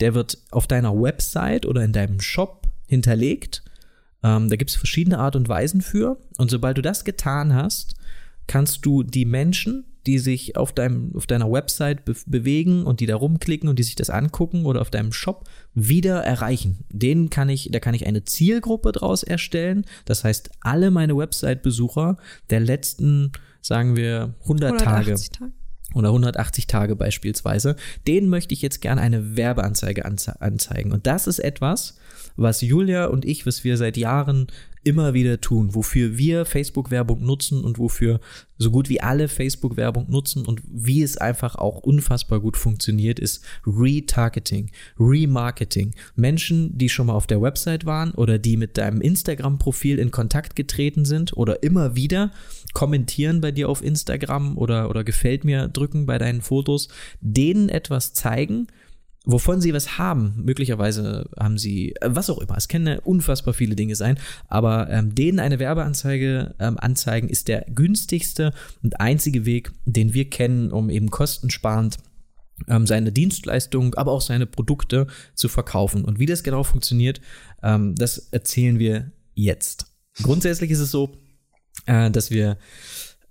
der 0.00 0.14
wird 0.14 0.38
auf 0.50 0.66
deiner 0.66 1.00
Website 1.00 1.66
oder 1.66 1.84
in 1.84 1.92
deinem 1.92 2.20
Shop 2.20 2.68
hinterlegt. 2.86 3.62
Ähm, 4.22 4.48
da 4.48 4.56
gibt 4.56 4.70
es 4.70 4.76
verschiedene 4.76 5.18
Art 5.18 5.36
und 5.36 5.48
Weisen 5.48 5.80
für. 5.80 6.18
Und 6.38 6.50
sobald 6.50 6.76
du 6.76 6.82
das 6.82 7.04
getan 7.04 7.54
hast, 7.54 7.94
kannst 8.46 8.84
du 8.84 9.02
die 9.02 9.24
Menschen, 9.24 9.84
die 10.06 10.18
sich 10.18 10.56
auf, 10.56 10.72
deinem, 10.72 11.12
auf 11.14 11.26
deiner 11.26 11.50
Website 11.50 12.04
be 12.04 12.14
bewegen 12.26 12.84
und 12.84 13.00
die 13.00 13.06
da 13.06 13.16
rumklicken 13.16 13.68
und 13.68 13.78
die 13.78 13.82
sich 13.82 13.96
das 13.96 14.10
angucken 14.10 14.64
oder 14.66 14.80
auf 14.80 14.90
deinem 14.90 15.12
Shop 15.12 15.44
wieder 15.74 16.22
erreichen. 16.22 16.84
Den 16.90 17.30
kann 17.30 17.48
ich, 17.48 17.70
da 17.72 17.80
kann 17.80 17.94
ich 17.94 18.06
eine 18.06 18.24
Zielgruppe 18.24 18.92
draus 18.92 19.22
erstellen. 19.22 19.84
Das 20.04 20.24
heißt, 20.24 20.50
alle 20.60 20.90
meine 20.90 21.16
Website-Besucher 21.16 22.18
der 22.50 22.60
letzten, 22.60 23.32
sagen 23.60 23.96
wir, 23.96 24.34
100 24.42 24.80
Tage. 24.80 25.14
Tage 25.14 25.52
oder 25.94 26.08
180 26.08 26.66
Tage 26.66 26.96
beispielsweise, 26.96 27.76
denen 28.06 28.28
möchte 28.28 28.54
ich 28.54 28.62
jetzt 28.62 28.80
gerne 28.80 29.00
eine 29.00 29.36
Werbeanzeige 29.36 30.04
anzeigen. 30.04 30.92
Und 30.92 31.06
das 31.06 31.26
ist 31.26 31.38
etwas, 31.38 31.96
was 32.36 32.60
Julia 32.60 33.06
und 33.06 33.24
ich, 33.24 33.46
was 33.46 33.64
wir 33.64 33.76
seit 33.76 33.96
Jahren 33.96 34.48
immer 34.84 35.14
wieder 35.14 35.40
tun, 35.40 35.74
wofür 35.74 36.18
wir 36.18 36.44
Facebook-Werbung 36.44 37.24
nutzen 37.24 37.64
und 37.64 37.78
wofür 37.78 38.20
so 38.58 38.70
gut 38.70 38.88
wie 38.88 39.00
alle 39.00 39.28
Facebook-Werbung 39.28 40.10
nutzen 40.10 40.44
und 40.44 40.60
wie 40.66 41.02
es 41.02 41.16
einfach 41.16 41.56
auch 41.56 41.78
unfassbar 41.78 42.40
gut 42.40 42.56
funktioniert, 42.56 43.18
ist 43.18 43.42
Retargeting, 43.66 44.70
Remarketing. 44.98 45.94
Menschen, 46.16 46.76
die 46.76 46.90
schon 46.90 47.06
mal 47.06 47.14
auf 47.14 47.26
der 47.26 47.40
Website 47.40 47.86
waren 47.86 48.12
oder 48.12 48.38
die 48.38 48.56
mit 48.56 48.76
deinem 48.76 49.00
Instagram-Profil 49.00 49.98
in 49.98 50.10
Kontakt 50.10 50.54
getreten 50.54 51.04
sind 51.04 51.34
oder 51.36 51.62
immer 51.62 51.96
wieder 51.96 52.30
kommentieren 52.74 53.40
bei 53.40 53.52
dir 53.52 53.68
auf 53.68 53.82
Instagram 53.82 54.58
oder, 54.58 54.90
oder 54.90 55.04
gefällt 55.04 55.44
mir 55.44 55.68
drücken 55.68 56.06
bei 56.06 56.18
deinen 56.18 56.42
Fotos, 56.42 56.88
denen 57.20 57.68
etwas 57.70 58.12
zeigen, 58.12 58.66
wovon 59.24 59.60
sie 59.60 59.72
was 59.72 59.96
haben. 59.98 60.34
Möglicherweise 60.44 61.30
haben 61.38 61.56
sie, 61.56 61.94
äh, 62.00 62.10
was 62.10 62.30
auch 62.30 62.38
immer, 62.38 62.56
es 62.56 62.68
können 62.68 62.98
unfassbar 62.98 63.54
viele 63.54 63.76
Dinge 63.76 63.96
sein, 63.96 64.18
aber 64.48 64.90
ähm, 64.90 65.14
denen 65.14 65.38
eine 65.38 65.58
Werbeanzeige 65.58 66.54
ähm, 66.58 66.78
anzeigen 66.78 67.28
ist 67.28 67.48
der 67.48 67.64
günstigste 67.74 68.52
und 68.82 69.00
einzige 69.00 69.46
Weg, 69.46 69.72
den 69.84 70.12
wir 70.12 70.28
kennen, 70.28 70.70
um 70.70 70.90
eben 70.90 71.10
kostensparend 71.10 71.96
ähm, 72.68 72.86
seine 72.86 73.12
Dienstleistungen, 73.12 73.94
aber 73.94 74.12
auch 74.12 74.20
seine 74.20 74.46
Produkte 74.46 75.06
zu 75.34 75.48
verkaufen. 75.48 76.04
Und 76.04 76.18
wie 76.18 76.26
das 76.26 76.42
genau 76.42 76.62
funktioniert, 76.62 77.20
ähm, 77.62 77.94
das 77.94 78.18
erzählen 78.18 78.78
wir 78.78 79.12
jetzt. 79.34 79.86
Grundsätzlich 80.22 80.70
ist 80.70 80.78
es 80.80 80.90
so, 80.90 81.16
äh, 81.86 82.10
dass 82.10 82.30
wir 82.30 82.58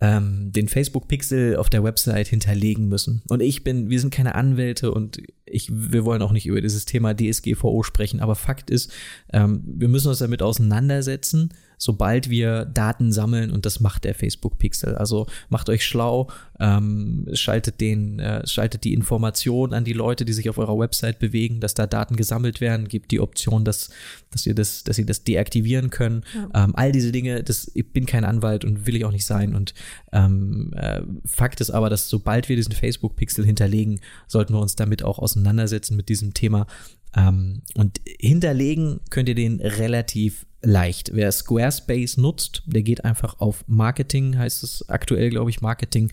ähm, 0.01 0.51
den 0.51 0.67
Facebook-Pixel 0.67 1.55
auf 1.55 1.69
der 1.69 1.83
Website 1.83 2.27
hinterlegen 2.27 2.89
müssen. 2.89 3.21
Und 3.29 3.41
ich 3.41 3.63
bin, 3.63 3.89
wir 3.89 3.99
sind 4.01 4.13
keine 4.13 4.35
Anwälte 4.35 4.91
und 4.91 5.21
ich, 5.45 5.69
wir 5.71 6.03
wollen 6.03 6.21
auch 6.21 6.33
nicht 6.33 6.45
über 6.45 6.59
dieses 6.59 6.83
Thema 6.85 7.15
DSGVO 7.15 7.83
sprechen, 7.83 8.19
aber 8.19 8.35
Fakt 8.35 8.69
ist, 8.69 8.91
ähm, 9.31 9.63
wir 9.65 9.87
müssen 9.87 10.09
uns 10.09 10.19
damit 10.19 10.41
auseinandersetzen 10.41 11.53
sobald 11.77 12.29
wir 12.29 12.65
Daten 12.65 13.11
sammeln 13.11 13.51
und 13.51 13.65
das 13.65 13.79
macht 13.79 14.03
der 14.03 14.15
Facebook 14.15 14.57
Pixel. 14.57 14.95
Also 14.95 15.27
macht 15.49 15.69
euch 15.69 15.85
schlau, 15.85 16.29
ähm, 16.59 17.27
schaltet 17.33 17.81
den, 17.81 18.19
äh, 18.19 18.45
schaltet 18.47 18.83
die 18.83 18.93
Information 18.93 19.73
an 19.73 19.83
die 19.83 19.93
Leute, 19.93 20.25
die 20.25 20.33
sich 20.33 20.49
auf 20.49 20.57
eurer 20.57 20.77
Website 20.77 21.19
bewegen, 21.19 21.59
dass 21.59 21.73
da 21.73 21.87
Daten 21.87 22.15
gesammelt 22.15 22.61
werden, 22.61 22.87
gibt 22.87 23.11
die 23.11 23.19
Option, 23.19 23.65
dass, 23.65 23.89
dass 24.31 24.45
ihr 24.45 24.55
das, 24.55 24.83
dass 24.83 24.95
sie 24.95 25.05
das 25.05 25.23
deaktivieren 25.23 25.89
können. 25.89 26.23
Ja. 26.33 26.65
Ähm, 26.65 26.75
all 26.75 26.91
diese 26.91 27.11
Dinge, 27.11 27.43
das, 27.43 27.71
ich 27.73 27.91
bin 27.91 28.05
kein 28.05 28.25
Anwalt 28.25 28.65
und 28.65 28.85
will 28.85 28.95
ich 28.95 29.05
auch 29.05 29.11
nicht 29.11 29.25
sein. 29.25 29.55
Und 29.55 29.73
ähm, 30.11 30.71
äh, 30.75 31.01
Fakt 31.25 31.61
ist 31.61 31.71
aber, 31.71 31.89
dass 31.89 32.09
sobald 32.09 32.49
wir 32.49 32.55
diesen 32.55 32.73
Facebook 32.73 33.15
Pixel 33.15 33.45
hinterlegen, 33.45 33.99
sollten 34.27 34.53
wir 34.53 34.59
uns 34.59 34.75
damit 34.75 35.03
auch 35.03 35.19
auseinandersetzen 35.19 35.95
mit 35.95 36.09
diesem 36.09 36.33
Thema. 36.33 36.67
Ähm, 37.15 37.61
und 37.75 38.01
hinterlegen 38.19 38.99
könnt 39.09 39.29
ihr 39.29 39.35
den 39.35 39.59
relativ 39.59 40.45
leicht. 40.63 41.11
Wer 41.13 41.31
Squarespace 41.31 42.17
nutzt, 42.17 42.63
der 42.65 42.81
geht 42.81 43.05
einfach 43.05 43.39
auf 43.39 43.63
Marketing, 43.67 44.37
heißt 44.37 44.63
es 44.63 44.89
aktuell, 44.89 45.29
glaube 45.29 45.49
ich, 45.49 45.61
Marketing, 45.61 46.11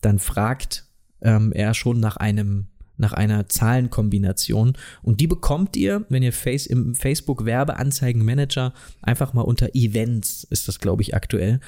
dann 0.00 0.18
fragt 0.18 0.84
ähm, 1.20 1.52
er 1.52 1.74
schon 1.74 2.00
nach 2.00 2.16
einem 2.16 2.68
nach 2.98 3.12
einer 3.12 3.48
Zahlenkombination 3.48 4.74
und 5.02 5.20
die 5.20 5.26
bekommt 5.26 5.76
ihr, 5.76 6.04
wenn 6.08 6.22
ihr 6.22 6.32
Face 6.32 6.66
im 6.66 6.94
Facebook 6.94 7.44
Werbeanzeigen 7.44 8.24
Manager 8.24 8.74
einfach 9.02 9.32
mal 9.32 9.42
unter 9.42 9.74
Events 9.74 10.44
ist 10.50 10.68
das 10.68 10.78
glaube 10.78 11.02
ich 11.02 11.14
aktuell 11.14 11.60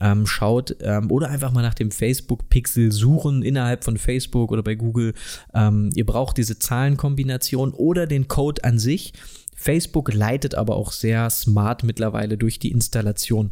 ähm, 0.00 0.26
schaut 0.26 0.76
ähm, 0.80 1.10
oder 1.10 1.30
einfach 1.30 1.52
mal 1.52 1.62
nach 1.62 1.74
dem 1.74 1.90
Facebook 1.90 2.48
Pixel 2.48 2.92
suchen 2.92 3.42
innerhalb 3.42 3.82
von 3.82 3.96
Facebook 3.96 4.52
oder 4.52 4.62
bei 4.62 4.74
Google. 4.74 5.14
Ähm, 5.54 5.90
ihr 5.94 6.04
braucht 6.04 6.36
diese 6.36 6.58
Zahlenkombination 6.58 7.72
oder 7.72 8.06
den 8.06 8.28
Code 8.28 8.62
an 8.64 8.78
sich 8.78 9.14
Facebook 9.56 10.12
leitet 10.12 10.54
aber 10.54 10.76
auch 10.76 10.92
sehr 10.92 11.28
smart 11.30 11.82
mittlerweile 11.82 12.36
durch 12.36 12.58
die 12.58 12.70
Installation. 12.70 13.50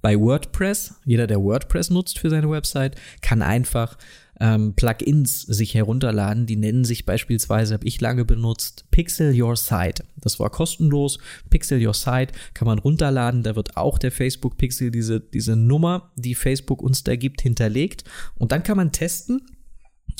Bei 0.00 0.18
WordPress, 0.18 0.94
jeder, 1.04 1.26
der 1.26 1.42
WordPress 1.42 1.90
nutzt 1.90 2.18
für 2.18 2.30
seine 2.30 2.48
Website, 2.48 2.96
kann 3.20 3.42
einfach 3.42 3.98
ähm, 4.40 4.74
Plugins 4.74 5.42
sich 5.42 5.74
herunterladen. 5.74 6.46
Die 6.46 6.56
nennen 6.56 6.84
sich 6.84 7.04
beispielsweise, 7.06 7.74
habe 7.74 7.86
ich 7.86 8.00
lange 8.00 8.24
benutzt, 8.24 8.86
Pixel 8.90 9.40
Your 9.40 9.56
Site. 9.56 10.04
Das 10.16 10.40
war 10.40 10.50
kostenlos. 10.50 11.18
Pixel 11.50 11.84
Your 11.84 11.94
Site 11.94 12.32
kann 12.54 12.66
man 12.66 12.78
runterladen. 12.78 13.42
Da 13.42 13.56
wird 13.56 13.76
auch 13.76 13.98
der 13.98 14.12
Facebook 14.12 14.56
Pixel, 14.56 14.90
diese, 14.90 15.20
diese 15.20 15.56
Nummer, 15.56 16.12
die 16.16 16.34
Facebook 16.34 16.82
uns 16.82 17.04
da 17.04 17.16
gibt, 17.16 17.42
hinterlegt. 17.42 18.04
Und 18.36 18.52
dann 18.52 18.62
kann 18.62 18.76
man 18.76 18.92
testen, 18.92 19.42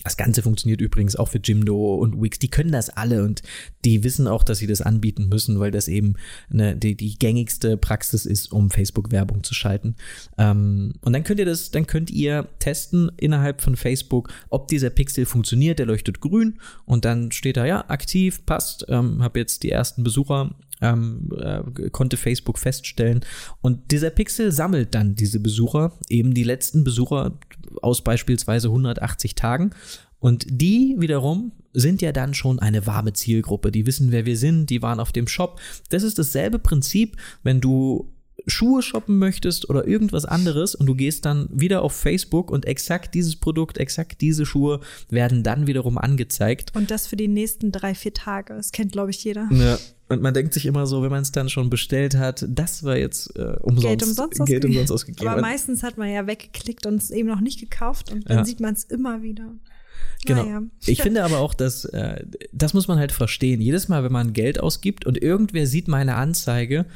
das 0.04 0.16
Ganze 0.16 0.42
funktioniert 0.42 0.80
übrigens 0.80 1.16
auch 1.16 1.28
für 1.28 1.38
Jimdo 1.38 1.94
und 1.94 2.20
Wix. 2.20 2.38
Die 2.38 2.48
können 2.48 2.72
das 2.72 2.90
alle 2.90 3.22
und 3.24 3.42
die 3.84 4.04
wissen 4.04 4.26
auch, 4.26 4.42
dass 4.42 4.58
sie 4.58 4.66
das 4.66 4.80
anbieten 4.80 5.28
müssen, 5.28 5.60
weil 5.60 5.70
das 5.70 5.88
eben 5.88 6.14
eine, 6.50 6.76
die, 6.76 6.96
die 6.96 7.18
gängigste 7.18 7.76
Praxis 7.76 8.26
ist, 8.26 8.52
um 8.52 8.70
Facebook-Werbung 8.70 9.44
zu 9.44 9.54
schalten. 9.54 9.94
Ähm, 10.38 10.94
und 11.02 11.12
dann 11.12 11.24
könnt 11.24 11.40
ihr 11.40 11.46
das, 11.46 11.70
dann 11.70 11.86
könnt 11.86 12.10
ihr 12.10 12.48
testen 12.58 13.10
innerhalb 13.16 13.62
von 13.62 13.76
Facebook, 13.76 14.32
ob 14.50 14.68
dieser 14.68 14.90
Pixel 14.90 15.26
funktioniert. 15.26 15.78
Der 15.78 15.86
leuchtet 15.86 16.20
grün 16.20 16.58
und 16.84 17.04
dann 17.04 17.32
steht 17.32 17.56
da 17.56 17.64
ja 17.64 17.88
aktiv, 17.88 18.44
passt. 18.44 18.86
Ähm, 18.88 19.22
habe 19.22 19.38
jetzt 19.38 19.62
die 19.62 19.70
ersten 19.70 20.02
Besucher 20.02 20.54
ähm, 20.82 21.30
äh, 21.38 21.90
konnte 21.90 22.16
Facebook 22.16 22.58
feststellen. 22.58 23.20
Und 23.60 23.92
dieser 23.92 24.10
Pixel 24.10 24.52
sammelt 24.52 24.94
dann 24.94 25.14
diese 25.14 25.40
Besucher, 25.40 25.92
eben 26.08 26.34
die 26.34 26.42
letzten 26.42 26.84
Besucher 26.84 27.38
aus 27.80 28.02
beispielsweise 28.02 28.68
180 28.68 29.34
Tagen. 29.34 29.70
Und 30.18 30.46
die 30.48 30.94
wiederum 30.98 31.52
sind 31.72 32.00
ja 32.00 32.12
dann 32.12 32.34
schon 32.34 32.60
eine 32.60 32.86
warme 32.86 33.12
Zielgruppe. 33.12 33.72
Die 33.72 33.86
wissen, 33.86 34.12
wer 34.12 34.24
wir 34.24 34.36
sind, 34.36 34.70
die 34.70 34.82
waren 34.82 35.00
auf 35.00 35.10
dem 35.10 35.26
Shop. 35.26 35.60
Das 35.90 36.02
ist 36.04 36.18
dasselbe 36.18 36.58
Prinzip, 36.58 37.16
wenn 37.42 37.60
du 37.60 38.12
Schuhe 38.46 38.82
shoppen 38.82 39.18
möchtest 39.18 39.68
oder 39.70 39.86
irgendwas 39.86 40.24
anderes 40.24 40.74
und 40.74 40.86
du 40.86 40.94
gehst 40.94 41.24
dann 41.24 41.48
wieder 41.52 41.82
auf 41.82 41.92
Facebook 41.92 42.50
und 42.50 42.66
exakt 42.66 43.14
dieses 43.14 43.36
Produkt, 43.36 43.78
exakt 43.78 44.20
diese 44.20 44.46
Schuhe 44.46 44.80
werden 45.10 45.42
dann 45.42 45.66
wiederum 45.66 45.98
angezeigt. 45.98 46.74
Und 46.74 46.90
das 46.90 47.06
für 47.06 47.16
die 47.16 47.28
nächsten 47.28 47.72
drei, 47.72 47.94
vier 47.94 48.14
Tage. 48.14 48.54
Das 48.54 48.72
kennt, 48.72 48.92
glaube 48.92 49.10
ich, 49.10 49.22
jeder. 49.24 49.48
Ja. 49.52 49.78
Und 50.12 50.22
man 50.22 50.34
denkt 50.34 50.54
sich 50.54 50.66
immer 50.66 50.86
so, 50.86 51.02
wenn 51.02 51.10
man 51.10 51.22
es 51.22 51.32
dann 51.32 51.48
schon 51.48 51.70
bestellt 51.70 52.16
hat, 52.16 52.44
das 52.48 52.84
war 52.84 52.96
jetzt 52.96 53.34
äh, 53.36 53.56
umsonst, 53.60 53.82
Geld 53.86 54.02
umsonst, 54.02 54.30
Geld 54.30 54.40
ausgegeben. 54.42 54.66
umsonst 54.72 54.92
ausgegeben. 54.92 55.28
Aber 55.28 55.40
meistens 55.40 55.82
hat 55.82 55.98
man 55.98 56.10
ja 56.10 56.26
weggeklickt 56.26 56.86
und 56.86 56.96
es 56.96 57.10
eben 57.10 57.28
noch 57.28 57.40
nicht 57.40 57.58
gekauft 57.60 58.12
und 58.12 58.28
dann 58.28 58.38
Ja. 58.38 58.44
sieht 58.44 58.60
man 58.60 58.74
es 58.74 58.84
immer 58.84 59.22
wieder. 59.22 59.52
Genau. 60.24 60.44
Naja. 60.44 60.62
Ich 60.86 61.02
finde 61.02 61.24
aber 61.24 61.38
auch, 61.38 61.54
dass 61.54 61.84
äh, 61.86 62.24
das 62.52 62.74
muss 62.74 62.86
man 62.88 62.98
halt 62.98 63.10
verstehen. 63.12 63.60
Jedes 63.60 63.88
Mal, 63.88 64.04
wenn 64.04 64.12
man 64.12 64.32
Geld 64.32 64.60
ausgibt 64.60 65.04
und 65.06 65.20
irgendwer 65.20 65.66
sieht 65.66 65.88
meine 65.88 66.14
Anzeige, 66.14 66.86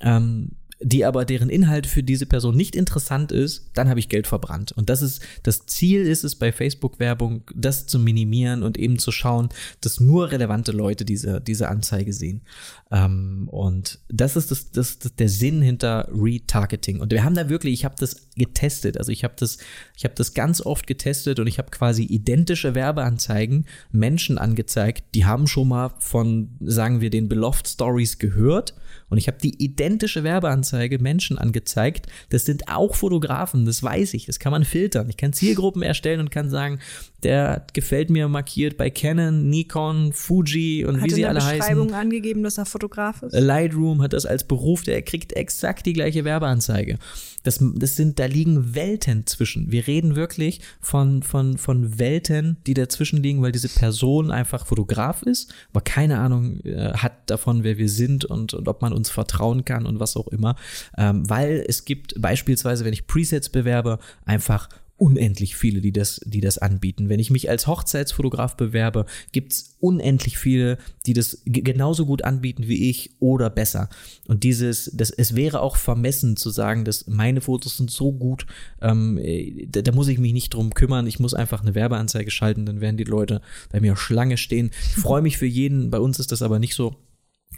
ähm, 0.00 0.52
die 0.80 1.04
aber 1.04 1.24
deren 1.24 1.50
Inhalt 1.50 1.86
für 1.86 2.02
diese 2.02 2.26
Person 2.26 2.56
nicht 2.56 2.76
interessant 2.76 3.32
ist, 3.32 3.70
dann 3.74 3.88
habe 3.88 4.00
ich 4.00 4.08
Geld 4.08 4.26
verbrannt. 4.26 4.72
Und 4.72 4.90
das 4.90 5.02
ist 5.02 5.22
das 5.42 5.66
Ziel 5.66 6.02
ist 6.02 6.24
es 6.24 6.36
bei 6.36 6.52
Facebook-Werbung, 6.52 7.42
das 7.54 7.86
zu 7.86 7.98
minimieren 7.98 8.62
und 8.62 8.78
eben 8.78 8.98
zu 8.98 9.10
schauen, 9.10 9.48
dass 9.80 10.00
nur 10.00 10.30
relevante 10.30 10.72
Leute 10.72 11.04
diese 11.04 11.40
diese 11.40 11.68
Anzeige 11.68 12.12
sehen. 12.12 12.42
Ähm, 12.90 13.48
und 13.50 13.98
das 14.08 14.36
ist 14.36 14.50
das, 14.50 14.70
das, 14.70 14.98
das 14.98 15.16
der 15.16 15.28
Sinn 15.28 15.62
hinter 15.62 16.08
Retargeting. 16.12 17.00
Und 17.00 17.12
wir 17.12 17.24
haben 17.24 17.34
da 17.34 17.48
wirklich, 17.48 17.74
ich 17.74 17.84
habe 17.84 17.96
das 17.98 18.28
getestet. 18.36 18.98
Also 18.98 19.12
ich 19.12 19.24
habe 19.24 19.34
das, 19.36 19.58
ich 19.96 20.04
habe 20.04 20.14
das 20.14 20.32
ganz 20.34 20.60
oft 20.60 20.86
getestet 20.86 21.40
und 21.40 21.46
ich 21.46 21.58
habe 21.58 21.70
quasi 21.70 22.04
identische 22.04 22.74
Werbeanzeigen 22.74 23.66
Menschen 23.90 24.38
angezeigt, 24.38 25.14
die 25.14 25.24
haben 25.24 25.46
schon 25.46 25.68
mal 25.68 25.90
von, 25.98 26.56
sagen 26.60 27.00
wir, 27.00 27.10
den 27.10 27.28
Beloved 27.28 27.66
Stories 27.68 28.18
gehört. 28.18 28.74
Und 29.10 29.18
ich 29.18 29.26
habe 29.26 29.38
die 29.42 29.62
identische 29.62 30.24
Werbeanzeige 30.24 30.98
Menschen 30.98 31.38
angezeigt. 31.38 32.06
Das 32.30 32.44
sind 32.44 32.68
auch 32.68 32.94
Fotografen, 32.94 33.64
das 33.64 33.82
weiß 33.82 34.14
ich. 34.14 34.26
Das 34.26 34.38
kann 34.38 34.52
man 34.52 34.64
filtern. 34.64 35.08
Ich 35.08 35.16
kann 35.16 35.32
Zielgruppen 35.32 35.82
erstellen 35.82 36.20
und 36.20 36.30
kann 36.30 36.50
sagen, 36.50 36.78
der 37.22 37.66
gefällt 37.72 38.10
mir 38.10 38.28
markiert 38.28 38.76
bei 38.76 38.90
Canon, 38.90 39.48
Nikon, 39.48 40.12
Fuji 40.12 40.84
und 40.84 40.96
Hat 40.96 41.04
wie 41.04 41.08
in 41.08 41.14
sie 41.14 41.20
der 41.22 41.30
alle 41.30 41.40
Beschreibung 41.40 41.88
heißen. 41.88 41.94
angegeben, 41.94 42.42
dass 42.42 42.58
er 42.58 42.66
Fotograf 42.66 43.22
ist. 43.22 43.32
Lightroom 43.32 44.02
hat 44.02 44.12
das 44.12 44.26
als 44.26 44.44
Beruf, 44.44 44.82
der 44.82 45.02
kriegt 45.02 45.32
exakt 45.32 45.86
die 45.86 45.94
gleiche 45.94 46.24
Werbeanzeige. 46.24 46.98
Das, 47.42 47.58
das 47.60 47.96
sind, 47.96 48.18
da 48.18 48.26
liegen 48.26 48.74
Welten 48.74 49.26
zwischen. 49.26 49.70
Wir 49.70 49.86
reden 49.86 50.16
wirklich 50.16 50.60
von, 50.80 51.22
von, 51.22 51.56
von 51.56 51.98
Welten, 51.98 52.58
die 52.66 52.74
dazwischen 52.74 53.22
liegen, 53.22 53.42
weil 53.42 53.52
diese 53.52 53.68
Person 53.68 54.30
einfach 54.30 54.66
Fotograf 54.66 55.22
ist, 55.22 55.52
aber 55.70 55.80
keine 55.80 56.18
Ahnung 56.18 56.60
äh, 56.60 56.92
hat 56.94 57.30
davon, 57.30 57.64
wer 57.64 57.78
wir 57.78 57.88
sind 57.88 58.24
und, 58.24 58.54
und 58.54 58.68
ob 58.68 58.82
man 58.82 58.92
uns 58.98 59.08
vertrauen 59.08 59.64
kann 59.64 59.86
und 59.86 59.98
was 59.98 60.16
auch 60.16 60.28
immer. 60.28 60.56
Ähm, 60.98 61.28
weil 61.30 61.64
es 61.66 61.86
gibt 61.86 62.20
beispielsweise, 62.20 62.84
wenn 62.84 62.92
ich 62.92 63.06
Presets 63.06 63.48
bewerbe, 63.48 63.98
einfach 64.26 64.68
unendlich 65.00 65.54
viele, 65.54 65.80
die 65.80 65.92
das, 65.92 66.20
die 66.24 66.40
das 66.40 66.58
anbieten. 66.58 67.08
Wenn 67.08 67.20
ich 67.20 67.30
mich 67.30 67.48
als 67.48 67.68
Hochzeitsfotograf 67.68 68.56
bewerbe, 68.56 69.06
gibt's 69.30 69.76
unendlich 69.78 70.38
viele, 70.38 70.76
die 71.06 71.12
das 71.12 71.40
ge- 71.44 71.62
genauso 71.62 72.04
gut 72.04 72.24
anbieten 72.24 72.66
wie 72.66 72.90
ich 72.90 73.12
oder 73.20 73.48
besser. 73.48 73.90
Und 74.26 74.42
dieses, 74.42 74.90
das, 74.92 75.10
es 75.10 75.36
wäre 75.36 75.60
auch 75.60 75.76
vermessen 75.76 76.36
zu 76.36 76.50
sagen, 76.50 76.84
dass 76.84 77.06
meine 77.06 77.40
Fotos 77.40 77.76
sind 77.76 77.92
so 77.92 78.10
gut, 78.10 78.46
ähm, 78.82 79.18
äh, 79.18 79.68
da, 79.70 79.82
da 79.82 79.92
muss 79.92 80.08
ich 80.08 80.18
mich 80.18 80.32
nicht 80.32 80.52
drum 80.52 80.74
kümmern. 80.74 81.06
Ich 81.06 81.20
muss 81.20 81.32
einfach 81.32 81.62
eine 81.62 81.76
Werbeanzeige 81.76 82.32
schalten, 82.32 82.66
dann 82.66 82.80
werden 82.80 82.96
die 82.96 83.04
Leute 83.04 83.40
bei 83.70 83.80
mir 83.80 83.94
Schlange 83.94 84.36
stehen. 84.36 84.72
Ich 84.96 85.00
freue 85.00 85.22
mich 85.22 85.38
für 85.38 85.46
jeden. 85.46 85.90
Bei 85.90 86.00
uns 86.00 86.18
ist 86.18 86.32
das 86.32 86.42
aber 86.42 86.58
nicht 86.58 86.74
so. 86.74 86.96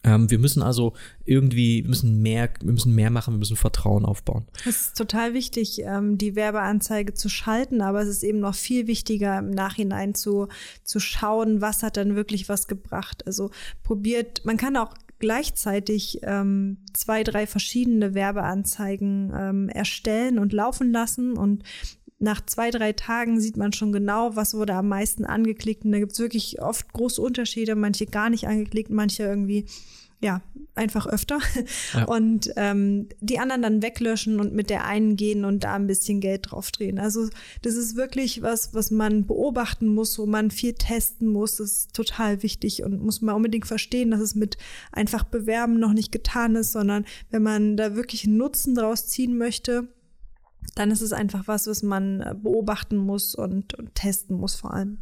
Ähm, 0.03 0.31
wir 0.31 0.39
müssen 0.39 0.63
also 0.63 0.95
irgendwie, 1.25 1.83
müssen 1.83 2.23
mehr, 2.23 2.51
wir 2.61 2.73
müssen 2.73 2.95
mehr 2.95 3.11
machen, 3.11 3.35
wir 3.35 3.39
müssen 3.39 3.57
Vertrauen 3.57 4.05
aufbauen. 4.05 4.47
Es 4.61 4.87
ist 4.87 4.97
total 4.97 5.35
wichtig, 5.35 5.83
ähm, 5.85 6.17
die 6.17 6.37
Werbeanzeige 6.37 7.15
zu 7.15 7.29
schalten, 7.29 7.83
aber 7.83 8.03
es 8.03 8.09
ist 8.09 8.23
eben 8.23 8.41
noch 8.41 8.55
viel 8.55 8.87
wichtiger, 8.87 9.39
im 9.39 9.51
Nachhinein 9.51 10.15
zu, 10.15 10.49
zu 10.85 11.01
schauen, 11.01 11.61
was 11.61 11.83
hat 11.83 11.97
dann 11.97 12.17
wirklich 12.17 12.49
was 12.49 12.67
gebracht. 12.67 13.27
Also 13.27 13.51
probiert, 13.83 14.45
man 14.45 14.57
kann 14.57 14.77
auch 14.77 14.95
gleichzeitig 15.21 16.21
ähm, 16.23 16.79
zwei, 16.95 17.23
drei 17.23 17.47
verschiedene 17.47 18.15
Werbeanzeigen 18.15 19.33
ähm, 19.37 19.69
erstellen 19.69 20.39
und 20.39 20.53
laufen 20.53 20.91
lassen 20.91 21.37
und 21.37 21.63
nach 22.21 22.45
zwei, 22.45 22.71
drei 22.71 22.93
Tagen 22.93 23.41
sieht 23.41 23.57
man 23.57 23.73
schon 23.73 23.93
genau, 23.93 24.37
was 24.37 24.55
wurde 24.55 24.75
am 24.75 24.89
meisten 24.89 25.25
angeklickt. 25.25 25.85
Und 25.85 25.93
da 25.93 25.99
gibt 25.99 26.13
es 26.13 26.19
wirklich 26.19 26.61
oft 26.61 26.93
große 26.93 27.21
Unterschiede, 27.21 27.75
manche 27.75 28.07
gar 28.07 28.29
nicht 28.29 28.47
angeklickt, 28.47 28.91
manche 28.91 29.23
irgendwie, 29.23 29.65
ja, 30.21 30.43
einfach 30.75 31.07
öfter. 31.07 31.39
Ja. 31.95 32.05
Und 32.05 32.53
ähm, 32.57 33.09
die 33.21 33.39
anderen 33.39 33.63
dann 33.63 33.83
weglöschen 33.83 34.39
und 34.39 34.53
mit 34.53 34.69
der 34.69 34.85
einen 34.85 35.17
gehen 35.17 35.47
und 35.47 35.65
da 35.65 35.75
ein 35.75 35.87
bisschen 35.87 36.21
Geld 36.21 36.51
drauf 36.51 36.71
drehen. 36.71 36.99
Also 36.99 37.29
das 37.63 37.75
ist 37.75 37.97
wirklich 37.97 38.43
was, 38.43 38.75
was 38.75 38.91
man 38.91 39.27
beobachten 39.27 39.89
muss, 39.89 40.19
wo 40.19 40.27
man 40.27 40.51
viel 40.51 40.75
testen 40.75 41.29
muss. 41.29 41.57
Das 41.57 41.73
ist 41.73 41.95
total 41.95 42.43
wichtig 42.43 42.83
und 42.85 43.03
muss 43.03 43.23
man 43.23 43.35
unbedingt 43.35 43.67
verstehen, 43.67 44.11
dass 44.11 44.21
es 44.21 44.35
mit 44.35 44.59
einfach 44.93 45.25
Bewerben 45.25 45.81
noch 45.81 45.95
nicht 45.95 46.13
getan 46.13 46.55
ist, 46.55 46.73
sondern 46.73 47.07
wenn 47.31 47.43
man 47.43 47.79
da 47.79 47.97
wirklich 47.97 48.27
einen 48.27 48.37
Nutzen 48.37 48.75
draus 48.75 49.07
ziehen 49.07 49.39
möchte, 49.39 49.89
dann 50.75 50.91
ist 50.91 51.01
es 51.01 51.13
einfach 51.13 51.49
was, 51.49 51.67
was 51.67 51.83
man 51.83 52.21
äh, 52.21 52.35
beobachten 52.35 52.97
muss 52.97 53.35
und, 53.35 53.75
und 53.75 53.95
testen 53.95 54.37
muss 54.37 54.55
vor 54.55 54.75
allem. 54.75 54.99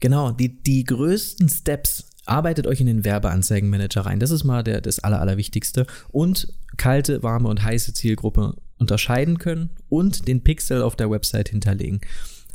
Genau, 0.00 0.30
die, 0.30 0.62
die 0.62 0.84
größten 0.84 1.48
Steps 1.48 2.04
arbeitet 2.24 2.66
euch 2.66 2.80
in 2.80 2.86
den 2.86 3.04
Werbeanzeigenmanager 3.04 4.02
rein. 4.02 4.20
Das 4.20 4.30
ist 4.30 4.44
mal 4.44 4.62
der, 4.62 4.80
das 4.80 5.00
Aller, 5.00 5.20
Allerwichtigste. 5.20 5.86
Und 6.10 6.52
kalte, 6.76 7.22
warme 7.22 7.48
und 7.48 7.62
heiße 7.62 7.94
Zielgruppe 7.94 8.54
unterscheiden 8.78 9.38
können 9.38 9.70
und 9.88 10.28
den 10.28 10.44
Pixel 10.44 10.82
auf 10.82 10.94
der 10.94 11.10
Website 11.10 11.48
hinterlegen. 11.48 12.00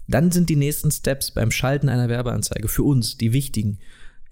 Dann 0.08 0.32
sind 0.32 0.50
die 0.50 0.56
nächsten 0.56 0.92
Steps 0.92 1.32
beim 1.32 1.52
Schalten 1.52 1.90
einer 1.90 2.10
Werbeanzeige 2.10 2.68
für 2.68 2.84
uns 2.84 3.18
die 3.18 3.34
wichtigen. 3.34 3.80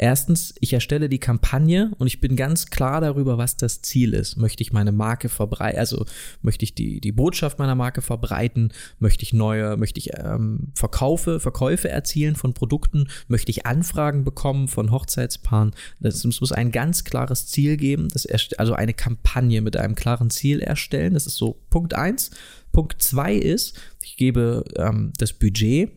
Erstens, 0.04 0.56
ich 0.60 0.74
erstelle 0.74 1.10
die 1.10 1.20
Kampagne 1.20 1.92
und 2.00 2.08
ich 2.08 2.20
bin 2.20 2.36
ganz 2.36 2.72
klar 2.72 3.02
darüber, 3.02 3.38
was 3.38 3.56
das 3.56 3.84
Ziel 3.84 4.16
ist. 4.16 4.36
Möchte 4.36 4.64
ich 4.64 4.74
meine 4.74 4.92
Marke 4.92 5.30
verbreiten, 5.30 5.78
also 5.78 6.08
möchte 6.42 6.66
ich 6.66 6.74
die, 6.74 7.00
die 7.00 7.12
Botschaft 7.12 7.60
meiner 7.60 7.76
Marke 7.76 8.02
verbreiten, 8.02 8.74
möchte 8.98 9.22
ich 9.22 9.32
neue, 9.32 9.78
möchte 9.78 10.00
ich 10.00 10.18
ähm, 10.18 10.70
Verkaufe, 10.74 11.40
Verkäufe 11.40 11.88
erzielen 11.88 12.36
von 12.36 12.56
Produkten, 12.56 13.10
möchte 13.28 13.52
ich 13.52 13.68
Anfragen 13.68 14.24
bekommen 14.24 14.70
von 14.70 14.90
Hochzeitspaaren. 14.90 15.76
Das, 16.00 16.26
es 16.26 16.42
muss 16.42 16.52
ein 16.52 16.72
ganz 16.72 17.04
klares 17.04 17.46
Ziel 17.46 17.78
geben, 17.78 18.08
das 18.12 18.26
also 18.58 18.74
eine 18.74 18.96
Kampagne 18.96 19.62
mit 19.62 19.78
einem 19.78 19.94
klaren 19.94 20.32
Ziel 20.32 20.62
erstellen. 20.62 21.14
Das 21.14 21.28
ist 21.28 21.36
so 21.36 21.62
Punkt 21.70 21.94
eins. 21.94 22.32
Punkt 22.72 23.04
zwei 23.04 23.36
ist, 23.36 23.80
ich 24.02 24.18
gebe 24.18 24.64
ähm, 24.78 25.14
das 25.20 25.32
Budget 25.32 25.92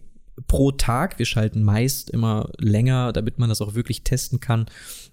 pro 0.47 0.73
Tag, 0.73 1.19
wir 1.19 1.27
schalten 1.27 1.63
meist 1.63 2.11
immer 2.11 2.51
länger, 2.59 3.13
damit 3.13 3.39
man 3.39 3.49
das 3.49 3.61
auch 3.61 3.75
wirklich 3.75 4.03
testen 4.03 4.41
kann, 4.41 4.67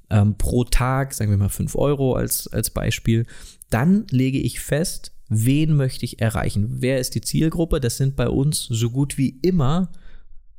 ähm, 0.10 0.38
pro 0.38 0.64
Tag, 0.64 1.14
sagen 1.14 1.32
wir 1.32 1.38
mal 1.38 1.50
5 1.50 1.76
Euro 1.76 2.16
als, 2.16 2.48
als 2.48 2.70
Beispiel, 2.70 3.26
dann 3.70 4.06
lege 4.10 4.40
ich 4.40 4.60
fest, 4.60 5.14
wen 5.30 5.76
möchte 5.76 6.06
ich 6.06 6.22
erreichen, 6.22 6.68
wer 6.80 7.00
ist 7.00 7.16
die 7.16 7.22
Zielgruppe, 7.22 7.80
das 7.80 7.98
sind 7.98 8.16
bei 8.16 8.28
uns 8.28 8.64
so 8.64 8.90
gut 8.90 9.18
wie 9.18 9.40
immer 9.42 9.92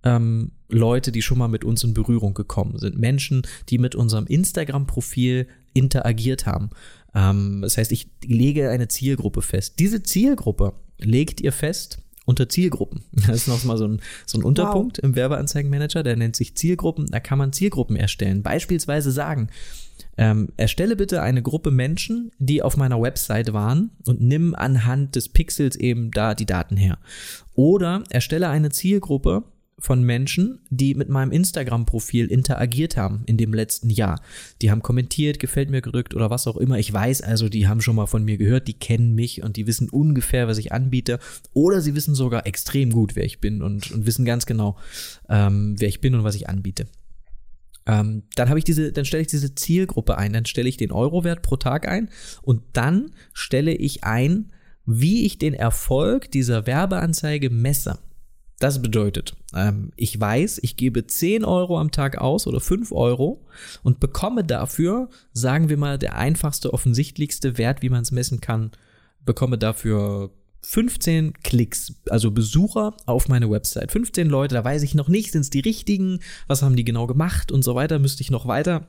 ähm, 0.04 0.52
Leute, 0.68 1.12
die 1.12 1.22
schon 1.22 1.38
mal 1.38 1.48
mit 1.48 1.64
uns 1.64 1.84
in 1.84 1.94
Berührung 1.94 2.34
gekommen 2.34 2.78
sind, 2.78 2.98
Menschen, 2.98 3.42
die 3.68 3.78
mit 3.78 3.94
unserem 3.94 4.26
Instagram-Profil 4.26 5.46
interagiert 5.74 6.46
haben. 6.46 6.70
Ähm, 7.14 7.60
das 7.62 7.76
heißt, 7.76 7.92
ich 7.92 8.08
lege 8.24 8.70
eine 8.70 8.88
Zielgruppe 8.88 9.42
fest. 9.42 9.78
Diese 9.78 10.02
Zielgruppe 10.02 10.72
legt 10.98 11.40
ihr 11.40 11.52
fest 11.52 12.01
unter 12.24 12.48
Zielgruppen. 12.48 13.02
Das 13.26 13.36
ist 13.36 13.48
noch 13.48 13.64
mal 13.64 13.76
so 13.76 13.86
ein, 13.86 14.00
so 14.26 14.38
ein 14.38 14.44
Unterpunkt 14.44 14.98
im 14.98 15.14
Werbeanzeigenmanager, 15.16 16.02
der 16.02 16.16
nennt 16.16 16.36
sich 16.36 16.56
Zielgruppen. 16.56 17.06
Da 17.06 17.20
kann 17.20 17.38
man 17.38 17.52
Zielgruppen 17.52 17.96
erstellen. 17.96 18.42
Beispielsweise 18.42 19.10
sagen, 19.10 19.48
ähm, 20.18 20.48
erstelle 20.56 20.96
bitte 20.96 21.22
eine 21.22 21.42
Gruppe 21.42 21.70
Menschen, 21.70 22.32
die 22.38 22.62
auf 22.62 22.76
meiner 22.76 23.00
Website 23.00 23.52
waren 23.52 23.90
und 24.06 24.20
nimm 24.20 24.54
anhand 24.54 25.16
des 25.16 25.28
Pixels 25.28 25.76
eben 25.76 26.10
da 26.10 26.34
die 26.34 26.46
Daten 26.46 26.76
her. 26.76 26.98
Oder 27.54 28.04
erstelle 28.10 28.48
eine 28.48 28.70
Zielgruppe 28.70 29.44
von 29.82 30.04
Menschen, 30.04 30.60
die 30.70 30.94
mit 30.94 31.08
meinem 31.08 31.32
Instagram-Profil 31.32 32.26
interagiert 32.26 32.96
haben 32.96 33.24
in 33.26 33.36
dem 33.36 33.52
letzten 33.52 33.90
Jahr. 33.90 34.22
Die 34.62 34.70
haben 34.70 34.80
kommentiert, 34.80 35.40
gefällt 35.40 35.70
mir 35.70 35.82
gedrückt 35.82 36.14
oder 36.14 36.30
was 36.30 36.46
auch 36.46 36.56
immer. 36.56 36.78
Ich 36.78 36.92
weiß 36.92 37.22
also, 37.22 37.48
die 37.48 37.66
haben 37.66 37.80
schon 37.80 37.96
mal 37.96 38.06
von 38.06 38.24
mir 38.24 38.36
gehört, 38.36 38.68
die 38.68 38.78
kennen 38.78 39.16
mich 39.16 39.42
und 39.42 39.56
die 39.56 39.66
wissen 39.66 39.90
ungefähr, 39.90 40.46
was 40.46 40.58
ich 40.58 40.70
anbiete. 40.70 41.18
Oder 41.52 41.80
sie 41.80 41.96
wissen 41.96 42.14
sogar 42.14 42.46
extrem 42.46 42.92
gut, 42.92 43.16
wer 43.16 43.24
ich 43.24 43.40
bin 43.40 43.60
und, 43.60 43.90
und 43.90 44.06
wissen 44.06 44.24
ganz 44.24 44.46
genau, 44.46 44.78
ähm, 45.28 45.74
wer 45.76 45.88
ich 45.88 46.00
bin 46.00 46.14
und 46.14 46.22
was 46.22 46.36
ich 46.36 46.48
anbiete. 46.48 46.86
Ähm, 47.84 48.22
dann 48.36 48.50
habe 48.50 48.60
ich 48.60 48.64
diese, 48.64 48.92
dann 48.92 49.04
stelle 49.04 49.22
ich 49.22 49.26
diese 49.26 49.56
Zielgruppe 49.56 50.16
ein, 50.16 50.32
dann 50.32 50.46
stelle 50.46 50.68
ich 50.68 50.76
den 50.76 50.92
Eurowert 50.92 51.42
pro 51.42 51.56
Tag 51.56 51.88
ein 51.88 52.08
und 52.42 52.62
dann 52.72 53.10
stelle 53.32 53.72
ich 53.72 54.04
ein, 54.04 54.52
wie 54.86 55.26
ich 55.26 55.38
den 55.38 55.54
Erfolg 55.54 56.30
dieser 56.30 56.68
Werbeanzeige 56.68 57.50
messe. 57.50 57.98
Das 58.62 58.80
bedeutet, 58.80 59.34
ähm, 59.56 59.90
ich 59.96 60.20
weiß, 60.20 60.60
ich 60.62 60.76
gebe 60.76 61.04
10 61.04 61.44
Euro 61.44 61.80
am 61.80 61.90
Tag 61.90 62.18
aus 62.18 62.46
oder 62.46 62.60
5 62.60 62.92
Euro 62.92 63.44
und 63.82 63.98
bekomme 63.98 64.44
dafür, 64.44 65.08
sagen 65.32 65.68
wir 65.68 65.76
mal, 65.76 65.98
der 65.98 66.16
einfachste, 66.16 66.72
offensichtlichste 66.72 67.58
Wert, 67.58 67.82
wie 67.82 67.88
man 67.88 68.02
es 68.02 68.12
messen 68.12 68.40
kann, 68.40 68.70
bekomme 69.24 69.58
dafür 69.58 70.30
15 70.60 71.32
Klicks, 71.42 71.94
also 72.08 72.30
Besucher 72.30 72.96
auf 73.04 73.26
meine 73.26 73.50
Website. 73.50 73.90
15 73.90 74.28
Leute, 74.28 74.54
da 74.54 74.64
weiß 74.64 74.84
ich 74.84 74.94
noch 74.94 75.08
nicht, 75.08 75.32
sind 75.32 75.40
es 75.40 75.50
die 75.50 75.58
richtigen, 75.58 76.20
was 76.46 76.62
haben 76.62 76.76
die 76.76 76.84
genau 76.84 77.08
gemacht 77.08 77.50
und 77.50 77.64
so 77.64 77.74
weiter, 77.74 77.98
müsste 77.98 78.22
ich 78.22 78.30
noch 78.30 78.46
weiter 78.46 78.86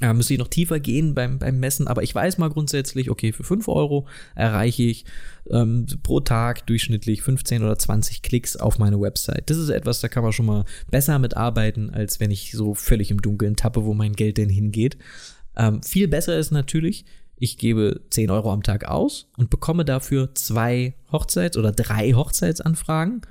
ja, 0.00 0.12
müsste 0.14 0.32
ich 0.32 0.38
noch 0.38 0.48
tiefer 0.48 0.80
gehen 0.80 1.14
beim, 1.14 1.38
beim 1.38 1.60
Messen, 1.60 1.86
aber 1.86 2.02
ich 2.02 2.14
weiß 2.14 2.38
mal 2.38 2.48
grundsätzlich, 2.48 3.10
okay, 3.10 3.32
für 3.32 3.44
5 3.44 3.68
Euro 3.68 4.06
erreiche 4.34 4.84
ich 4.84 5.04
ähm, 5.50 5.86
pro 6.02 6.20
Tag 6.20 6.66
durchschnittlich 6.66 7.22
15 7.22 7.62
oder 7.62 7.78
20 7.78 8.22
Klicks 8.22 8.56
auf 8.56 8.78
meine 8.78 9.00
Website. 9.00 9.50
Das 9.50 9.58
ist 9.58 9.68
etwas, 9.68 10.00
da 10.00 10.08
kann 10.08 10.22
man 10.22 10.32
schon 10.32 10.46
mal 10.46 10.64
besser 10.90 11.18
mitarbeiten, 11.18 11.90
als 11.90 12.20
wenn 12.20 12.30
ich 12.30 12.52
so 12.52 12.74
völlig 12.74 13.10
im 13.10 13.20
Dunkeln 13.20 13.56
tappe, 13.56 13.84
wo 13.84 13.92
mein 13.92 14.14
Geld 14.14 14.38
denn 14.38 14.48
hingeht. 14.48 14.96
Ähm, 15.56 15.82
viel 15.82 16.08
besser 16.08 16.38
ist 16.38 16.52
natürlich, 16.52 17.04
ich 17.36 17.58
gebe 17.58 18.00
10 18.08 18.30
Euro 18.30 18.50
am 18.50 18.62
Tag 18.62 18.86
aus 18.86 19.28
und 19.36 19.50
bekomme 19.50 19.84
dafür 19.84 20.34
zwei 20.34 20.94
Hochzeits- 21.10 21.58
oder 21.58 21.72
drei 21.72 22.12
Hochzeitsanfragen. 22.12 23.22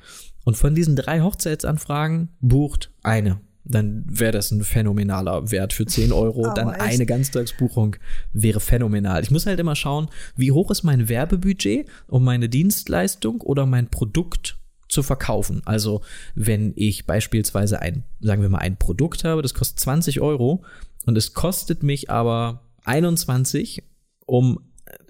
Und 0.43 0.57
von 0.57 0.76
diesen 0.76 0.95
drei 0.95 1.22
Hochzeitsanfragen 1.22 2.30
bucht 2.39 2.91
eine 3.03 3.39
dann 3.64 4.03
wäre 4.07 4.32
das 4.32 4.51
ein 4.51 4.64
phänomenaler 4.64 5.51
Wert 5.51 5.74
für 5.74 5.86
10 5.86 6.12
Euro. 6.12 6.45
Aber 6.45 6.53
dann 6.53 6.70
echt? 6.70 6.82
eine 6.82 7.05
Ganztagsbuchung 7.05 7.95
wäre 8.34 8.59
phänomenal. 8.59 9.22
Ich 9.22 9.32
muss 9.32 9.45
halt 9.45 9.59
immer 9.59 9.76
schauen, 9.76 10.09
wie 10.36 10.51
hoch 10.51 10.72
ist 10.72 10.84
mein 10.84 11.09
Werbebudget, 11.09 11.88
um 12.07 12.24
meine 12.24 12.49
Dienstleistung 12.49 13.41
oder 13.41 13.66
mein 13.66 13.88
Produkt 13.88 14.57
zu 14.89 15.03
verkaufen. 15.03 15.62
Also 15.66 16.01
wenn 16.36 16.74
ich 16.76 17.05
beispielsweise 17.05 17.82
ein, 17.82 18.03
sagen 18.20 18.41
wir 18.41 18.49
mal, 18.49 18.59
ein 18.59 18.78
Produkt 18.78 19.24
habe, 19.24 19.41
das 19.41 19.53
kostet 19.53 19.80
20 19.80 20.22
Euro 20.22 20.64
und 21.05 21.18
es 21.18 21.34
kostet 21.34 21.84
mich 21.84 22.09
aber 22.09 22.62
21, 22.84 23.84
um 24.26 24.59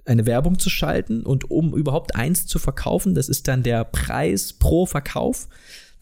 eine 0.04 0.26
Werbung 0.26 0.58
zu 0.58 0.70
schalten 0.70 1.24
und 1.24 1.50
um 1.50 1.74
überhaupt 1.74 2.16
eins 2.16 2.46
zu 2.46 2.58
verkaufen, 2.58 3.14
das 3.14 3.28
ist 3.28 3.48
dann 3.48 3.62
der 3.62 3.84
Preis 3.84 4.52
pro 4.52 4.86
Verkauf, 4.86 5.48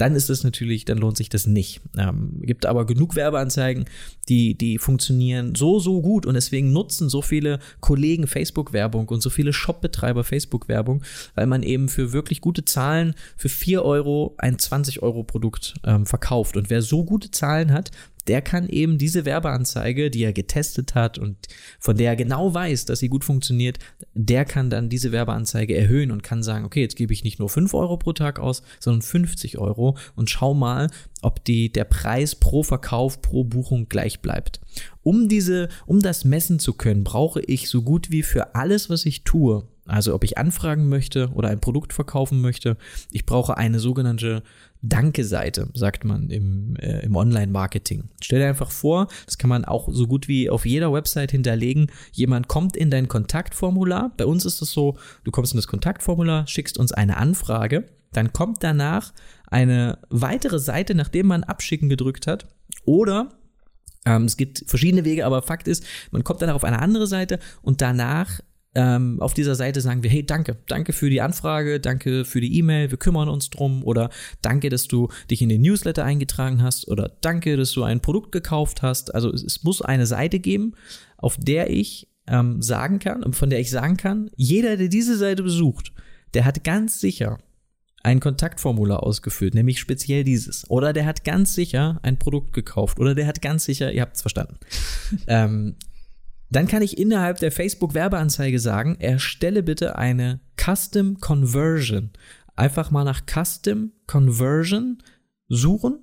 dann 0.01 0.15
ist 0.15 0.31
es 0.31 0.45
natürlich, 0.45 0.87
dann 0.87 0.97
lohnt 0.97 1.19
sich 1.19 1.29
das 1.29 1.47
nicht. 1.47 1.83
Ähm, 1.99 2.41
gibt 2.41 2.65
aber 2.65 2.87
genug 2.87 3.17
Werbeanzeigen, 3.17 3.85
die, 4.31 4.55
die 4.55 4.79
funktionieren 4.79 5.55
so, 5.55 5.79
so 5.79 6.01
gut 6.01 6.25
und 6.25 6.35
deswegen 6.35 6.73
nutzen 6.73 7.11
so 7.11 7.21
viele 7.21 7.59
Kollegen 7.81 8.27
Facebook-Werbung 8.27 9.09
und 9.09 9.21
so 9.21 9.29
viele 9.29 9.53
Shop-Betreiber 9.53 10.25
Facebook-Werbung, 10.25 11.03
weil 11.35 11.47
man 11.47 11.63
eben 11.63 11.91
für 11.91 12.13
wirklich 12.13 12.41
gute 12.41 12.65
Zahlen 12.65 13.15
für 13.37 13.51
4 13.51 13.85
Euro 13.85 14.35
ein 14.39 14.57
20-Euro-Produkt 14.57 15.75
ähm, 15.85 16.07
verkauft. 16.07 16.57
Und 16.57 16.71
wer 16.71 16.81
so 16.81 17.05
gute 17.05 17.31
Zahlen 17.31 17.71
hat, 17.71 17.91
der 18.29 18.43
kann 18.43 18.69
eben 18.69 18.99
diese 18.99 19.25
Werbeanzeige, 19.25 20.11
die 20.11 20.23
er 20.23 20.33
getestet 20.33 20.95
hat 20.95 21.19
und 21.19 21.37
von 21.79 21.97
der 21.97 22.11
er 22.11 22.17
genau 22.17 22.53
weiß, 22.53 22.85
dass 22.85 22.99
sie 22.99 23.09
gut 23.09 23.25
funktioniert, 23.25 23.79
der 24.15 24.45
kann 24.45 24.71
dann 24.71 24.89
diese 24.89 25.13
Werbeanzeige 25.13 25.77
erhöhen 25.77 26.11
und 26.11 26.23
kann 26.23 26.43
sagen, 26.43 26.65
okay, 26.65 26.81
jetzt 26.81 26.97
gebe 26.97 27.13
ich 27.13 27.25
nicht 27.25 27.39
nur 27.39 27.49
5 27.49 27.73
Euro 27.75 27.97
pro 27.97 28.13
Tag 28.13 28.39
aus, 28.39 28.63
sondern 28.79 29.03
50 29.03 29.59
Euro 29.59 29.97
und 30.17 30.31
schau 30.31 30.55
mal, 30.55 30.91
ob 31.23 31.45
die, 31.45 31.73
der 31.73 31.85
Preis 31.85 32.35
pro 32.35 32.63
Verkauf, 32.63 33.23
pro 33.23 33.45
Buchung 33.45 33.89
gleich 33.89 34.21
bleibt. 34.21 34.61
Um 35.03 35.29
diese, 35.29 35.69
um 35.87 36.01
das 36.01 36.25
messen 36.25 36.59
zu 36.59 36.75
können, 36.75 37.05
brauche 37.05 37.41
ich 37.41 37.69
so 37.69 37.83
gut 37.83 38.11
wie 38.11 38.23
für 38.23 38.55
alles, 38.55 38.91
was 38.91 39.07
ich 39.07 39.25
tue, 39.25 39.67
also 39.91 40.15
ob 40.15 40.25
ich 40.25 40.39
anfragen 40.39 40.89
möchte 40.89 41.31
oder 41.35 41.49
ein 41.49 41.61
Produkt 41.61 41.93
verkaufen 41.93 42.41
möchte, 42.41 42.77
ich 43.11 43.27
brauche 43.27 43.57
eine 43.57 43.79
sogenannte 43.79 44.43
Danke-Seite, 44.83 45.69
sagt 45.75 46.05
man 46.05 46.31
im, 46.31 46.77
äh, 46.77 47.01
im 47.05 47.17
Online-Marketing. 47.17 48.05
Stell 48.23 48.39
dir 48.39 48.49
einfach 48.49 48.71
vor, 48.71 49.09
das 49.27 49.37
kann 49.37 49.51
man 49.51 49.65
auch 49.65 49.89
so 49.91 50.07
gut 50.07 50.27
wie 50.29 50.49
auf 50.49 50.65
jeder 50.65 50.93
Website 50.93 51.33
hinterlegen. 51.33 51.91
Jemand 52.13 52.49
kommt 52.49 52.77
in 52.77 52.91
dein 52.91 53.09
Kontaktformular. 53.09 54.13
Bei 54.17 54.25
uns 54.25 54.45
ist 54.45 54.63
es 54.63 54.71
so, 54.71 54.97
du 55.25 55.31
kommst 55.31 55.53
in 55.53 55.59
das 55.59 55.67
Kontaktformular, 55.67 56.47
schickst 56.47 56.79
uns 56.79 56.93
eine 56.93 57.19
Anfrage, 57.19 57.85
dann 58.13 58.33
kommt 58.33 58.65
danach 58.65 59.13
eine 59.47 59.99
weitere 60.09 60.59
Seite, 60.59 60.95
nachdem 60.95 61.27
man 61.27 61.45
Abschicken 61.45 61.89
gedrückt 61.89 62.27
hat. 62.27 62.47
Oder 62.85 63.29
ähm, 64.07 64.25
es 64.25 64.37
gibt 64.37 64.65
verschiedene 64.67 65.05
Wege, 65.05 65.27
aber 65.27 65.43
Fakt 65.43 65.69
ist, 65.69 65.85
man 66.11 66.25
kommt 66.25 66.41
danach 66.41 66.55
auf 66.55 66.65
eine 66.65 66.81
andere 66.81 67.07
Seite 67.07 67.39
und 67.63 67.83
danach 67.83 68.41
ähm, 68.75 69.21
auf 69.21 69.35
dieser 69.35 69.55
Seite 69.55 69.81
sagen 69.81 70.03
wir, 70.03 70.11
hey, 70.11 70.25
danke, 70.25 70.57
danke 70.67 70.93
für 70.93 71.11
die 71.11 71.21
Anfrage, 71.21 71.81
danke 71.81 72.25
für 72.25 72.41
die 72.41 72.57
E-Mail, 72.59 72.91
wir 72.91 72.99
kümmern 72.99 73.29
uns 73.29 73.51
drum 73.51 73.83
oder 73.83 74.11
danke, 74.43 74.69
dass 74.69 74.87
du 74.87 75.09
dich 75.31 75.43
in 75.43 75.49
den 75.49 75.63
Newsletter 75.63 76.05
eingetragen 76.05 76.63
hast 76.63 76.87
oder 76.89 77.11
danke, 77.21 77.57
dass 77.57 77.73
du 77.73 77.83
ein 77.83 78.01
Produkt 78.01 78.33
gekauft 78.33 78.83
hast. 78.83 79.15
Also 79.15 79.33
es, 79.33 79.43
es 79.43 79.65
muss 79.65 79.83
eine 79.83 80.07
Seite 80.07 80.39
geben, 80.39 80.75
auf 81.17 81.37
der 81.37 81.71
ich 81.71 82.09
ähm, 82.29 82.63
sagen 82.63 83.01
kann 83.01 83.25
und 83.25 83.35
von 83.35 83.51
der 83.51 83.59
ich 83.59 83.71
sagen 83.71 83.97
kann, 83.97 84.31
jeder, 84.37 84.77
der 84.77 84.89
diese 84.89 85.17
Seite 85.17 85.43
besucht, 85.43 85.93
der 86.35 86.45
hat 86.45 86.63
ganz 86.63 87.01
sicher 87.01 87.39
ein 88.03 88.21
Kontaktformular 88.21 89.03
ausgefüllt, 89.03 89.55
nämlich 89.55 89.79
speziell 89.79 90.25
dieses. 90.25 90.69
Oder 90.71 90.93
der 90.93 91.07
hat 91.07 91.25
ganz 91.25 91.55
sicher 91.55 91.99
ein 92.03 92.19
Produkt 92.19 92.53
gekauft. 92.53 92.99
Oder 92.99 93.15
der 93.15 93.27
hat 93.27 93.43
ganz 93.43 93.65
sicher, 93.65 93.93
ihr 93.93 94.01
habt 94.01 94.17
es 94.17 94.23
verstanden. 94.23 94.57
ähm, 95.27 95.75
dann 96.51 96.67
kann 96.67 96.83
ich 96.83 96.99
innerhalb 96.99 97.39
der 97.39 97.53
Facebook-Werbeanzeige 97.53 98.59
sagen, 98.59 98.97
erstelle 98.99 99.63
bitte 99.63 99.97
eine 99.97 100.41
Custom 100.57 101.21
Conversion. 101.21 102.11
Einfach 102.57 102.91
mal 102.91 103.05
nach 103.05 103.23
Custom 103.27 103.93
Conversion 104.07 105.03
suchen. 105.49 106.01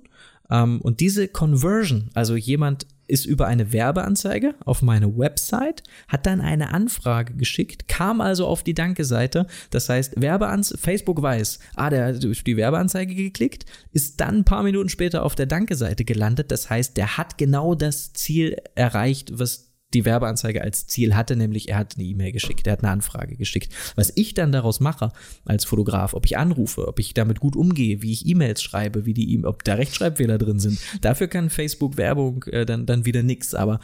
Ähm, 0.50 0.80
und 0.80 1.00
diese 1.00 1.28
Conversion, 1.28 2.10
also 2.14 2.34
jemand 2.34 2.86
ist 3.08 3.24
über 3.24 3.46
eine 3.46 3.72
Werbeanzeige 3.72 4.54
auf 4.64 4.82
meine 4.82 5.16
Website, 5.16 5.82
hat 6.08 6.26
dann 6.26 6.40
eine 6.40 6.72
Anfrage 6.72 7.34
geschickt, 7.34 7.88
kam 7.88 8.20
also 8.20 8.46
auf 8.46 8.62
die 8.62 8.74
Danke-Seite. 8.74 9.46
Das 9.70 9.88
heißt, 9.88 10.20
Werbeanz 10.20 10.74
Facebook 10.78 11.22
weiß, 11.22 11.58
ah, 11.74 11.90
der 11.90 12.06
hat 12.06 12.26
auf 12.26 12.42
die 12.42 12.56
Werbeanzeige 12.56 13.14
geklickt, 13.14 13.64
ist 13.92 14.20
dann 14.20 14.38
ein 14.38 14.44
paar 14.44 14.62
Minuten 14.62 14.90
später 14.90 15.24
auf 15.24 15.34
der 15.34 15.46
Danke-Seite 15.46 16.04
gelandet. 16.04 16.50
Das 16.52 16.68
heißt, 16.68 16.96
der 16.96 17.16
hat 17.16 17.38
genau 17.38 17.74
das 17.74 18.12
Ziel 18.12 18.56
erreicht, 18.74 19.38
was 19.38 19.67
die 19.94 20.04
Werbeanzeige 20.04 20.62
als 20.62 20.86
Ziel 20.86 21.14
hatte, 21.16 21.34
nämlich 21.34 21.68
er 21.68 21.78
hat 21.78 21.94
eine 21.96 22.04
E-Mail 22.04 22.32
geschickt, 22.32 22.66
er 22.66 22.74
hat 22.74 22.82
eine 22.82 22.92
Anfrage 22.92 23.36
geschickt. 23.36 23.72
Was 23.94 24.12
ich 24.16 24.34
dann 24.34 24.52
daraus 24.52 24.80
mache 24.80 25.12
als 25.46 25.64
Fotograf, 25.64 26.12
ob 26.12 26.26
ich 26.26 26.36
anrufe, 26.36 26.86
ob 26.86 26.98
ich 26.98 27.14
damit 27.14 27.40
gut 27.40 27.56
umgehe, 27.56 28.02
wie 28.02 28.12
ich 28.12 28.26
E-Mails 28.26 28.62
schreibe, 28.62 29.06
wie 29.06 29.14
die, 29.14 29.34
e 29.34 29.44
ob 29.44 29.64
da 29.64 29.74
Rechtschreibfehler 29.74 30.36
drin 30.36 30.58
sind, 30.58 30.78
dafür 31.00 31.28
kann 31.28 31.48
Facebook 31.48 31.96
Werbung 31.96 32.44
äh, 32.44 32.66
dann, 32.66 32.84
dann 32.84 33.06
wieder 33.06 33.22
nix. 33.22 33.54
Aber 33.54 33.80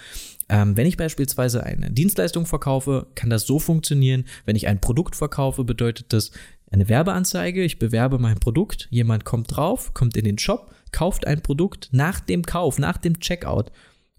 ähm, 0.51 0.77
wenn 0.77 0.87
ich 0.87 0.99
beispielsweise 0.99 1.65
eine 1.65 1.91
Dienstleistung 1.91 2.45
verkaufe, 2.45 3.07
kann 3.15 3.31
das 3.31 3.47
so 3.47 3.59
funktionieren. 3.59 4.25
Wenn 4.45 4.57
ich 4.57 4.67
ein 4.67 4.81
Produkt 4.81 5.17
verkaufe, 5.17 5.65
bedeutet 5.65 6.13
das 6.13 6.33
eine 6.71 6.89
Werbeanzeige. 6.89 7.63
Ich 7.63 7.79
bewerbe 7.79 8.19
mein 8.19 8.39
Produkt, 8.39 8.89
jemand 8.91 9.25
kommt 9.25 9.57
drauf, 9.57 9.95
kommt 9.95 10.17
in 10.17 10.25
den 10.25 10.39
Shop, 10.39 10.75
kauft 10.93 11.27
ein 11.27 11.41
Produkt. 11.41 11.89
Nach 11.93 12.21
dem 12.21 12.43
Kauf, 12.43 12.79
nach 12.79 12.99
dem 12.99 13.21
Checkout 13.21 13.71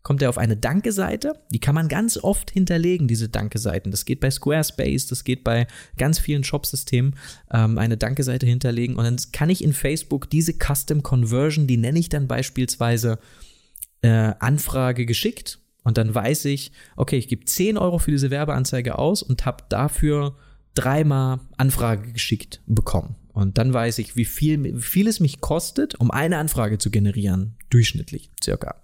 kommt 0.06 0.22
er 0.22 0.30
auf 0.30 0.38
eine 0.38 0.56
Danke-Seite. 0.56 1.34
Die 1.50 1.60
kann 1.60 1.74
man 1.74 1.88
ganz 1.88 2.16
oft 2.16 2.52
hinterlegen, 2.52 3.08
diese 3.08 3.28
Danke-Seiten. 3.28 3.90
Das 3.90 4.06
geht 4.06 4.20
bei 4.20 4.30
Squarespace, 4.30 5.08
das 5.08 5.24
geht 5.24 5.44
bei 5.44 5.66
ganz 5.98 6.20
vielen 6.20 6.44
Shop-Systemen, 6.44 7.16
ähm, 7.52 7.80
eine 7.80 7.98
Danke-Seite 7.98 8.46
hinterlegen. 8.46 8.98
Und 8.98 9.04
dann 9.04 9.18
kann 9.32 9.50
ich 9.50 9.64
in 9.64 9.74
Facebook 9.74 10.30
diese 10.30 10.54
Custom 10.54 11.02
Conversion, 11.02 11.66
die 11.66 11.78
nenne 11.78 11.98
ich 11.98 12.08
dann 12.10 12.28
beispielsweise 12.28 13.18
äh, 14.04 14.34
Anfrage 14.38 15.08
geschickt. 15.08 15.58
Und 15.84 15.98
dann 15.98 16.14
weiß 16.14 16.46
ich, 16.46 16.72
okay, 16.96 17.18
ich 17.18 17.28
gebe 17.28 17.46
10 17.46 17.76
Euro 17.76 17.98
für 17.98 18.12
diese 18.12 18.30
Werbeanzeige 18.30 19.00
aus 19.00 19.24
und 19.24 19.48
habe 19.48 19.64
dafür 19.70 20.38
dreimal 20.76 21.40
Anfrage 21.58 22.12
geschickt 22.12 22.62
bekommen. 22.68 23.16
Und 23.34 23.58
dann 23.58 23.74
weiß 23.74 23.98
ich, 23.98 24.16
wie 24.16 24.26
viel, 24.26 24.64
wie 24.64 24.82
viel 24.82 25.08
es 25.08 25.20
mich 25.20 25.42
kostet, 25.42 25.96
um 25.96 26.12
eine 26.12 26.38
Anfrage 26.38 26.78
zu 26.78 26.92
generieren. 26.92 27.56
Durchschnittlich, 27.72 28.30
circa 28.44 28.76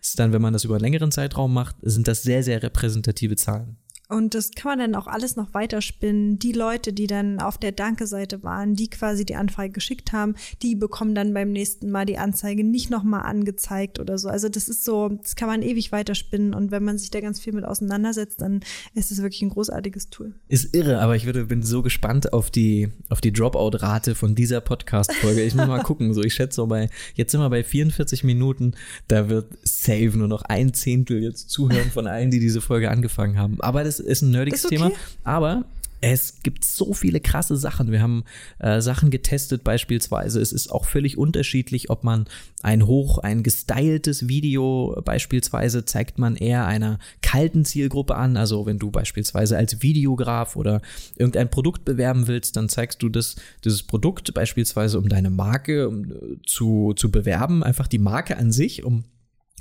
ist 0.00 0.18
dann, 0.18 0.32
wenn 0.32 0.42
man 0.42 0.52
das 0.52 0.64
über 0.64 0.74
einen 0.74 0.82
längeren 0.84 1.12
Zeitraum 1.12 1.52
macht, 1.52 1.76
sind 1.82 2.08
das 2.08 2.22
sehr, 2.22 2.42
sehr 2.42 2.62
repräsentative 2.62 3.36
Zahlen. 3.36 3.76
Und 4.10 4.34
das 4.34 4.50
kann 4.50 4.72
man 4.72 4.78
dann 4.80 5.00
auch 5.00 5.06
alles 5.06 5.36
noch 5.36 5.54
weiterspinnen. 5.54 6.40
Die 6.40 6.50
Leute, 6.50 6.92
die 6.92 7.06
dann 7.06 7.38
auf 7.38 7.58
der 7.58 7.70
Danke-Seite 7.70 8.42
waren, 8.42 8.74
die 8.74 8.90
quasi 8.90 9.24
die 9.24 9.36
Anfrage 9.36 9.70
geschickt 9.70 10.12
haben, 10.12 10.34
die 10.62 10.74
bekommen 10.74 11.14
dann 11.14 11.32
beim 11.32 11.52
nächsten 11.52 11.92
Mal 11.92 12.06
die 12.06 12.18
Anzeige 12.18 12.64
nicht 12.64 12.90
nochmal 12.90 13.22
angezeigt 13.22 14.00
oder 14.00 14.18
so. 14.18 14.28
Also 14.28 14.48
das 14.48 14.68
ist 14.68 14.84
so, 14.84 15.10
das 15.22 15.36
kann 15.36 15.48
man 15.48 15.62
ewig 15.62 15.92
weiterspinnen. 15.92 16.54
Und 16.54 16.72
wenn 16.72 16.82
man 16.82 16.98
sich 16.98 17.12
da 17.12 17.20
ganz 17.20 17.38
viel 17.38 17.52
mit 17.52 17.64
auseinandersetzt, 17.64 18.40
dann 18.40 18.60
ist 18.94 19.12
es 19.12 19.22
wirklich 19.22 19.42
ein 19.42 19.50
großartiges 19.50 20.10
Tool. 20.10 20.34
Ist 20.48 20.74
irre, 20.74 20.98
aber 20.98 21.14
ich 21.14 21.26
würde, 21.26 21.44
bin 21.44 21.62
so 21.62 21.82
gespannt 21.82 22.32
auf 22.32 22.50
die, 22.50 22.88
auf 23.10 23.20
die 23.20 23.32
Dropout-Rate 23.32 24.16
von 24.16 24.34
dieser 24.34 24.60
Podcast-Folge. 24.60 25.42
Ich 25.42 25.54
muss 25.54 25.68
mal 25.68 25.82
gucken. 25.84 26.14
So, 26.14 26.22
ich 26.22 26.34
schätze 26.34 26.56
so 26.56 26.66
bei, 26.66 26.90
jetzt 27.14 27.30
sind 27.30 27.40
wir 27.40 27.50
bei 27.50 27.62
44 27.62 28.24
Minuten. 28.24 28.72
Da 29.06 29.28
wird 29.28 29.56
safe 29.62 30.18
nur 30.18 30.26
noch 30.26 30.42
ein 30.42 30.74
Zehntel 30.74 31.22
jetzt 31.22 31.48
zuhören 31.50 31.92
von 31.92 32.08
allen, 32.08 32.32
die 32.32 32.40
diese 32.40 32.60
Folge 32.60 32.90
angefangen 32.90 33.38
haben. 33.38 33.60
Aber 33.60 33.84
das 33.84 33.99
ist 34.00 34.22
ein 34.22 34.30
nerdiges 34.30 34.60
ist 34.60 34.66
okay. 34.66 34.76
Thema. 34.76 34.90
Aber 35.24 35.64
Es 36.02 36.42
gibt 36.42 36.64
so 36.64 36.94
viele 36.94 37.20
krasse 37.20 37.56
Sachen. 37.56 37.92
Wir 37.92 38.00
haben 38.00 38.24
äh, 38.58 38.80
Sachen 38.80 39.10
getestet, 39.10 39.64
beispielsweise. 39.64 40.40
Es 40.40 40.52
ist 40.52 40.72
auch 40.72 40.86
völlig 40.86 41.18
unterschiedlich, 41.18 41.90
ob 41.90 42.04
man 42.04 42.24
ein 42.62 42.86
hoch, 42.86 43.18
ein 43.18 43.42
gestyltes 43.42 44.26
Video 44.26 44.98
beispielsweise 45.04 45.84
zeigt 45.84 46.18
man 46.18 46.36
eher 46.36 46.66
einer 46.66 46.98
kalten 47.20 47.66
Zielgruppe 47.66 48.16
an. 48.16 48.38
Also 48.38 48.64
wenn 48.64 48.78
du 48.78 48.90
beispielsweise 48.90 49.58
als 49.58 49.82
Videograf 49.82 50.56
oder 50.56 50.80
irgendein 51.16 51.50
Produkt 51.50 51.84
bewerben 51.84 52.28
willst, 52.28 52.56
dann 52.56 52.70
zeigst 52.70 53.02
du 53.02 53.10
das, 53.10 53.36
dieses 53.64 53.82
Produkt 53.82 54.32
beispielsweise, 54.32 54.98
um 54.98 55.08
deine 55.08 55.30
Marke 55.30 55.88
um, 55.88 56.12
zu, 56.46 56.94
zu 56.94 57.10
bewerben, 57.10 57.62
einfach 57.62 57.88
die 57.88 57.98
Marke 57.98 58.38
an 58.38 58.52
sich, 58.52 58.84
um 58.84 59.04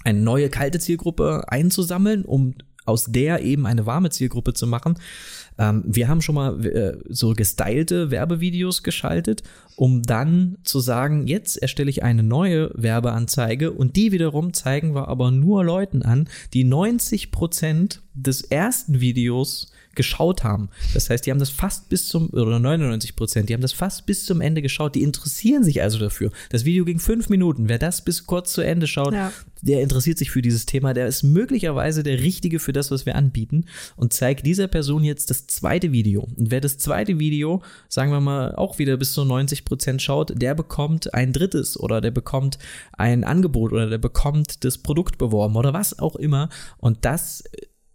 eine 0.05 0.19
neue 0.19 0.49
kalte 0.49 0.79
Zielgruppe 0.79 1.43
einzusammeln, 1.49 2.23
um 2.23 2.53
aus 2.89 3.05
der 3.05 3.41
eben 3.43 3.65
eine 3.65 3.85
warme 3.85 4.09
Zielgruppe 4.09 4.53
zu 4.53 4.67
machen. 4.67 4.95
Ähm, 5.57 5.83
wir 5.85 6.07
haben 6.07 6.21
schon 6.21 6.35
mal 6.35 6.65
äh, 6.65 6.97
so 7.09 7.33
gestylte 7.33 8.11
Werbevideos 8.11 8.83
geschaltet, 8.83 9.43
um 9.75 10.03
dann 10.03 10.57
zu 10.63 10.79
sagen, 10.79 11.27
jetzt 11.27 11.57
erstelle 11.57 11.89
ich 11.89 12.03
eine 12.03 12.23
neue 12.23 12.71
Werbeanzeige 12.75 13.71
und 13.71 13.95
die 13.95 14.11
wiederum 14.11 14.53
zeigen 14.53 14.95
wir 14.95 15.07
aber 15.07 15.31
nur 15.31 15.63
Leuten 15.63 16.01
an, 16.01 16.27
die 16.53 16.63
90 16.63 17.31
Prozent 17.31 18.01
des 18.13 18.41
ersten 18.41 19.01
Videos 19.01 19.68
geschaut 19.95 20.43
haben. 20.43 20.69
Das 20.93 21.09
heißt, 21.09 21.25
die 21.25 21.31
haben 21.31 21.39
das 21.39 21.49
fast 21.49 21.89
bis 21.89 22.07
zum, 22.07 22.29
oder 22.29 22.59
99 22.59 23.15
Prozent, 23.15 23.49
die 23.49 23.53
haben 23.53 23.61
das 23.61 23.73
fast 23.73 24.05
bis 24.05 24.25
zum 24.25 24.41
Ende 24.41 24.61
geschaut. 24.61 24.95
Die 24.95 25.03
interessieren 25.03 25.63
sich 25.63 25.81
also 25.81 25.99
dafür. 25.99 26.31
Das 26.49 26.65
Video 26.65 26.85
ging 26.85 26.99
fünf 26.99 27.29
Minuten. 27.29 27.69
Wer 27.69 27.79
das 27.79 28.03
bis 28.03 28.25
kurz 28.25 28.53
zu 28.53 28.61
Ende 28.61 28.87
schaut, 28.87 29.13
ja. 29.13 29.31
der 29.61 29.81
interessiert 29.81 30.17
sich 30.17 30.31
für 30.31 30.41
dieses 30.41 30.65
Thema. 30.65 30.93
Der 30.93 31.07
ist 31.07 31.23
möglicherweise 31.23 32.03
der 32.03 32.19
Richtige 32.19 32.59
für 32.59 32.71
das, 32.71 32.91
was 32.91 33.05
wir 33.05 33.15
anbieten 33.15 33.65
und 33.95 34.13
zeigt 34.13 34.45
dieser 34.45 34.67
Person 34.67 35.03
jetzt 35.03 35.29
das 35.29 35.47
zweite 35.47 35.91
Video. 35.91 36.27
Und 36.37 36.51
wer 36.51 36.61
das 36.61 36.77
zweite 36.77 37.19
Video, 37.19 37.61
sagen 37.87 38.11
wir 38.11 38.21
mal, 38.21 38.55
auch 38.55 38.79
wieder 38.79 38.95
bis 38.97 39.13
zu 39.13 39.25
90 39.25 39.65
Prozent 39.65 40.01
schaut, 40.01 40.33
der 40.41 40.55
bekommt 40.55 41.13
ein 41.13 41.33
drittes 41.33 41.79
oder 41.79 41.99
der 41.99 42.11
bekommt 42.11 42.59
ein 42.93 43.23
Angebot 43.23 43.73
oder 43.73 43.89
der 43.89 43.97
bekommt 43.97 44.63
das 44.63 44.77
Produkt 44.77 45.17
beworben 45.17 45.55
oder 45.55 45.73
was 45.73 45.99
auch 45.99 46.15
immer. 46.15 46.49
Und 46.77 46.99
das 47.05 47.43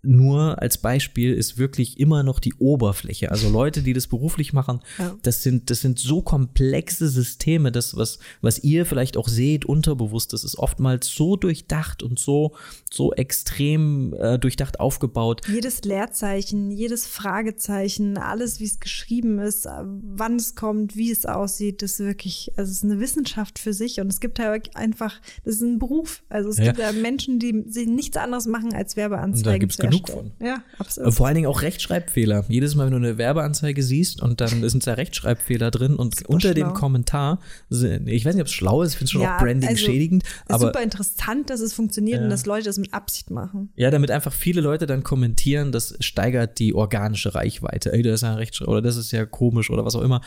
nur 0.05 0.61
als 0.61 0.79
Beispiel 0.79 1.33
ist 1.35 1.59
wirklich 1.59 1.99
immer 2.01 2.23
noch 2.23 2.39
die 2.39 2.55
Oberfläche. 2.55 3.31
Also 3.31 3.49
Leute, 3.49 3.83
die 3.83 3.93
das 3.93 4.07
beruflich 4.07 4.53
machen, 4.53 4.81
ja. 4.99 5.17
das 5.23 5.43
sind, 5.43 5.71
das 5.71 5.81
sind 5.81 5.99
so 5.99 6.23
komplexe 6.23 7.09
Systeme, 7.09 7.73
das, 7.73 7.97
was, 7.97 8.19
was 8.41 8.59
ihr 8.61 8.87
vielleicht 8.87 9.17
auch 9.17 9.29
seht, 9.29 9.65
unterbewusst, 9.65 10.33
das 10.33 10.45
ist 10.45 10.59
oftmals 10.59 11.09
so 11.09 11.37
durchdacht 11.37 12.03
und 12.03 12.19
so, 12.19 12.55
so 12.91 13.13
extrem 13.13 14.15
äh, 14.15 14.39
durchdacht 14.39 14.81
aufgebaut. 14.81 15.43
Jedes 15.49 15.83
Leerzeichen, 15.83 16.71
jedes 16.71 17.07
Fragezeichen, 17.07 18.19
alles, 18.19 18.61
wie 18.61 18.65
es 18.65 18.81
geschrieben 18.81 19.39
ist, 19.39 19.67
äh, 19.67 19.71
wann 19.85 20.37
es 20.37 20.55
kommt, 20.55 20.97
wie 20.97 21.11
es 21.11 21.27
aussieht, 21.27 21.83
das 21.83 21.93
ist 21.93 22.01
wirklich, 22.01 22.53
also 22.57 22.71
es 22.71 22.79
ist 22.79 22.85
eine 22.85 23.01
Wissenschaft 23.01 23.59
für 23.59 23.73
sich 23.73 24.01
und 24.01 24.09
es 24.09 24.21
gibt 24.21 24.39
halt 24.39 24.77
einfach, 24.77 25.21
das 25.45 25.57
ist 25.57 25.63
ein 25.63 25.79
Beruf. 25.79 26.23
Also 26.29 26.49
es 26.49 26.59
ja. 26.59 26.65
gibt 26.65 26.79
ja 26.79 26.93
Menschen, 26.93 27.39
die, 27.39 27.65
die 27.67 27.87
nichts 27.87 28.17
anderes 28.17 28.47
machen 28.47 28.73
als 28.75 28.97
Werbeanzeigen 28.97 29.71
zu 29.71 29.83
genug 30.03 30.09
von. 30.09 30.33
Ja, 30.41 30.63
absolut. 30.79 31.15
Vor 31.15 31.27
allen 31.27 31.37
Dingen 31.37 31.47
auch 31.47 31.63
Rechtschreibfehler. 31.63 32.45
Jedes 32.49 32.75
Mal, 32.75 32.87
wenn 32.87 32.93
du 32.93 33.09
eine 33.09 33.19
Werbeanzeige 33.19 33.83
siehst 33.83 34.23
und 34.23 34.41
dann 34.41 34.69
sind 34.69 34.87
da 34.87 34.95
Rechtschreibfehler 34.95 35.71
drin 35.71 35.97
und 35.97 36.17
Super 36.17 36.31
unter 36.31 36.53
schlau. 36.53 36.69
dem 36.69 36.75
Kommentar, 36.75 37.41
ich 37.71 38.25
weiß 38.25 38.35
nicht, 38.35 38.43
ob 38.43 38.49
es 38.49 38.53
schlau 38.53 38.83
ist, 38.83 38.93
ich 38.93 38.99
finde 38.99 39.07
es 39.07 39.11
schon 39.11 39.23
ja, 39.23 39.37
auch 39.37 39.41
Branding 39.41 39.71
also, 39.71 39.85
schädigend. 39.85 40.25
Aber 40.49 40.67
super 40.67 40.83
interessant, 40.83 41.51
dass 41.51 41.61
es 41.61 41.73
funktioniert 41.73 42.19
ja. 42.19 42.25
und 42.25 42.31
dass 42.31 42.47
Leute 42.47 42.65
das 42.65 42.79
mit 42.79 42.93
Absicht 42.93 43.31
machen. 43.31 43.71
Ja, 43.77 43.91
damit 43.91 44.11
einfach 44.11 44.33
viele 44.33 44.61
Leute 44.61 44.87
dann 44.87 45.03
kommentieren, 45.03 45.73
das 45.73 45.97
steigert 46.01 46.59
die 46.59 46.75
organische 46.75 47.35
Reichweite. 47.35 47.93
Ey, 47.93 48.03
das 48.03 48.15
ist 48.15 48.23
ja 48.23 48.35
Rechtschreib 48.35 48.69
oder 48.69 48.83
das 48.83 48.97
ist 48.97 49.13
ja 49.13 49.25
komisch 49.27 49.71
oder 49.71 49.85
was 49.85 49.95
auch 49.95 50.03
immer. 50.03 50.21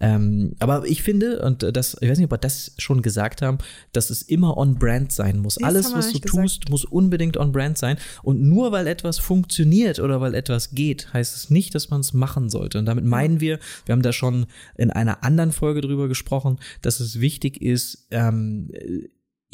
Ähm, 0.00 0.54
aber 0.58 0.84
ich 0.86 1.02
finde, 1.02 1.42
und 1.42 1.62
das, 1.76 1.96
ich 2.00 2.08
weiß 2.08 2.18
nicht, 2.18 2.26
ob 2.26 2.32
wir 2.32 2.38
das 2.38 2.72
schon 2.78 3.02
gesagt 3.02 3.42
haben, 3.42 3.58
dass 3.92 4.10
es 4.10 4.22
immer 4.22 4.56
on-brand 4.56 5.12
sein 5.12 5.38
muss. 5.38 5.56
Das 5.56 5.64
Alles, 5.64 5.92
was 5.94 6.12
du 6.12 6.20
gesagt. 6.20 6.42
tust, 6.42 6.68
muss 6.70 6.84
unbedingt 6.84 7.36
on-brand 7.36 7.78
sein. 7.78 7.96
Und 8.22 8.42
nur 8.42 8.72
weil 8.72 8.86
etwas 8.86 9.13
etwas 9.14 9.24
funktioniert 9.24 10.00
oder 10.00 10.20
weil 10.20 10.34
etwas 10.34 10.70
geht, 10.70 11.12
heißt 11.12 11.36
es 11.36 11.50
nicht, 11.50 11.74
dass 11.74 11.90
man 11.90 12.00
es 12.00 12.12
machen 12.12 12.50
sollte. 12.50 12.78
Und 12.78 12.86
damit 12.86 13.04
meinen 13.04 13.40
wir, 13.40 13.58
wir 13.86 13.92
haben 13.92 14.02
da 14.02 14.12
schon 14.12 14.46
in 14.76 14.90
einer 14.90 15.22
anderen 15.22 15.52
Folge 15.52 15.80
drüber 15.80 16.08
gesprochen, 16.08 16.58
dass 16.82 17.00
es 17.00 17.20
wichtig 17.20 17.62
ist, 17.62 18.06
ähm, 18.10 18.70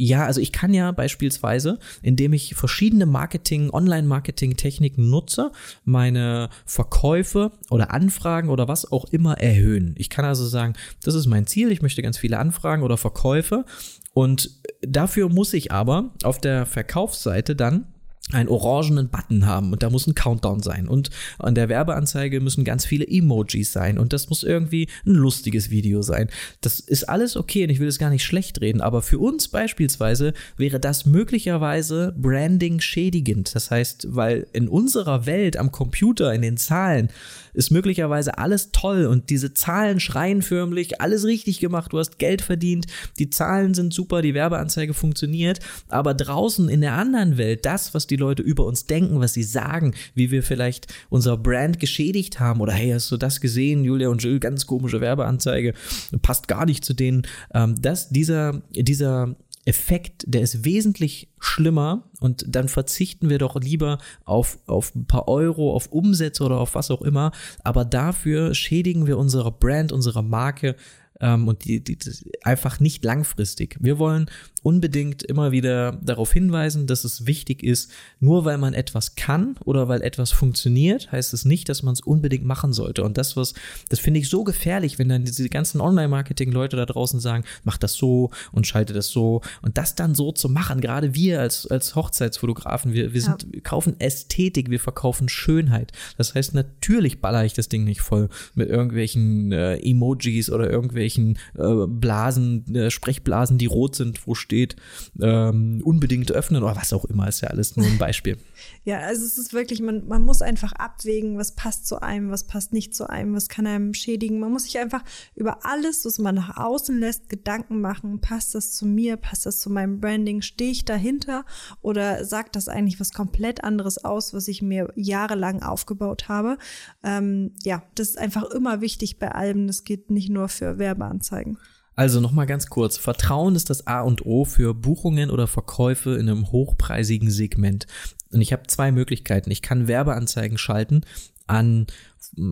ja, 0.02 0.24
also 0.24 0.40
ich 0.40 0.50
kann 0.50 0.72
ja 0.72 0.92
beispielsweise, 0.92 1.78
indem 2.00 2.32
ich 2.32 2.54
verschiedene 2.54 3.04
Marketing, 3.04 3.68
Online-Marketing-Techniken 3.68 5.10
nutze, 5.10 5.52
meine 5.84 6.48
Verkäufe 6.64 7.52
oder 7.68 7.90
Anfragen 7.90 8.48
oder 8.48 8.66
was 8.66 8.90
auch 8.90 9.04
immer 9.12 9.34
erhöhen. 9.38 9.94
Ich 9.98 10.08
kann 10.08 10.24
also 10.24 10.46
sagen, 10.46 10.72
das 11.04 11.14
ist 11.14 11.26
mein 11.26 11.46
Ziel, 11.46 11.70
ich 11.70 11.82
möchte 11.82 12.00
ganz 12.00 12.16
viele 12.16 12.38
Anfragen 12.38 12.82
oder 12.82 12.96
Verkäufe 12.96 13.66
und 14.14 14.62
dafür 14.80 15.28
muss 15.28 15.52
ich 15.52 15.70
aber 15.70 16.14
auf 16.22 16.40
der 16.40 16.64
Verkaufsseite 16.64 17.54
dann 17.54 17.84
einen 18.32 18.48
orangenen 18.48 19.08
Button 19.08 19.46
haben 19.46 19.72
und 19.72 19.82
da 19.82 19.90
muss 19.90 20.06
ein 20.06 20.14
Countdown 20.14 20.62
sein 20.62 20.88
und 20.88 21.10
an 21.38 21.54
der 21.54 21.68
Werbeanzeige 21.68 22.40
müssen 22.40 22.64
ganz 22.64 22.84
viele 22.84 23.06
Emojis 23.06 23.72
sein 23.72 23.98
und 23.98 24.12
das 24.12 24.28
muss 24.28 24.42
irgendwie 24.42 24.88
ein 25.06 25.14
lustiges 25.14 25.70
Video 25.70 26.02
sein. 26.02 26.28
Das 26.60 26.80
ist 26.80 27.08
alles 27.08 27.36
okay 27.36 27.64
und 27.64 27.70
ich 27.70 27.80
will 27.80 27.88
es 27.88 27.98
gar 27.98 28.10
nicht 28.10 28.24
schlecht 28.24 28.60
reden, 28.60 28.80
aber 28.80 29.02
für 29.02 29.18
uns 29.18 29.48
beispielsweise 29.48 30.32
wäre 30.56 30.80
das 30.80 31.06
möglicherweise 31.06 32.14
Branding 32.16 32.80
schädigend. 32.80 33.54
Das 33.54 33.70
heißt, 33.70 34.08
weil 34.10 34.46
in 34.52 34.68
unserer 34.68 35.26
Welt 35.26 35.56
am 35.56 35.72
Computer, 35.72 36.32
in 36.34 36.42
den 36.42 36.56
Zahlen, 36.56 37.08
ist 37.52 37.70
möglicherweise 37.70 38.38
alles 38.38 38.70
toll 38.72 39.06
und 39.06 39.30
diese 39.30 39.54
Zahlen 39.54 39.98
schreien 39.98 40.42
förmlich, 40.42 41.00
alles 41.00 41.24
richtig 41.24 41.58
gemacht, 41.58 41.92
du 41.92 41.98
hast 41.98 42.18
Geld 42.18 42.42
verdient, 42.42 42.86
die 43.18 43.30
Zahlen 43.30 43.74
sind 43.74 43.92
super, 43.92 44.22
die 44.22 44.34
Werbeanzeige 44.34 44.94
funktioniert, 44.94 45.58
aber 45.88 46.14
draußen 46.14 46.68
in 46.68 46.80
der 46.80 46.94
anderen 46.94 47.38
Welt, 47.38 47.66
das, 47.66 47.92
was 47.92 48.06
die 48.06 48.16
Leute 48.20 48.42
über 48.42 48.64
uns 48.64 48.86
denken, 48.86 49.20
was 49.20 49.34
sie 49.34 49.42
sagen, 49.42 49.94
wie 50.14 50.30
wir 50.30 50.42
vielleicht 50.42 50.86
unser 51.08 51.36
Brand 51.36 51.80
geschädigt 51.80 52.38
haben 52.38 52.60
oder 52.60 52.72
hey, 52.72 52.90
hast 52.90 53.10
du 53.10 53.16
das 53.16 53.40
gesehen, 53.40 53.84
Julia 53.84 54.08
und 54.08 54.22
Jill, 54.22 54.38
ganz 54.38 54.66
komische 54.66 55.00
Werbeanzeige, 55.00 55.74
passt 56.22 56.48
gar 56.48 56.66
nicht 56.66 56.84
zu 56.84 56.94
denen, 56.94 57.22
ähm, 57.52 57.80
dass 57.80 58.10
dieser, 58.10 58.62
dieser 58.70 59.34
Effekt, 59.66 60.24
der 60.26 60.40
ist 60.40 60.64
wesentlich 60.64 61.28
schlimmer 61.38 62.08
und 62.20 62.44
dann 62.48 62.68
verzichten 62.68 63.28
wir 63.28 63.38
doch 63.38 63.56
lieber 63.60 63.98
auf, 64.24 64.58
auf 64.66 64.94
ein 64.94 65.06
paar 65.06 65.28
Euro, 65.28 65.74
auf 65.74 65.88
Umsätze 65.88 66.44
oder 66.44 66.58
auf 66.58 66.74
was 66.74 66.90
auch 66.90 67.02
immer, 67.02 67.32
aber 67.62 67.84
dafür 67.84 68.54
schädigen 68.54 69.06
wir 69.06 69.18
unsere 69.18 69.52
Brand, 69.52 69.92
unsere 69.92 70.22
Marke 70.22 70.76
ähm, 71.20 71.48
und 71.48 71.64
die, 71.64 71.82
die, 71.82 71.96
die 71.96 72.10
einfach 72.42 72.80
nicht 72.80 73.04
langfristig. 73.04 73.76
Wir 73.80 73.98
wollen 73.98 74.30
unbedingt 74.62 75.22
immer 75.22 75.52
wieder 75.52 75.92
darauf 76.02 76.32
hinweisen, 76.32 76.86
dass 76.86 77.04
es 77.04 77.26
wichtig 77.26 77.62
ist, 77.62 77.90
nur 78.18 78.44
weil 78.44 78.58
man 78.58 78.74
etwas 78.74 79.14
kann 79.14 79.56
oder 79.64 79.88
weil 79.88 80.02
etwas 80.02 80.32
funktioniert, 80.32 81.10
heißt 81.12 81.32
es 81.32 81.44
nicht, 81.44 81.68
dass 81.68 81.82
man 81.82 81.94
es 81.94 82.00
unbedingt 82.00 82.44
machen 82.44 82.72
sollte. 82.72 83.02
Und 83.02 83.16
das, 83.16 83.36
was, 83.36 83.54
das 83.88 84.00
finde 84.00 84.20
ich 84.20 84.28
so 84.28 84.44
gefährlich, 84.44 84.98
wenn 84.98 85.08
dann 85.08 85.24
diese 85.24 85.48
ganzen 85.48 85.80
Online-Marketing-Leute 85.80 86.76
da 86.76 86.84
draußen 86.84 87.20
sagen, 87.20 87.44
mach 87.64 87.78
das 87.78 87.94
so 87.94 88.30
und 88.52 88.66
schalte 88.66 88.92
das 88.92 89.08
so 89.08 89.40
und 89.62 89.78
das 89.78 89.94
dann 89.94 90.14
so 90.14 90.32
zu 90.32 90.48
machen. 90.48 90.80
Gerade 90.80 91.14
wir 91.14 91.40
als, 91.40 91.66
als 91.66 91.94
Hochzeitsfotografen, 91.94 92.92
wir, 92.92 93.14
wir 93.14 93.22
sind, 93.22 93.44
ja. 93.44 93.48
wir 93.52 93.62
kaufen 93.62 93.98
Ästhetik, 93.98 94.70
wir 94.70 94.80
verkaufen 94.80 95.28
Schönheit. 95.28 95.92
Das 96.18 96.34
heißt, 96.34 96.54
natürlich 96.54 97.20
baller 97.20 97.44
ich 97.44 97.54
das 97.54 97.68
Ding 97.68 97.84
nicht 97.84 98.02
voll 98.02 98.28
mit 98.54 98.68
irgendwelchen 98.68 99.52
äh, 99.52 99.76
Emojis 99.76 100.50
oder 100.50 100.70
irgendwelchen 100.70 101.09
äh, 101.18 101.86
Blasen, 101.86 102.74
äh, 102.74 102.90
Sprechblasen, 102.90 103.58
die 103.58 103.66
rot 103.66 103.96
sind, 103.96 104.26
wo 104.26 104.34
steht, 104.34 104.76
ähm, 105.20 105.80
unbedingt 105.84 106.32
öffnen 106.32 106.62
oder 106.62 106.76
was 106.76 106.92
auch 106.92 107.04
immer, 107.04 107.28
ist 107.28 107.40
ja 107.40 107.48
alles 107.48 107.76
nur 107.76 107.86
ein 107.86 107.98
Beispiel. 107.98 108.36
ja, 108.84 108.98
also 109.00 109.24
es 109.24 109.38
ist 109.38 109.52
wirklich, 109.52 109.80
man, 109.80 110.06
man 110.06 110.22
muss 110.22 110.42
einfach 110.42 110.72
abwägen, 110.72 111.38
was 111.38 111.54
passt 111.54 111.86
zu 111.86 112.02
einem, 112.02 112.30
was 112.30 112.44
passt 112.46 112.72
nicht 112.72 112.94
zu 112.94 113.08
einem, 113.08 113.34
was 113.34 113.48
kann 113.48 113.66
einem 113.66 113.94
schädigen. 113.94 114.40
Man 114.40 114.52
muss 114.52 114.64
sich 114.64 114.78
einfach 114.78 115.02
über 115.34 115.64
alles, 115.64 116.04
was 116.04 116.18
man 116.18 116.34
nach 116.34 116.56
außen 116.56 116.98
lässt, 116.98 117.28
Gedanken 117.28 117.80
machen. 117.80 118.20
Passt 118.20 118.54
das 118.54 118.72
zu 118.72 118.86
mir? 118.86 119.16
Passt 119.16 119.46
das 119.46 119.60
zu 119.60 119.70
meinem 119.70 120.00
Branding? 120.00 120.42
Stehe 120.42 120.70
ich 120.70 120.84
dahinter? 120.84 121.44
Oder 121.82 122.24
sagt 122.24 122.56
das 122.56 122.68
eigentlich 122.68 123.00
was 123.00 123.12
komplett 123.12 123.64
anderes 123.64 124.04
aus, 124.04 124.34
was 124.34 124.48
ich 124.48 124.62
mir 124.62 124.92
jahrelang 124.94 125.62
aufgebaut 125.62 126.28
habe? 126.28 126.58
Ähm, 127.02 127.52
ja, 127.62 127.82
das 127.94 128.10
ist 128.10 128.18
einfach 128.18 128.44
immer 128.44 128.80
wichtig 128.80 129.18
bei 129.18 129.32
allem. 129.32 129.66
Das 129.66 129.84
geht 129.84 130.10
nicht 130.10 130.30
nur 130.30 130.48
für 130.48 130.78
Werbeanzeigen. 131.00 131.58
Also 131.96 132.20
nochmal 132.20 132.46
ganz 132.46 132.68
kurz. 132.68 132.96
Vertrauen 132.96 133.56
ist 133.56 133.68
das 133.68 133.86
A 133.86 134.00
und 134.00 134.24
O 134.24 134.44
für 134.44 134.74
Buchungen 134.74 135.30
oder 135.30 135.46
Verkäufe 135.46 136.14
in 136.14 136.30
einem 136.30 136.50
hochpreisigen 136.50 137.30
Segment. 137.30 137.86
Und 138.32 138.40
ich 138.40 138.52
habe 138.52 138.62
zwei 138.68 138.92
Möglichkeiten. 138.92 139.50
Ich 139.50 139.60
kann 139.60 139.88
Werbeanzeigen 139.88 140.56
schalten 140.56 141.02
an, 141.46 141.88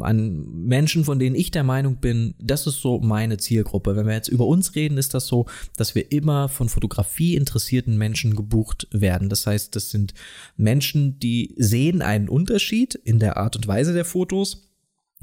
an 0.01 0.67
Menschen, 0.67 1.05
von 1.05 1.21
denen 1.21 1.37
ich 1.37 1.53
der 1.53 1.63
Meinung 1.63 1.97
bin, 1.97 2.35
das 2.41 2.67
ist 2.67 2.83
so 2.83 2.99
meine 2.99 3.39
Zielgruppe. 3.39 3.95
Wenn 3.95 4.07
wir 4.07 4.15
jetzt 4.15 4.29
über 4.29 4.45
uns 4.45 4.75
reden, 4.75 4.99
ist 4.99 5.15
das 5.15 5.29
so, 5.29 5.47
dass 5.77 5.95
wir 5.95 6.11
immer 6.11 6.49
von 6.49 6.69
Fotografie 6.69 7.37
interessierten 7.37 7.97
Menschen 7.97 8.35
gebucht 8.35 8.89
werden. 8.91 9.29
Das 9.29 9.47
heißt, 9.47 9.75
das 9.77 9.91
sind 9.91 10.15
Menschen, 10.57 11.21
die 11.21 11.55
sehen 11.57 12.03
einen 12.03 12.29
Unterschied 12.29 12.97
in 12.97 13.21
der 13.21 13.37
Art 13.37 13.55
und 13.55 13.69
Weise 13.69 13.95
der 13.95 14.05
Fotos 14.05 14.68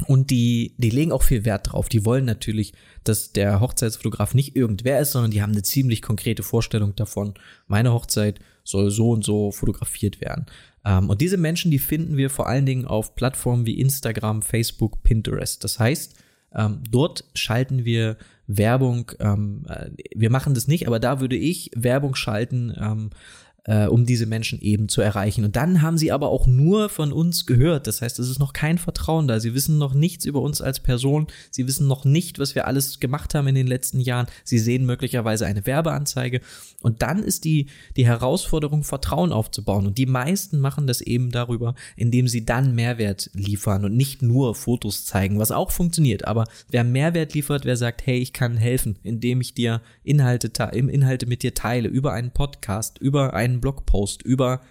Und 0.07 0.29
die, 0.29 0.75
die 0.77 0.89
legen 0.89 1.13
auch 1.13 1.23
viel 1.23 1.45
Wert 1.45 1.71
drauf. 1.71 1.87
Die 1.87 2.03
wollen 2.03 2.25
natürlich, 2.25 2.73
dass 3.05 3.31
der 3.31 3.61
Hochzeitsfotograf 3.61 4.33
nicht 4.33 4.55
irgendwer 4.55 4.99
ist, 4.99 5.11
sondern 5.11 5.31
die 5.31 5.41
haben 5.41 5.53
eine 5.53 5.63
ziemlich 5.63 6.01
konkrete 6.01 6.43
Vorstellung 6.43 6.95
davon. 6.95 7.33
Meine 7.67 7.93
Hochzeit 7.93 8.39
soll 8.63 8.91
so 8.91 9.11
und 9.11 9.23
so 9.23 9.51
fotografiert 9.51 10.19
werden. 10.19 10.47
Ähm, 10.83 11.09
und 11.09 11.21
diese 11.21 11.37
Menschen, 11.37 11.71
die 11.71 11.79
finden 11.79 12.17
wir 12.17 12.29
vor 12.29 12.47
allen 12.47 12.65
Dingen 12.65 12.85
auf 12.85 13.15
Plattformen 13.15 13.65
wie 13.65 13.79
Instagram, 13.79 14.41
Facebook, 14.41 15.01
Pinterest. 15.03 15.63
Das 15.63 15.79
heißt, 15.79 16.15
ähm, 16.53 16.81
dort 16.89 17.23
schalten 17.33 17.85
wir 17.85 18.17
Werbung. 18.47 19.11
Ähm, 19.19 19.65
äh, 19.69 19.91
wir 20.13 20.29
machen 20.29 20.53
das 20.53 20.67
nicht, 20.67 20.87
aber 20.87 20.99
da 20.99 21.21
würde 21.21 21.37
ich 21.37 21.71
Werbung 21.75 22.15
schalten 22.15 22.73
äh, 23.65 23.87
um 23.87 24.05
diese 24.05 24.25
Menschen 24.25 24.61
eben 24.61 24.89
zu 24.89 25.01
erreichen. 25.01 25.43
Und 25.43 25.55
dann 25.55 25.81
haben 25.81 25.97
sie 25.97 26.11
aber 26.11 26.29
auch 26.29 26.47
nur 26.47 26.89
von 26.89 27.11
uns 27.11 27.45
gehört. 27.45 27.87
Das 27.87 28.01
heißt, 28.01 28.19
es 28.19 28.29
ist 28.29 28.39
noch 28.39 28.53
kein 28.53 28.77
Vertrauen 28.77 29.27
da. 29.27 29.39
Sie 29.39 29.53
wissen 29.53 29.77
noch 29.77 29.93
nichts 29.93 30.25
über 30.25 30.41
uns 30.41 30.61
als 30.61 30.79
Person. 30.79 31.27
Sie 31.49 31.67
wissen 31.67 31.87
noch 31.87 32.05
nicht, 32.05 32.39
was 32.39 32.55
wir 32.55 32.67
alles 32.67 32.99
gemacht 32.99 33.33
haben 33.33 33.47
in 33.47 33.55
den 33.55 33.67
letzten 33.67 33.99
Jahren. 33.99 34.27
Sie 34.43 34.59
sehen 34.59 34.85
möglicherweise 34.85 35.45
eine 35.45 35.65
Werbeanzeige. 35.65 36.41
Und 36.81 37.01
dann 37.01 37.23
ist 37.23 37.43
die, 37.45 37.67
die 37.97 38.05
Herausforderung, 38.05 38.83
Vertrauen 38.83 39.31
aufzubauen. 39.31 39.87
Und 39.87 39.97
die 39.97 40.05
meisten 40.05 40.59
machen 40.59 40.85
das 40.85 41.01
eben 41.01 41.31
darüber, 41.31 41.73
indem 41.95 42.27
sie 42.27 42.45
dann 42.45 42.75
Mehrwert 42.75 43.31
liefern 43.33 43.85
und 43.85 43.97
nicht 43.97 44.21
nur 44.21 44.53
Fotos 44.53 45.05
zeigen, 45.05 45.39
was 45.39 45.51
auch 45.51 45.71
funktioniert. 45.71 46.25
Aber 46.25 46.45
wer 46.69 46.83
Mehrwert 46.83 47.33
liefert, 47.33 47.65
wer 47.65 47.77
sagt, 47.77 48.05
hey, 48.05 48.19
ich 48.19 48.33
kann 48.33 48.57
helfen, 48.57 48.99
indem 49.01 49.41
ich 49.41 49.55
dir 49.55 49.81
Inhalte, 50.03 50.51
Inhalte 50.73 51.25
mit 51.25 51.41
dir 51.41 51.55
teile, 51.55 51.87
über 51.87 52.13
einen 52.13 52.29
Podcast, 52.29 52.99
über 52.99 53.33
einen 53.33 53.54
einen 53.55 53.61
Blogpost 53.61 54.21
über 54.21 54.61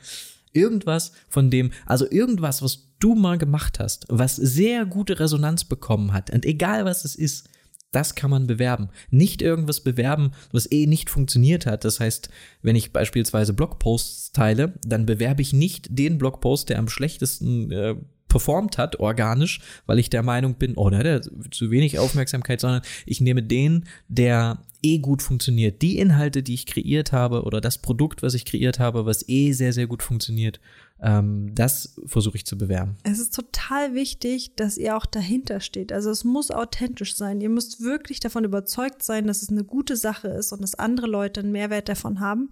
irgendwas 0.52 1.12
von 1.28 1.50
dem, 1.50 1.72
also 1.86 2.08
irgendwas, 2.10 2.62
was 2.62 2.88
du 3.00 3.14
mal 3.14 3.38
gemacht 3.38 3.80
hast, 3.80 4.06
was 4.08 4.36
sehr 4.36 4.86
gute 4.86 5.18
Resonanz 5.18 5.64
bekommen 5.64 6.12
hat. 6.12 6.30
Und 6.30 6.46
egal 6.46 6.84
was 6.84 7.04
es 7.04 7.14
ist, 7.16 7.48
das 7.94 8.14
kann 8.14 8.30
man 8.30 8.46
bewerben. 8.46 8.88
Nicht 9.10 9.40
irgendwas 9.40 9.80
bewerben, 9.80 10.32
was 10.50 10.70
eh 10.70 10.86
nicht 10.86 11.10
funktioniert 11.10 11.64
hat. 11.64 11.84
Das 11.84 12.00
heißt, 12.00 12.28
wenn 12.62 12.76
ich 12.76 12.92
beispielsweise 12.92 13.52
Blogposts 13.52 14.32
teile, 14.32 14.74
dann 14.84 15.06
bewerbe 15.06 15.42
ich 15.42 15.52
nicht 15.52 15.86
den 15.90 16.18
Blogpost, 16.18 16.68
der 16.68 16.78
am 16.78 16.88
schlechtesten 16.88 17.70
äh, 17.70 17.94
performt 18.34 18.78
hat, 18.78 18.98
organisch, 18.98 19.60
weil 19.86 20.00
ich 20.00 20.10
der 20.10 20.24
Meinung 20.24 20.56
bin, 20.56 20.74
oh, 20.74 20.90
da 20.90 20.98
hat 20.98 21.06
er 21.06 21.20
zu 21.52 21.70
wenig 21.70 22.00
Aufmerksamkeit, 22.00 22.60
sondern 22.60 22.82
ich 23.06 23.20
nehme 23.20 23.44
den, 23.44 23.84
der 24.08 24.58
eh 24.82 24.98
gut 24.98 25.22
funktioniert. 25.22 25.82
Die 25.82 25.98
Inhalte, 25.98 26.42
die 26.42 26.54
ich 26.54 26.66
kreiert 26.66 27.12
habe 27.12 27.44
oder 27.44 27.60
das 27.60 27.78
Produkt, 27.78 28.24
was 28.24 28.34
ich 28.34 28.44
kreiert 28.44 28.80
habe, 28.80 29.06
was 29.06 29.28
eh 29.28 29.52
sehr, 29.52 29.72
sehr 29.72 29.86
gut 29.86 30.02
funktioniert, 30.02 30.58
ähm, 31.00 31.54
das 31.54 31.94
versuche 32.06 32.36
ich 32.36 32.44
zu 32.44 32.58
bewerben. 32.58 32.96
Es 33.04 33.20
ist 33.20 33.36
total 33.36 33.94
wichtig, 33.94 34.56
dass 34.56 34.78
ihr 34.78 34.96
auch 34.96 35.06
dahinter 35.06 35.60
steht. 35.60 35.92
Also 35.92 36.10
es 36.10 36.24
muss 36.24 36.50
authentisch 36.50 37.14
sein. 37.14 37.40
Ihr 37.40 37.50
müsst 37.50 37.82
wirklich 37.82 38.18
davon 38.18 38.42
überzeugt 38.42 39.04
sein, 39.04 39.28
dass 39.28 39.42
es 39.42 39.48
eine 39.48 39.62
gute 39.62 39.96
Sache 39.96 40.26
ist 40.26 40.50
und 40.50 40.60
dass 40.60 40.74
andere 40.74 41.06
Leute 41.06 41.38
einen 41.38 41.52
Mehrwert 41.52 41.88
davon 41.88 42.18
haben, 42.18 42.50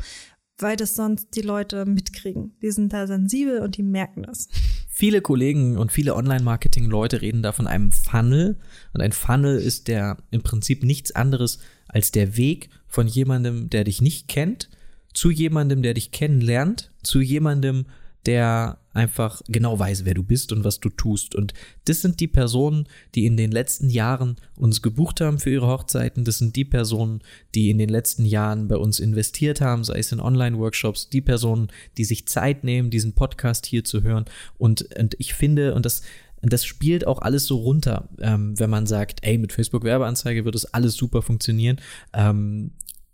weil 0.59 0.77
das 0.77 0.95
sonst 0.95 1.35
die 1.35 1.43
Leute 1.43 1.85
mitkriegen. 1.87 2.57
Die 2.63 2.71
sind 2.71 2.93
da 2.93 3.07
sensibel 3.07 3.59
und 3.61 3.77
die 3.77 3.83
merken 3.83 4.23
das. 4.23 4.49
Viele 4.95 5.23
Kollegen 5.23 5.79
und 5.79 5.91
viele 5.91 6.15
Online-Marketing-Leute 6.15 7.23
reden 7.23 7.43
da 7.43 7.53
von 7.53 7.67
einem 7.67 7.93
Funnel. 7.93 8.59
Und 8.93 9.01
ein 9.01 9.13
Funnel 9.13 9.59
ist 9.59 9.89
der 9.89 10.19
im 10.31 10.43
Prinzip 10.43 10.85
nichts 10.85 11.13
anderes 11.13 11.61
als 11.89 12.13
der 12.13 12.37
Weg 12.37 12.69
von 12.89 13.07
jemandem, 13.07 13.71
der 13.71 13.85
dich 13.85 14.03
nicht 14.03 14.29
kennt, 14.29 14.69
zu 15.15 15.31
jemandem, 15.31 15.83
der 15.83 15.95
dich 15.95 16.11
kennenlernt, 16.11 16.93
zu 17.03 17.23
jemandem, 17.23 17.87
der 18.27 18.79
einfach 18.95 19.41
genau 19.49 19.79
weiß, 19.79 20.05
wer 20.05 20.15
du 20.15 20.23
bist 20.23 20.53
und 20.53 20.65
was 20.65 20.81
du 20.81 20.91
tust. 20.91 21.35
Und 21.35 21.55
das 21.87 22.03
sind 22.03 22.21
die 22.21 22.29
Personen, 22.29 22.87
die 23.15 23.27
in 23.27 23.37
den 23.37 23.51
letzten 23.51 23.89
Jahren 23.89 24.37
uns 24.57 24.83
gebucht 24.83 25.21
haben 25.21 25.39
für 25.39 25.51
ihre 25.51 25.67
Hochzeiten. 25.67 26.25
Das 26.25 26.39
sind 26.39 26.57
die 26.57 26.65
Personen, 26.65 27.23
die 27.55 27.71
in 27.71 27.79
den 27.79 27.89
letzten 27.89 28.25
Jahren 28.25 28.69
bei 28.69 28.77
uns 28.77 29.01
investiert 29.01 29.61
haben, 29.61 29.85
sei 29.85 29.99
es 29.99 30.13
in 30.13 30.21
Online-Workshops, 30.21 31.09
die 31.09 31.23
Personen, 31.23 31.69
die 31.97 32.05
sich 32.05 32.29
Zeit 32.29 32.65
nehmen, 32.65 32.91
diesen 32.91 33.15
Podcast 33.15 33.67
hier 33.67 33.85
zu 33.85 34.03
hören. 34.03 34.27
Und, 34.59 34.95
und 34.99 35.17
ich 35.19 35.35
finde, 35.35 35.75
und 35.75 35.87
das 35.87 36.03
das 36.43 36.65
spielt 36.65 37.07
auch 37.07 37.23
alles 37.23 37.47
so 37.47 37.57
runter, 37.57 38.09
ähm, 38.21 38.59
wenn 38.59 38.69
man 38.69 38.87
sagt, 38.87 39.21
ey, 39.23 39.39
mit 39.39 39.53
Facebook-Werbeanzeige 39.53 40.45
wird 40.45 40.57
das 40.57 40.67
alles 40.67 40.95
super 40.95 41.23
funktionieren. 41.23 41.81
Ähm, 42.13 42.73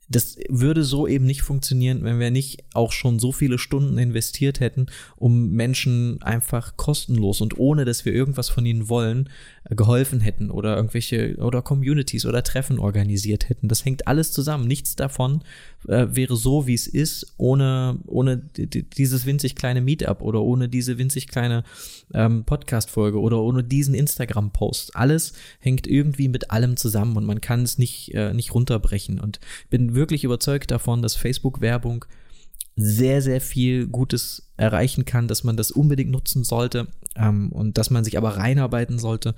das 0.08 0.38
würde 0.48 0.84
so 0.84 1.06
eben 1.06 1.26
nicht 1.26 1.42
funktionieren, 1.42 2.02
wenn 2.02 2.18
wir 2.18 2.30
nicht 2.30 2.64
auch 2.72 2.92
schon 2.92 3.18
so 3.18 3.30
viele 3.30 3.58
Stunden 3.58 3.98
investiert 3.98 4.60
hätten, 4.60 4.86
um 5.16 5.50
Menschen 5.50 6.22
einfach 6.22 6.76
kostenlos 6.76 7.40
und 7.42 7.58
ohne, 7.58 7.84
dass 7.84 8.04
wir 8.04 8.14
irgendwas 8.14 8.48
von 8.48 8.64
ihnen 8.64 8.88
wollen, 8.88 9.28
äh, 9.64 9.74
geholfen 9.74 10.20
hätten 10.20 10.50
oder 10.50 10.76
irgendwelche 10.76 11.36
oder 11.36 11.60
Communities 11.60 12.24
oder 12.24 12.42
Treffen 12.42 12.78
organisiert 12.78 13.50
hätten. 13.50 13.68
Das 13.68 13.84
hängt 13.84 14.08
alles 14.08 14.32
zusammen. 14.32 14.66
Nichts 14.66 14.96
davon 14.96 15.42
äh, 15.86 16.06
wäre 16.10 16.36
so, 16.36 16.66
wie 16.66 16.74
es 16.74 16.86
ist, 16.86 17.34
ohne, 17.36 17.98
ohne 18.06 18.38
dieses 18.38 19.26
winzig 19.26 19.56
kleine 19.56 19.82
Meetup 19.82 20.22
oder 20.22 20.40
ohne 20.40 20.70
diese 20.70 20.96
winzig 20.96 21.28
kleine 21.28 21.64
ähm, 22.14 22.44
Podcast-Folge 22.44 23.20
oder 23.20 23.42
ohne 23.42 23.62
diesen 23.62 23.94
Instagram-Post. 23.94 24.96
Alles 24.96 25.34
hängt 25.60 25.86
irgendwie 25.86 26.28
mit 26.28 26.50
allem 26.50 26.78
zusammen 26.78 27.16
und 27.16 27.26
man 27.26 27.42
kann 27.42 27.62
es 27.62 27.76
nicht, 27.76 28.14
äh, 28.14 28.32
nicht 28.32 28.54
runterbrechen. 28.54 29.20
Und 29.20 29.40
bin 29.68 29.97
wirklich 29.98 30.24
überzeugt 30.24 30.70
davon, 30.70 31.02
dass 31.02 31.16
Facebook-Werbung 31.16 32.04
sehr, 32.76 33.20
sehr 33.20 33.40
viel 33.40 33.88
Gutes 33.88 34.50
erreichen 34.56 35.04
kann, 35.04 35.28
dass 35.28 35.42
man 35.42 35.56
das 35.56 35.72
unbedingt 35.72 36.12
nutzen 36.12 36.44
sollte 36.44 36.86
ähm, 37.16 37.50
und 37.50 37.76
dass 37.76 37.90
man 37.90 38.04
sich 38.04 38.16
aber 38.16 38.36
reinarbeiten 38.36 38.98
sollte, 39.00 39.34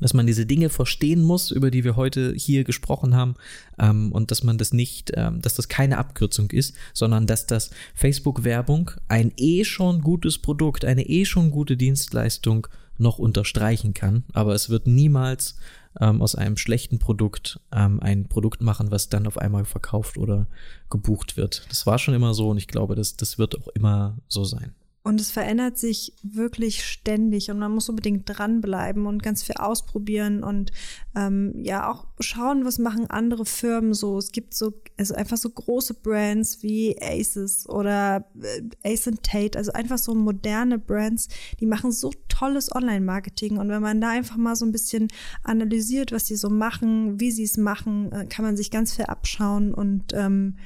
dass 0.00 0.12
man 0.12 0.26
diese 0.26 0.44
Dinge 0.44 0.68
verstehen 0.68 1.22
muss, 1.22 1.50
über 1.50 1.70
die 1.70 1.84
wir 1.84 1.96
heute 1.96 2.34
hier 2.36 2.64
gesprochen 2.64 3.14
haben, 3.14 3.36
ähm, 3.78 4.12
und 4.12 4.30
dass 4.30 4.42
man 4.42 4.58
das 4.58 4.72
nicht, 4.72 5.12
ähm, 5.14 5.40
dass 5.40 5.54
das 5.54 5.68
keine 5.68 5.98
Abkürzung 5.98 6.50
ist, 6.50 6.74
sondern 6.92 7.26
dass 7.26 7.46
das 7.46 7.70
Facebook-Werbung 7.94 8.90
ein 9.06 9.32
eh 9.36 9.64
schon 9.64 10.02
gutes 10.02 10.38
Produkt, 10.38 10.84
eine 10.84 11.08
eh 11.08 11.24
schon 11.24 11.50
gute 11.50 11.76
Dienstleistung 11.76 12.66
noch 12.98 13.18
unterstreichen 13.18 13.94
kann, 13.94 14.24
aber 14.32 14.54
es 14.54 14.68
wird 14.68 14.88
niemals 14.88 15.56
ähm, 16.00 16.22
aus 16.22 16.34
einem 16.34 16.56
schlechten 16.56 16.98
Produkt 16.98 17.60
ähm, 17.72 18.00
ein 18.00 18.28
Produkt 18.28 18.60
machen, 18.60 18.90
was 18.90 19.08
dann 19.08 19.26
auf 19.26 19.38
einmal 19.38 19.64
verkauft 19.64 20.18
oder 20.18 20.46
gebucht 20.90 21.36
wird. 21.36 21.66
Das 21.68 21.86
war 21.86 21.98
schon 21.98 22.14
immer 22.14 22.34
so 22.34 22.50
und 22.50 22.58
ich 22.58 22.68
glaube, 22.68 22.94
das, 22.94 23.16
das 23.16 23.38
wird 23.38 23.58
auch 23.58 23.68
immer 23.68 24.16
so 24.28 24.44
sein. 24.44 24.74
Und 25.04 25.20
es 25.20 25.30
verändert 25.30 25.78
sich 25.78 26.12
wirklich 26.22 26.84
ständig 26.84 27.50
und 27.50 27.58
man 27.58 27.72
muss 27.72 27.88
unbedingt 27.88 28.24
dranbleiben 28.26 29.06
und 29.06 29.22
ganz 29.22 29.42
viel 29.42 29.54
ausprobieren 29.56 30.42
und 30.42 30.70
ähm, 31.16 31.54
ja 31.62 31.90
auch 31.90 32.08
schauen, 32.20 32.64
was 32.64 32.78
machen 32.78 33.08
andere 33.08 33.46
Firmen 33.46 33.94
so. 33.94 34.18
Es 34.18 34.32
gibt 34.32 34.54
so, 34.54 34.74
also 34.98 35.14
einfach 35.14 35.36
so 35.36 35.48
große 35.48 35.94
Brands 35.94 36.62
wie 36.62 36.96
Aces 37.00 37.66
oder 37.68 38.28
äh, 38.42 38.92
Ace 38.92 39.08
and 39.08 39.22
Tate, 39.22 39.56
also 39.56 39.72
einfach 39.72 39.98
so 39.98 40.14
moderne 40.14 40.78
Brands, 40.78 41.28
die 41.60 41.66
machen 41.66 41.92
so 41.92 42.12
tolles 42.28 42.74
Online-Marketing 42.74 43.56
und 43.56 43.68
wenn 43.70 43.82
man 43.82 44.00
da 44.00 44.10
einfach 44.10 44.36
mal 44.36 44.56
so 44.56 44.66
ein 44.66 44.72
bisschen 44.72 45.08
analysiert, 45.42 46.12
was 46.12 46.24
die 46.24 46.36
so 46.36 46.50
machen, 46.50 47.18
wie 47.18 47.30
sie 47.30 47.44
es 47.44 47.56
machen, 47.56 48.12
äh, 48.12 48.26
kann 48.26 48.44
man 48.44 48.56
sich 48.56 48.70
ganz 48.70 48.92
viel 48.92 49.06
abschauen 49.06 49.72
und 49.72 50.12
ähm, 50.12 50.56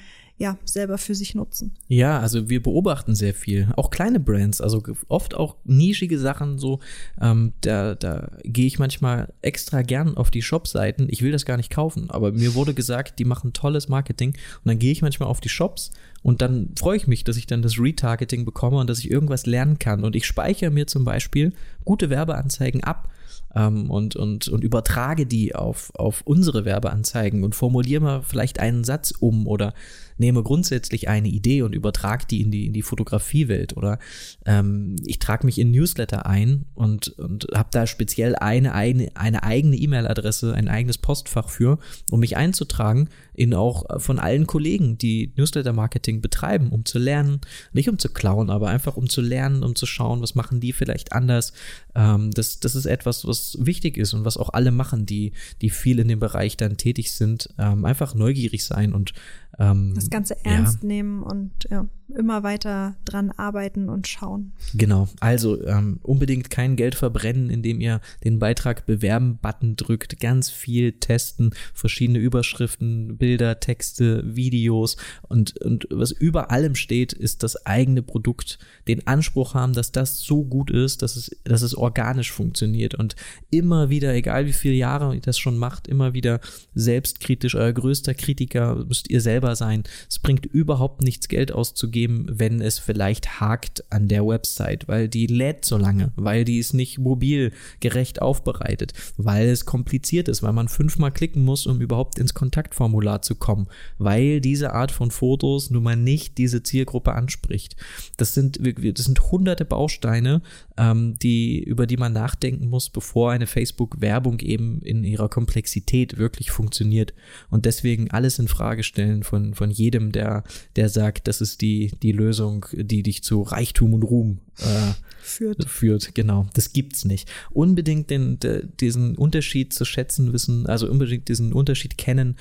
ja, 0.42 0.58
selber 0.64 0.98
für 0.98 1.14
sich 1.14 1.36
nutzen. 1.36 1.70
Ja, 1.86 2.18
also 2.18 2.48
wir 2.48 2.60
beobachten 2.60 3.14
sehr 3.14 3.32
viel. 3.32 3.68
Auch 3.76 3.90
kleine 3.90 4.18
Brands, 4.18 4.60
also 4.60 4.82
oft 5.06 5.36
auch 5.36 5.54
nischige 5.62 6.18
Sachen 6.18 6.58
so. 6.58 6.80
Ähm, 7.20 7.52
da 7.60 7.94
da 7.94 8.28
gehe 8.42 8.66
ich 8.66 8.80
manchmal 8.80 9.32
extra 9.40 9.82
gern 9.82 10.16
auf 10.16 10.32
die 10.32 10.42
Shop-Seiten. 10.42 11.06
Ich 11.08 11.22
will 11.22 11.30
das 11.30 11.44
gar 11.44 11.58
nicht 11.58 11.70
kaufen, 11.70 12.10
aber 12.10 12.32
mir 12.32 12.56
wurde 12.56 12.74
gesagt, 12.74 13.20
die 13.20 13.24
machen 13.24 13.52
tolles 13.52 13.86
Marketing. 13.88 14.30
Und 14.30 14.64
dann 14.64 14.80
gehe 14.80 14.90
ich 14.90 15.00
manchmal 15.00 15.28
auf 15.28 15.40
die 15.40 15.48
Shops 15.48 15.92
und 16.22 16.40
dann 16.40 16.70
freue 16.78 16.96
ich 16.96 17.06
mich, 17.06 17.24
dass 17.24 17.36
ich 17.36 17.46
dann 17.46 17.62
das 17.62 17.78
Retargeting 17.78 18.44
bekomme 18.44 18.78
und 18.78 18.88
dass 18.88 19.00
ich 19.00 19.10
irgendwas 19.10 19.46
lernen 19.46 19.78
kann. 19.78 20.04
Und 20.04 20.14
ich 20.14 20.26
speichere 20.26 20.70
mir 20.70 20.86
zum 20.86 21.04
Beispiel 21.04 21.52
gute 21.84 22.10
Werbeanzeigen 22.10 22.84
ab 22.84 23.08
ähm, 23.54 23.90
und, 23.90 24.16
und, 24.16 24.48
und 24.48 24.64
übertrage 24.64 25.26
die 25.26 25.54
auf, 25.54 25.92
auf 25.94 26.22
unsere 26.24 26.64
Werbeanzeigen 26.64 27.44
und 27.44 27.54
formuliere 27.54 28.02
mal 28.02 28.22
vielleicht 28.22 28.60
einen 28.60 28.84
Satz 28.84 29.12
um 29.18 29.46
oder 29.46 29.74
nehme 30.18 30.42
grundsätzlich 30.42 31.08
eine 31.08 31.28
Idee 31.28 31.62
und 31.62 31.74
übertrage 31.74 32.26
die 32.26 32.42
in 32.42 32.50
die, 32.50 32.66
in 32.66 32.72
die 32.72 32.82
Fotografiewelt 32.82 33.76
oder 33.76 33.98
ähm, 34.46 34.96
ich 35.04 35.18
trage 35.18 35.46
mich 35.46 35.58
in 35.58 35.70
Newsletter 35.70 36.26
ein 36.26 36.66
und, 36.74 37.08
und 37.18 37.48
habe 37.54 37.70
da 37.72 37.86
speziell 37.86 38.36
eine, 38.36 38.74
eine, 38.74 39.10
eine 39.14 39.42
eigene 39.42 39.76
E-Mail-Adresse, 39.76 40.54
ein 40.54 40.68
eigenes 40.68 40.98
Postfach 40.98 41.48
für, 41.48 41.78
um 42.10 42.20
mich 42.20 42.36
einzutragen 42.36 43.08
in 43.34 43.54
auch 43.54 44.00
von 44.00 44.18
allen 44.18 44.46
Kollegen, 44.46 44.98
die 44.98 45.32
Newsletter-Marketing 45.36 46.20
betreiben, 46.20 46.70
um 46.70 46.84
zu 46.84 46.98
lernen, 46.98 47.40
nicht 47.72 47.88
um 47.88 47.98
zu 47.98 48.10
klauen, 48.10 48.50
aber 48.50 48.68
einfach 48.68 48.96
um 48.96 49.08
zu 49.08 49.20
lernen, 49.20 49.62
um 49.62 49.74
zu 49.74 49.86
schauen, 49.86 50.20
was 50.20 50.34
machen 50.34 50.60
die 50.60 50.72
vielleicht 50.72 51.12
anders. 51.12 51.52
Ähm, 51.94 52.30
das, 52.32 52.60
das 52.60 52.74
ist 52.74 52.86
etwas, 52.86 53.26
was 53.26 53.56
wichtig 53.60 53.96
ist 53.96 54.12
und 54.12 54.24
was 54.24 54.36
auch 54.36 54.50
alle 54.50 54.70
machen, 54.70 55.06
die, 55.06 55.32
die 55.62 55.70
viel 55.70 55.98
in 55.98 56.08
dem 56.08 56.18
Bereich 56.18 56.56
dann 56.56 56.76
tätig 56.76 57.12
sind. 57.12 57.48
Ähm, 57.58 57.84
einfach 57.84 58.14
neugierig 58.14 58.64
sein 58.64 58.92
und 58.92 59.12
ähm, 59.58 59.92
das 59.94 60.10
Ganze 60.10 60.44
ernst 60.44 60.82
ja. 60.82 60.88
nehmen 60.88 61.22
und 61.22 61.52
ja, 61.70 61.86
immer 62.08 62.42
weiter 62.42 62.96
dran 63.04 63.30
arbeiten 63.32 63.88
und 63.88 64.06
schauen. 64.08 64.52
Genau. 64.74 65.08
Also 65.20 65.64
ähm, 65.66 65.98
unbedingt 66.02 66.50
kein 66.50 66.76
Geld 66.76 66.94
verbrennen, 66.94 67.50
indem 67.50 67.80
ihr 67.80 68.00
den 68.24 68.38
Beitrag 68.38 68.86
bewerben-Button 68.86 69.76
drückt. 69.76 70.20
Ganz 70.20 70.50
viel 70.50 70.92
testen, 70.92 71.54
verschiedene 71.74 72.18
Überschriften, 72.18 73.16
Bilder, 73.16 73.60
Texte, 73.60 74.22
Videos 74.36 74.96
und, 75.28 75.58
und 75.58 75.86
was 75.90 76.12
über 76.12 76.50
allem 76.50 76.74
steht, 76.74 77.12
ist 77.12 77.42
das 77.42 77.66
eigene 77.66 78.02
Produkt. 78.02 78.58
Den 78.88 79.06
Anspruch 79.06 79.54
haben, 79.54 79.72
dass 79.72 79.92
das 79.92 80.20
so 80.20 80.44
gut 80.44 80.70
ist, 80.70 81.02
dass 81.02 81.16
es, 81.16 81.30
dass 81.44 81.62
es 81.62 81.74
organisch 81.74 82.32
funktioniert 82.32 82.94
und 82.94 83.16
immer 83.50 83.90
wieder, 83.90 84.14
egal 84.14 84.46
wie 84.46 84.52
viele 84.52 84.74
Jahre 84.74 85.14
ihr 85.14 85.20
das 85.20 85.38
schon 85.38 85.58
macht, 85.58 85.88
immer 85.88 86.14
wieder 86.14 86.40
selbstkritisch, 86.74 87.54
euer 87.54 87.72
größter 87.72 88.14
Kritiker 88.14 88.84
müsst 88.86 89.10
ihr 89.10 89.20
selber 89.42 89.56
sein. 89.56 89.82
Es 90.08 90.18
bringt 90.18 90.46
überhaupt 90.46 91.02
nichts 91.02 91.28
Geld 91.28 91.52
auszugeben, 91.52 92.26
wenn 92.28 92.60
es 92.60 92.78
vielleicht 92.78 93.40
hakt 93.40 93.84
an 93.90 94.08
der 94.08 94.26
Website, 94.26 94.88
weil 94.88 95.08
die 95.08 95.26
lädt 95.26 95.64
so 95.64 95.76
lange, 95.76 96.12
weil 96.16 96.44
die 96.44 96.58
ist 96.58 96.74
nicht 96.74 96.98
mobil 96.98 97.52
gerecht 97.80 98.22
aufbereitet, 98.22 98.92
weil 99.16 99.48
es 99.48 99.64
kompliziert 99.64 100.28
ist, 100.28 100.42
weil 100.42 100.52
man 100.52 100.68
fünfmal 100.68 101.10
klicken 101.10 101.44
muss, 101.44 101.66
um 101.66 101.80
überhaupt 101.80 102.18
ins 102.18 102.34
Kontaktformular 102.34 103.22
zu 103.22 103.34
kommen, 103.34 103.66
weil 103.98 104.40
diese 104.40 104.72
Art 104.72 104.92
von 104.92 105.10
Fotos 105.10 105.70
nun 105.70 105.82
mal 105.82 105.96
nicht 105.96 106.38
diese 106.38 106.62
Zielgruppe 106.62 107.12
anspricht. 107.12 107.76
Das 108.16 108.34
sind, 108.34 108.60
das 108.62 109.04
sind 109.04 109.30
hunderte 109.30 109.64
Bausteine, 109.64 110.42
ähm, 110.76 111.18
die, 111.20 111.62
über 111.62 111.86
die 111.86 111.96
man 111.96 112.12
nachdenken 112.12 112.68
muss, 112.68 112.90
bevor 112.90 113.32
eine 113.32 113.46
Facebook-Werbung 113.46 114.38
eben 114.40 114.80
in 114.82 115.04
ihrer 115.04 115.28
Komplexität 115.28 116.18
wirklich 116.18 116.50
funktioniert. 116.50 117.12
Und 117.50 117.64
deswegen 117.64 118.10
alles 118.10 118.38
in 118.38 118.48
Frage 118.48 118.82
stellen 118.82 119.24
von, 119.32 119.54
von 119.54 119.70
jedem, 119.70 120.12
der, 120.12 120.44
der 120.76 120.90
sagt, 120.90 121.26
das 121.26 121.40
ist 121.40 121.62
die, 121.62 121.90
die 122.02 122.12
Lösung, 122.12 122.66
die 122.74 123.02
dich 123.02 123.24
zu 123.24 123.40
Reichtum 123.40 123.94
und 123.94 124.02
Ruhm 124.02 124.40
äh, 124.58 124.92
führt. 125.22 125.64
führt. 125.64 126.14
Genau, 126.14 126.46
das 126.52 126.74
gibt's 126.74 127.06
nicht. 127.06 127.30
Unbedingt 127.50 128.10
den, 128.10 128.38
de, 128.40 128.66
diesen 128.78 129.16
Unterschied 129.16 129.72
zu 129.72 129.86
schätzen 129.86 130.34
wissen, 130.34 130.66
also 130.66 130.86
unbedingt 130.86 131.28
diesen 131.28 131.54
Unterschied 131.54 131.96
kennen, 131.96 132.36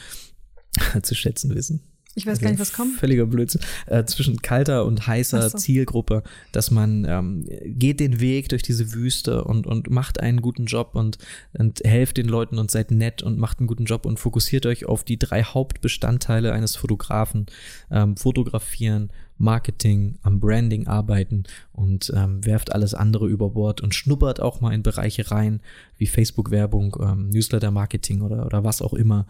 zu 1.01 1.15
schätzen 1.15 1.55
wissen. 1.55 1.79
Ich 2.13 2.25
weiß 2.25 2.33
also 2.33 2.41
gar 2.41 2.49
nicht, 2.51 2.59
was 2.59 2.73
kommt. 2.73 2.97
Völliger 2.99 3.25
Blödsinn. 3.25 3.61
Äh, 3.85 4.03
zwischen 4.05 4.41
kalter 4.41 4.85
und 4.85 5.07
heißer 5.07 5.49
so. 5.49 5.57
Zielgruppe, 5.57 6.23
dass 6.51 6.69
man 6.69 7.05
ähm, 7.07 7.45
geht 7.65 7.99
den 7.99 8.19
Weg 8.19 8.49
durch 8.49 8.63
diese 8.63 8.93
Wüste 8.93 9.45
und, 9.45 9.65
und 9.65 9.89
macht 9.89 10.19
einen 10.19 10.41
guten 10.41 10.65
Job 10.65 10.91
und, 10.93 11.17
und 11.53 11.81
helft 11.85 12.17
den 12.17 12.27
Leuten 12.27 12.57
und 12.57 12.69
seid 12.69 12.91
nett 12.91 13.23
und 13.23 13.37
macht 13.37 13.59
einen 13.59 13.67
guten 13.67 13.85
Job 13.85 14.05
und 14.05 14.19
fokussiert 14.19 14.65
euch 14.65 14.85
auf 14.85 15.03
die 15.05 15.17
drei 15.17 15.43
Hauptbestandteile 15.43 16.51
eines 16.51 16.75
Fotografen. 16.75 17.45
Ähm, 17.89 18.17
fotografieren, 18.17 19.11
Marketing, 19.41 20.19
am 20.21 20.39
Branding 20.39 20.87
arbeiten 20.87 21.43
und 21.73 22.11
ähm, 22.15 22.45
werft 22.45 22.71
alles 22.73 22.93
andere 22.93 23.27
über 23.27 23.49
Bord 23.49 23.81
und 23.81 23.95
schnuppert 23.95 24.39
auch 24.39 24.61
mal 24.61 24.73
in 24.73 24.83
Bereiche 24.83 25.31
rein, 25.31 25.61
wie 25.97 26.07
Facebook-Werbung, 26.07 26.95
ähm, 27.01 27.29
Newsletter-Marketing 27.29 28.21
oder, 28.21 28.45
oder 28.45 28.63
was 28.63 28.81
auch 28.81 28.93
immer. 28.93 29.25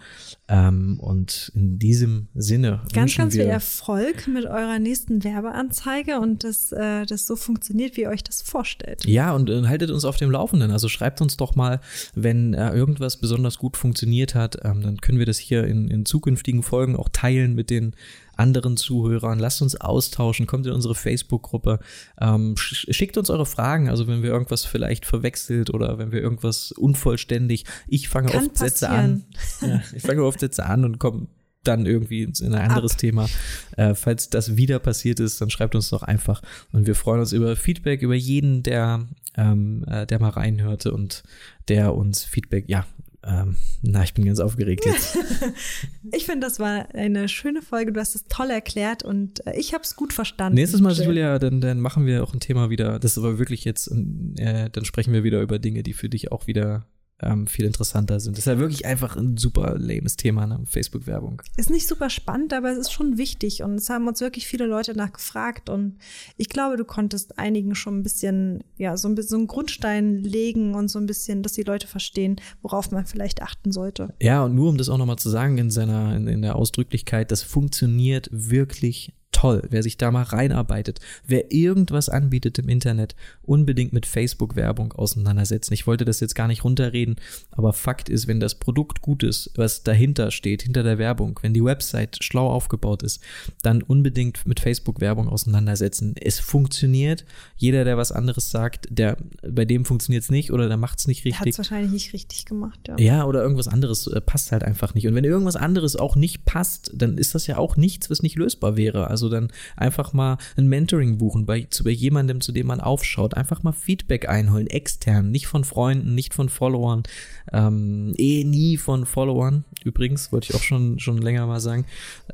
Ähm, 0.48 1.00
und 1.00 1.52
in 1.56 1.80
diesem 1.80 2.28
Sinne. 2.34 2.82
Ganz, 2.94 3.16
ganz 3.16 3.34
viel 3.34 3.42
Erfolg 3.46 4.28
mit 4.28 4.46
eurer 4.46 4.80
nächsten 4.80 5.24
Werbeanzeige 5.24 6.20
und 6.20 6.44
dass 6.44 6.72
äh, 6.72 7.06
das 7.06 7.26
so 7.26 7.36
funktioniert, 7.36 7.96
wie 7.96 8.02
ihr 8.02 8.10
euch 8.10 8.24
das 8.24 8.42
vorstellt. 8.42 9.06
Ja, 9.06 9.34
und 9.34 9.50
äh, 9.50 9.64
haltet 9.64 9.92
uns 9.92 10.06
auf 10.06 10.18
dem 10.18 10.32
Laufenden. 10.32 10.72
Also 10.72 10.90
schreibt 10.90 11.22
uns 11.22 11.38
doch 11.38 11.56
mal, 11.56 11.80
wenn 12.16 12.54
äh, 12.54 12.72
irgendwas 12.72 13.18
besonders 13.18 13.58
gut 13.58 13.78
funktioniert 13.78 14.36
hat, 14.36 14.58
ähm, 14.64 14.82
dann 14.82 14.98
können 14.98 15.20
wir 15.20 15.26
das 15.26 15.38
hier 15.38 15.64
in, 15.66 15.88
in 15.88 16.06
zukünftigen 16.06 16.64
Folgen 16.64 16.96
auch 16.96 17.10
teilen 17.10 17.56
mit 17.56 17.70
den 17.70 17.96
anderen 18.42 18.76
Zuhörern. 18.76 19.40
Lasst 19.40 19.62
uns 19.62 19.80
austauschen, 19.80 20.48
kommt 20.48 20.66
in 20.66 20.74
unsere 20.74 20.96
Facebook-Gruppe, 20.96 21.80
ähm, 22.20 22.56
schickt 22.58 23.18
uns 23.18 23.30
eure 23.30 23.46
Fragen, 23.46 23.90
also 23.90 24.08
wenn 24.08 24.24
wir 24.24 24.32
irgendwas 24.32 24.66
vielleicht 24.66 25.06
verwechselt 25.06 25.74
oder 25.74 25.98
wenn 25.98 26.12
wir 26.12 26.22
irgendwas 26.22 26.72
unvollständig. 26.72 27.66
Ich 27.88 28.10
fange 28.10 28.32
Kann 28.32 28.46
oft 28.46 28.54
passieren. 28.56 28.70
Sätze 28.70 28.90
an. 28.90 29.24
Ja, 29.62 29.82
ich 29.96 30.02
fange 30.02 30.24
oft 30.24 30.40
Sätze 30.40 30.66
an 30.66 30.84
und 30.86 30.98
komme 30.98 31.28
dann 31.64 31.86
irgendwie 31.86 32.24
in 32.24 32.56
ein 32.56 32.70
anderes 32.70 32.94
Ab. 32.94 32.98
Thema. 32.98 33.30
Äh, 33.78 33.94
falls 33.94 34.30
das 34.30 34.58
wieder 34.58 34.80
passiert 34.80 35.20
ist, 35.20 35.40
dann 35.42 35.50
schreibt 35.50 35.76
uns 35.76 35.90
doch 35.90 36.02
einfach. 36.02 36.42
Und 36.72 36.88
wir 36.88 36.96
freuen 36.96 37.20
uns 37.20 37.34
über 37.34 37.56
Feedback, 37.56 38.02
über 38.02 38.16
jeden, 38.16 38.64
der, 38.64 39.08
ähm, 39.38 39.86
äh, 39.88 40.08
der 40.08 40.20
mal 40.20 40.30
reinhörte 40.30 40.92
und 40.92 41.24
der 41.68 41.94
uns 41.94 42.24
Feedback, 42.24 42.66
ja, 42.68 42.86
ähm, 43.24 43.56
na, 43.84 44.04
ich 44.04 44.14
bin 44.14 44.26
ganz 44.26 44.40
aufgeregt 44.40 44.86
jetzt. 44.86 45.18
ich 46.12 46.26
finde, 46.26 46.48
das 46.48 46.60
war 46.60 46.94
eine 46.96 47.30
schöne 47.30 47.62
Folge. 47.62 47.94
Du 47.94 48.00
hast 48.00 48.16
es 48.16 48.26
toll 48.28 48.50
erklärt 48.50 49.04
und 49.04 49.46
äh, 49.46 49.58
ich 49.58 49.74
habe 49.74 49.84
es 49.84 49.96
gut 49.96 50.12
verstanden. 50.12 50.56
Nächstes 50.56 50.82
Mal, 50.82 50.94
Julia, 50.94 51.38
dann, 51.38 51.62
dann 51.62 51.80
machen 51.80 52.06
wir 52.08 52.24
auch 52.24 52.34
ein 52.34 52.40
Thema 52.40 52.72
wieder. 52.72 52.98
Das 52.98 53.12
ist 53.12 53.18
aber 53.20 53.38
wirklich 53.38 53.64
jetzt, 53.64 53.92
äh, 54.38 54.70
dann 54.72 54.86
sprechen 54.86 55.14
wir 55.14 55.24
wieder 55.24 55.42
über 55.42 55.60
Dinge, 55.60 55.84
die 55.84 55.94
für 55.94 56.10
dich 56.10 56.32
auch 56.32 56.48
wieder 56.48 56.88
ähm, 57.22 57.48
viel 57.48 57.66
interessanter 57.66 58.20
sind. 58.20 58.38
Das 58.38 58.46
ist 58.46 58.52
ja 58.52 58.58
wirklich 58.60 58.86
einfach 58.86 59.16
ein 59.16 59.38
super 59.38 59.78
lames 59.78 60.18
Thema, 60.18 60.48
ne? 60.48 60.60
Facebook-Werbung. 60.66 61.42
Ist 61.58 61.70
nicht 61.70 61.88
super 61.88 62.10
spannend, 62.10 62.54
aber 62.54 62.72
es 62.72 62.78
ist 62.78 62.92
schon 62.92 63.18
wichtig 63.18 63.64
und 63.64 63.76
es 63.76 63.90
haben 63.90 64.08
uns 64.08 64.22
wirklich 64.22 64.48
viele 64.48 64.66
Leute 64.66 64.96
nachgefragt 64.96 65.70
und 65.70 65.98
ich 66.38 66.50
glaube, 66.50 66.78
du 66.78 66.86
konntest 66.86 67.38
einigen 67.38 67.76
schon 67.76 68.00
ein 68.00 68.04
bisschen, 68.04 68.64
ja, 68.78 68.98
so 68.98 69.08
ein 69.08 69.16
bisschen 69.16 69.30
so 69.30 69.38
einen 69.38 69.48
Grundstein 69.48 70.18
legen 70.18 70.76
und 70.76 70.90
so 70.90 71.00
ein 71.00 71.06
bisschen, 71.06 71.44
dass 71.44 71.54
die 71.54 71.64
Leute 71.64 71.88
verstehen, 71.88 72.36
worauf 72.62 72.92
man 72.92 73.06
vielleicht 73.06 73.42
achten 73.42 73.72
sollte. 73.72 74.14
Ja, 74.22 74.44
und 74.44 74.56
nur 74.56 74.70
um 74.70 74.78
das 74.78 74.90
auch 74.90 74.98
nochmal 74.98 75.18
zu 75.18 75.30
sagen 75.30 75.58
in 75.58 75.70
seiner, 75.70 76.16
in, 76.16 76.28
in 76.28 76.42
der 76.42 76.56
Ausdrücklichkeit, 76.56 77.32
das 77.32 77.44
funktioniert 77.44 78.30
wirklich 78.32 79.14
toll, 79.42 79.64
wer 79.72 79.82
sich 79.82 79.98
da 79.98 80.12
mal 80.12 80.22
reinarbeitet, 80.22 81.00
wer 81.26 81.52
irgendwas 81.52 82.10
anbietet 82.10 82.60
im 82.60 82.70
Internet, 82.70 83.16
unbedingt 83.42 83.92
mit 83.92 84.06
Facebook-Werbung 84.06 84.94
auseinandersetzen. 84.94 85.74
Ich 85.74 85.88
wollte 85.88 86.06
das 86.06 86.20
jetzt 86.20 86.36
gar 86.36 86.48
nicht 86.48 86.64
runterreden, 86.64 87.16
aber 87.50 87.74
Fakt 87.74 88.08
ist, 88.08 88.28
wenn 88.28 88.40
das 88.40 88.56
Produkt 88.56 89.02
gut 89.02 89.24
ist, 89.24 89.50
was 89.56 89.82
dahinter 89.82 90.30
steht, 90.30 90.62
hinter 90.62 90.84
der 90.84 91.00
Werbung, 91.00 91.40
wenn 91.42 91.56
die 91.56 91.64
Website 91.64 92.24
schlau 92.24 92.52
aufgebaut 92.52 93.02
ist, 93.02 93.20
dann 93.64 93.82
unbedingt 93.82 94.46
mit 94.46 94.60
Facebook-Werbung 94.60 95.28
auseinandersetzen. 95.28 96.14
Es 96.22 96.40
funktioniert. 96.40 97.26
Jeder, 97.58 97.84
der 97.84 97.98
was 97.98 98.12
anderes 98.12 98.52
sagt, 98.52 98.88
der 98.92 99.18
bei 99.42 99.66
dem 99.66 99.86
funktioniert 99.86 100.24
es 100.24 100.30
nicht 100.30 100.52
oder 100.52 100.68
der 100.68 100.78
macht 100.78 101.00
es 101.00 101.08
nicht 101.08 101.26
richtig. 101.26 101.40
Hat 101.40 101.48
es 101.48 101.58
wahrscheinlich 101.58 101.92
nicht 101.92 102.14
richtig 102.14 102.46
gemacht, 102.46 102.80
ja. 102.88 102.96
Ja, 103.00 103.26
oder 103.26 103.42
irgendwas 103.42 103.68
anderes 103.68 104.06
äh, 104.06 104.22
passt 104.22 104.52
halt 104.52 104.64
einfach 104.64 104.94
nicht. 104.94 105.08
Und 105.08 105.16
wenn 105.16 105.24
irgendwas 105.24 105.56
anderes 105.56 105.96
auch 105.96 106.16
nicht 106.16 106.46
passt, 106.46 106.92
dann 106.94 107.18
ist 107.18 107.34
das 107.34 107.48
ja 107.48 107.58
auch 107.58 107.76
nichts, 107.76 108.12
was 108.12 108.22
nicht 108.22 108.38
lösbar 108.38 108.78
wäre. 108.78 109.08
Also 109.08 109.31
dann 109.32 109.52
einfach 109.76 110.14
mal 110.14 110.38
ein 110.58 110.68
Mentoring 110.68 111.18
buchen 111.18 111.46
bei, 111.46 111.68
zu, 111.70 111.84
bei 111.84 111.90
jemandem, 111.90 112.42
zu 112.42 112.52
dem 112.52 112.68
man 112.68 112.80
aufschaut. 112.80 113.36
Einfach 113.36 113.64
mal 113.64 113.72
Feedback 113.72 114.30
einholen, 114.30 114.68
extern, 114.68 115.32
nicht 115.32 115.48
von 115.48 115.64
Freunden, 115.64 116.14
nicht 116.14 116.34
von 116.34 116.50
Followern, 116.50 117.04
ähm, 117.52 118.14
eh 118.18 118.44
nie 118.44 118.78
von 118.78 119.06
Followern. 119.06 119.66
Übrigens, 119.84 120.32
wollte 120.32 120.52
ich 120.52 120.56
auch 120.56 120.64
schon, 120.64 121.00
schon 121.00 121.18
länger 121.18 121.48
mal 121.48 121.60
sagen. 121.60 121.86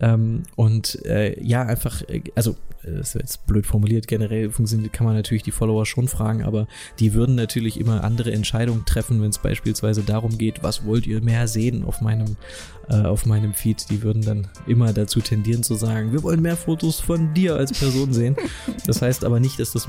Ähm, 0.01 0.43
und 0.55 1.05
äh, 1.05 1.41
ja, 1.41 1.63
einfach, 1.63 2.01
äh, 2.09 2.23
also 2.35 2.57
das 2.95 3.09
ist 3.09 3.13
jetzt 3.15 3.47
blöd 3.47 3.65
formuliert, 3.65 4.07
generell 4.07 4.49
kann 4.91 5.05
man 5.05 5.15
natürlich 5.15 5.43
die 5.43 5.51
Follower 5.51 5.85
schon 5.85 6.07
fragen, 6.07 6.43
aber 6.43 6.67
die 6.99 7.13
würden 7.13 7.35
natürlich 7.35 7.79
immer 7.79 8.03
andere 8.03 8.31
Entscheidungen 8.31 8.85
treffen, 8.85 9.21
wenn 9.21 9.29
es 9.29 9.39
beispielsweise 9.39 10.03
darum 10.03 10.37
geht, 10.37 10.63
was 10.63 10.85
wollt 10.85 11.07
ihr 11.07 11.21
mehr 11.21 11.47
sehen 11.47 11.83
auf 11.83 12.01
meinem, 12.01 12.37
äh, 12.89 13.01
auf 13.01 13.25
meinem 13.25 13.53
Feed. 13.53 13.89
Die 13.89 14.01
würden 14.01 14.21
dann 14.21 14.47
immer 14.65 14.93
dazu 14.93 15.19
tendieren 15.19 15.63
zu 15.63 15.75
sagen, 15.75 16.11
wir 16.11 16.23
wollen 16.23 16.41
mehr 16.41 16.57
Fotos 16.57 16.99
von 16.99 17.33
dir 17.33 17.55
als 17.55 17.71
Person 17.71 18.13
sehen. 18.13 18.35
Das 18.85 19.01
heißt 19.01 19.25
aber 19.25 19.39
nicht, 19.39 19.59
dass 19.59 19.71
das 19.71 19.87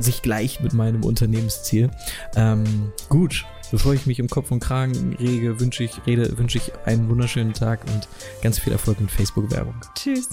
sich 0.00 0.22
gleicht 0.22 0.62
mit 0.62 0.72
meinem 0.72 1.04
Unternehmensziel. 1.04 1.90
Ähm, 2.36 2.92
gut, 3.08 3.44
bevor 3.70 3.94
ich 3.94 4.06
mich 4.06 4.18
im 4.18 4.28
Kopf 4.28 4.50
und 4.50 4.60
Kragen 4.60 5.16
rege, 5.18 5.60
wünsche 5.60 5.84
ich, 5.84 5.92
rede, 6.06 6.36
wünsche 6.38 6.58
ich 6.58 6.72
einen 6.84 7.08
wunderschönen 7.08 7.52
Tag 7.52 7.80
und 7.92 8.08
ganz 8.42 8.58
viel 8.58 8.72
Erfolg 8.72 9.00
mit 9.00 9.10
Facebook-Werbung. 9.10 9.74
Tschüss. 9.94 10.28